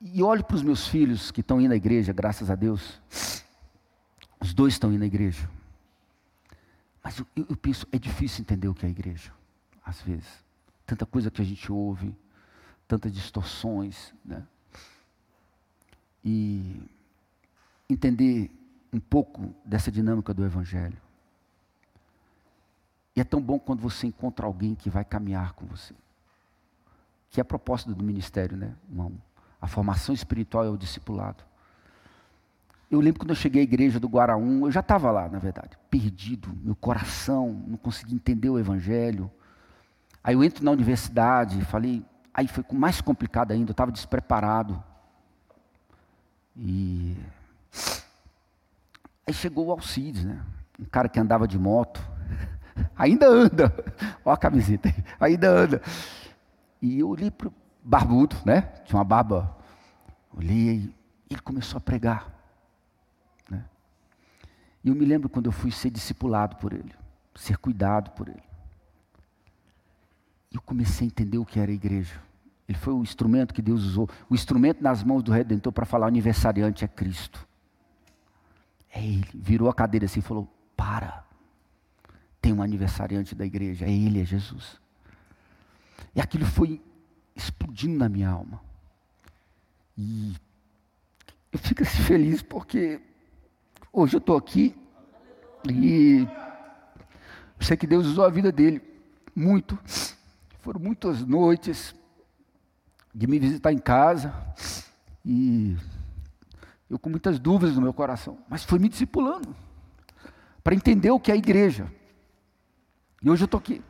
E 0.00 0.22
olho 0.22 0.44
para 0.44 0.56
os 0.56 0.62
meus 0.62 0.86
filhos 0.86 1.30
que 1.30 1.40
estão 1.40 1.60
indo 1.60 1.72
à 1.72 1.76
igreja, 1.76 2.12
graças 2.12 2.50
a 2.50 2.54
Deus. 2.54 3.00
Os 4.40 4.52
dois 4.52 4.74
estão 4.74 4.92
indo 4.92 5.02
à 5.02 5.06
igreja. 5.06 5.48
Mas 7.02 7.18
eu, 7.18 7.26
eu, 7.36 7.56
penso, 7.56 7.86
é 7.90 7.98
difícil 7.98 8.42
entender 8.42 8.68
o 8.68 8.74
que 8.74 8.84
é 8.84 8.88
a 8.88 8.90
igreja, 8.90 9.32
às 9.84 10.00
vezes. 10.02 10.44
Tanta 10.86 11.06
coisa 11.06 11.30
que 11.30 11.40
a 11.40 11.44
gente 11.44 11.72
ouve, 11.72 12.14
tantas 12.86 13.12
distorções, 13.12 14.12
né? 14.24 14.46
E 16.22 16.82
entender 17.88 18.50
um 18.92 19.00
pouco 19.00 19.54
dessa 19.64 19.90
dinâmica 19.90 20.32
do 20.32 20.44
Evangelho. 20.44 20.96
E 23.16 23.20
é 23.20 23.24
tão 23.24 23.40
bom 23.40 23.58
quando 23.58 23.80
você 23.80 24.06
encontra 24.06 24.46
alguém 24.46 24.74
que 24.74 24.90
vai 24.90 25.04
caminhar 25.04 25.52
com 25.52 25.66
você. 25.66 25.94
Que 27.34 27.40
é 27.40 27.42
a 27.42 27.44
proposta 27.44 27.92
do 27.92 28.04
ministério, 28.04 28.56
né? 28.56 28.76
A 29.60 29.66
formação 29.66 30.14
espiritual 30.14 30.64
é 30.64 30.68
o 30.68 30.76
discipulado. 30.76 31.42
Eu 32.88 33.00
lembro 33.00 33.18
quando 33.18 33.30
eu 33.30 33.34
cheguei 33.34 33.60
à 33.60 33.64
igreja 33.64 33.98
do 33.98 34.06
Guaraum, 34.06 34.66
eu 34.66 34.70
já 34.70 34.78
estava 34.78 35.10
lá, 35.10 35.28
na 35.28 35.40
verdade, 35.40 35.76
perdido, 35.90 36.56
meu 36.62 36.76
coração, 36.76 37.60
não 37.66 37.76
conseguia 37.76 38.14
entender 38.14 38.48
o 38.48 38.56
evangelho. 38.56 39.28
Aí 40.22 40.36
eu 40.36 40.44
entro 40.44 40.64
na 40.64 40.70
universidade, 40.70 41.60
falei, 41.64 42.04
aí 42.32 42.46
foi 42.46 42.64
mais 42.70 43.00
complicado 43.00 43.50
ainda, 43.50 43.70
eu 43.70 43.72
estava 43.72 43.90
despreparado. 43.90 44.80
E 46.56 47.16
aí 49.26 49.34
chegou 49.34 49.66
o 49.66 49.72
Alcides, 49.72 50.24
né? 50.24 50.40
Um 50.78 50.84
cara 50.84 51.08
que 51.08 51.18
andava 51.18 51.48
de 51.48 51.58
moto, 51.58 52.00
ainda 52.96 53.26
anda, 53.26 53.74
olha 54.24 54.34
a 54.34 54.36
camiseta, 54.36 54.94
ainda 55.18 55.50
anda. 55.50 55.82
E 56.84 56.98
eu 56.98 57.08
olhei 57.08 57.30
para 57.30 57.48
o 57.48 57.52
barbudo, 57.82 58.36
né? 58.44 58.60
Tinha 58.84 58.98
uma 58.98 59.04
barba. 59.04 59.56
Olhei, 60.36 60.94
ele 61.30 61.40
começou 61.40 61.78
a 61.78 61.80
pregar. 61.80 62.30
E 64.84 64.88
eu 64.88 64.94
me 64.94 65.06
lembro 65.06 65.30
quando 65.30 65.46
eu 65.46 65.52
fui 65.52 65.70
ser 65.70 65.88
discipulado 65.88 66.56
por 66.56 66.74
ele, 66.74 66.92
ser 67.34 67.56
cuidado 67.56 68.10
por 68.10 68.28
ele. 68.28 68.42
E 70.52 70.56
eu 70.56 70.60
comecei 70.60 71.06
a 71.06 71.08
entender 71.08 71.38
o 71.38 71.46
que 71.46 71.58
era 71.58 71.70
a 71.70 71.74
igreja. 71.74 72.20
Ele 72.68 72.76
foi 72.76 72.92
o 72.92 73.02
instrumento 73.02 73.54
que 73.54 73.62
Deus 73.62 73.82
usou. 73.82 74.06
O 74.28 74.34
instrumento 74.34 74.82
nas 74.82 75.02
mãos 75.02 75.22
do 75.22 75.32
Redentor 75.32 75.72
para 75.72 75.86
falar 75.86 76.06
aniversariante 76.06 76.84
é 76.84 76.88
Cristo. 76.88 77.48
É 78.92 79.02
Ele. 79.02 79.26
Virou 79.32 79.70
a 79.70 79.74
cadeira 79.74 80.04
assim 80.04 80.18
e 80.20 80.22
falou: 80.22 80.46
Para. 80.76 81.24
Tem 82.42 82.52
um 82.52 82.60
aniversariante 82.60 83.34
da 83.34 83.46
igreja. 83.46 83.86
É 83.86 83.90
Ele, 83.90 84.20
é 84.20 84.24
Jesus. 84.24 84.83
E 86.14 86.20
aquilo 86.20 86.46
foi 86.46 86.80
explodindo 87.34 87.98
na 87.98 88.08
minha 88.08 88.28
alma. 88.28 88.60
E 89.96 90.34
eu 91.52 91.58
fico 91.58 91.82
assim 91.82 92.02
feliz 92.04 92.42
porque 92.42 93.00
Hoje 93.96 94.16
eu 94.16 94.18
estou 94.18 94.36
aqui 94.36 94.74
e 95.70 96.26
sei 97.60 97.76
que 97.76 97.86
Deus 97.86 98.06
usou 98.06 98.24
a 98.24 98.28
vida 98.28 98.50
dele 98.50 98.82
muito. 99.36 99.78
Foram 100.62 100.80
muitas 100.80 101.24
noites 101.24 101.94
de 103.14 103.28
me 103.28 103.38
visitar 103.38 103.72
em 103.72 103.78
casa 103.78 104.34
e 105.24 105.76
eu 106.90 106.98
com 106.98 107.08
muitas 107.08 107.38
dúvidas 107.38 107.76
no 107.76 107.82
meu 107.82 107.94
coração, 107.94 108.36
mas 108.48 108.64
foi 108.64 108.80
me 108.80 108.88
discipulando 108.88 109.54
para 110.64 110.74
entender 110.74 111.12
o 111.12 111.20
que 111.20 111.30
é 111.30 111.34
a 111.34 111.38
igreja. 111.38 111.86
E 113.22 113.30
hoje 113.30 113.44
eu 113.44 113.46
estou 113.46 113.58
aqui, 113.58 113.80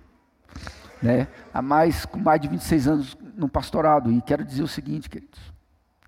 né? 1.05 1.29
Há 1.53 1.61
mais, 1.61 2.07
com 2.07 2.19
mais 2.19 2.41
de 2.41 2.49
26 2.49 2.89
anos 2.89 3.19
no 3.37 3.47
pastorado 3.47 4.11
e 4.11 4.23
quero 4.23 4.43
dizer 4.43 4.63
o 4.63 4.69
seguinte, 4.69 5.11
queridos, 5.11 5.39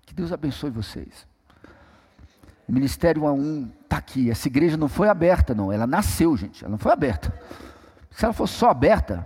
que 0.01 0.13
Deus 0.13 0.33
abençoe 0.33 0.71
vocês. 0.71 1.27
O 2.67 2.73
Ministério 2.73 3.21
A1 3.21 3.69
está 3.83 3.97
aqui. 3.97 4.31
Essa 4.31 4.47
igreja 4.47 4.75
não 4.75 4.89
foi 4.89 5.07
aberta, 5.07 5.53
não. 5.53 5.71
Ela 5.71 5.85
nasceu, 5.85 6.35
gente. 6.35 6.63
Ela 6.65 6.71
não 6.71 6.79
foi 6.79 6.91
aberta. 6.91 7.31
Se 8.09 8.25
ela 8.25 8.33
fosse 8.33 8.53
só 8.53 8.71
aberta, 8.71 9.25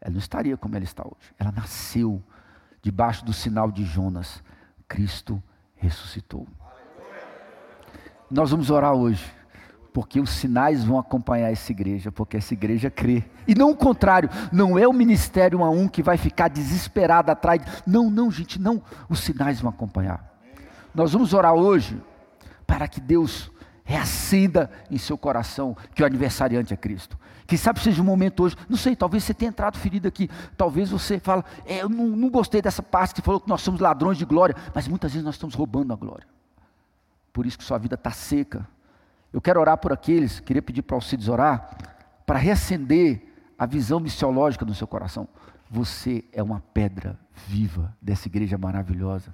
ela 0.00 0.10
não 0.10 0.18
estaria 0.18 0.56
como 0.56 0.74
ela 0.74 0.84
está 0.84 1.04
hoje. 1.04 1.32
Ela 1.38 1.52
nasceu 1.52 2.20
debaixo 2.82 3.24
do 3.24 3.32
sinal 3.32 3.70
de 3.70 3.84
Jonas. 3.84 4.42
Cristo 4.88 5.40
ressuscitou. 5.76 6.48
Nós 8.28 8.50
vamos 8.50 8.70
orar 8.70 8.92
hoje, 8.92 9.24
porque 9.92 10.20
os 10.20 10.30
sinais 10.30 10.84
vão 10.84 10.98
acompanhar 10.98 11.50
essa 11.50 11.72
igreja, 11.72 12.12
porque 12.12 12.36
essa 12.36 12.54
igreja 12.54 12.90
crê. 12.90 13.24
E 13.46 13.54
não 13.54 13.70
o 13.70 13.76
contrário, 13.76 14.30
não 14.52 14.78
é 14.78 14.86
o 14.86 14.92
ministério 14.92 15.64
a 15.64 15.70
um 15.70 15.88
que 15.88 16.02
vai 16.02 16.16
ficar 16.16 16.48
desesperado 16.48 17.30
atrás. 17.30 17.62
Não, 17.86 18.10
não, 18.10 18.30
gente, 18.30 18.60
não. 18.60 18.82
Os 19.08 19.20
sinais 19.20 19.60
vão 19.60 19.70
acompanhar. 19.70 20.24
Nós 20.94 21.12
vamos 21.12 21.34
orar 21.34 21.54
hoje 21.54 22.00
para 22.66 22.86
que 22.86 23.00
Deus 23.00 23.50
reacenda 23.84 24.70
em 24.88 24.98
seu 24.98 25.18
coração 25.18 25.76
que 25.94 26.02
o 26.02 26.06
aniversariante 26.06 26.72
é 26.72 26.76
Cristo. 26.76 27.18
Que 27.46 27.58
sabe 27.58 27.80
seja 27.80 28.00
um 28.00 28.04
momento 28.04 28.44
hoje, 28.44 28.56
não 28.68 28.76
sei, 28.76 28.94
talvez 28.94 29.24
você 29.24 29.34
tenha 29.34 29.48
entrado 29.48 29.76
ferido 29.76 30.06
aqui, 30.06 30.30
talvez 30.56 30.90
você 30.90 31.18
fala, 31.18 31.44
é, 31.66 31.82
eu 31.82 31.88
não, 31.88 32.06
não 32.06 32.30
gostei 32.30 32.62
dessa 32.62 32.80
parte 32.80 33.14
que 33.14 33.22
falou 33.22 33.40
que 33.40 33.48
nós 33.48 33.60
somos 33.62 33.80
ladrões 33.80 34.16
de 34.16 34.24
glória, 34.24 34.54
mas 34.72 34.86
muitas 34.86 35.10
vezes 35.10 35.24
nós 35.24 35.34
estamos 35.34 35.56
roubando 35.56 35.92
a 35.92 35.96
glória. 35.96 36.26
Por 37.32 37.44
isso 37.46 37.58
que 37.58 37.64
sua 37.64 37.78
vida 37.78 37.96
está 37.96 38.12
seca. 38.12 38.64
Eu 39.32 39.40
quero 39.40 39.60
orar 39.60 39.78
por 39.78 39.92
aqueles, 39.92 40.40
queria 40.40 40.62
pedir 40.62 40.82
para 40.82 40.96
Alcides 40.96 41.28
orar, 41.28 41.76
para 42.26 42.38
reacender 42.38 43.22
a 43.58 43.66
visão 43.66 44.00
missiológica 44.00 44.64
no 44.64 44.74
seu 44.74 44.86
coração. 44.86 45.28
Você 45.70 46.24
é 46.32 46.42
uma 46.42 46.60
pedra 46.74 47.18
viva 47.46 47.94
dessa 48.02 48.26
igreja 48.26 48.58
maravilhosa. 48.58 49.32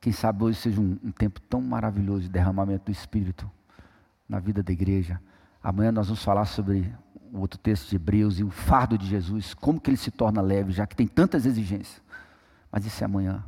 Quem 0.00 0.12
sabe 0.12 0.44
hoje 0.44 0.58
seja 0.58 0.80
um, 0.80 0.98
um 1.02 1.10
tempo 1.10 1.40
tão 1.40 1.60
maravilhoso 1.60 2.22
de 2.22 2.28
derramamento 2.28 2.86
do 2.86 2.92
Espírito 2.92 3.50
na 4.28 4.38
vida 4.38 4.62
da 4.62 4.72
igreja. 4.72 5.20
Amanhã 5.62 5.92
nós 5.92 6.06
vamos 6.06 6.22
falar 6.22 6.46
sobre 6.46 6.92
o 7.32 7.40
outro 7.40 7.58
texto 7.58 7.90
de 7.90 7.96
Hebreus 7.96 8.38
e 8.38 8.44
o 8.44 8.50
fardo 8.50 8.98
de 8.98 9.06
Jesus, 9.06 9.54
como 9.54 9.80
que 9.80 9.90
ele 9.90 9.96
se 9.96 10.10
torna 10.10 10.40
leve, 10.40 10.72
já 10.72 10.86
que 10.86 10.96
tem 10.96 11.06
tantas 11.06 11.46
exigências. 11.46 12.02
Mas 12.70 12.86
isso 12.86 13.02
é 13.02 13.04
amanhã. 13.04 13.44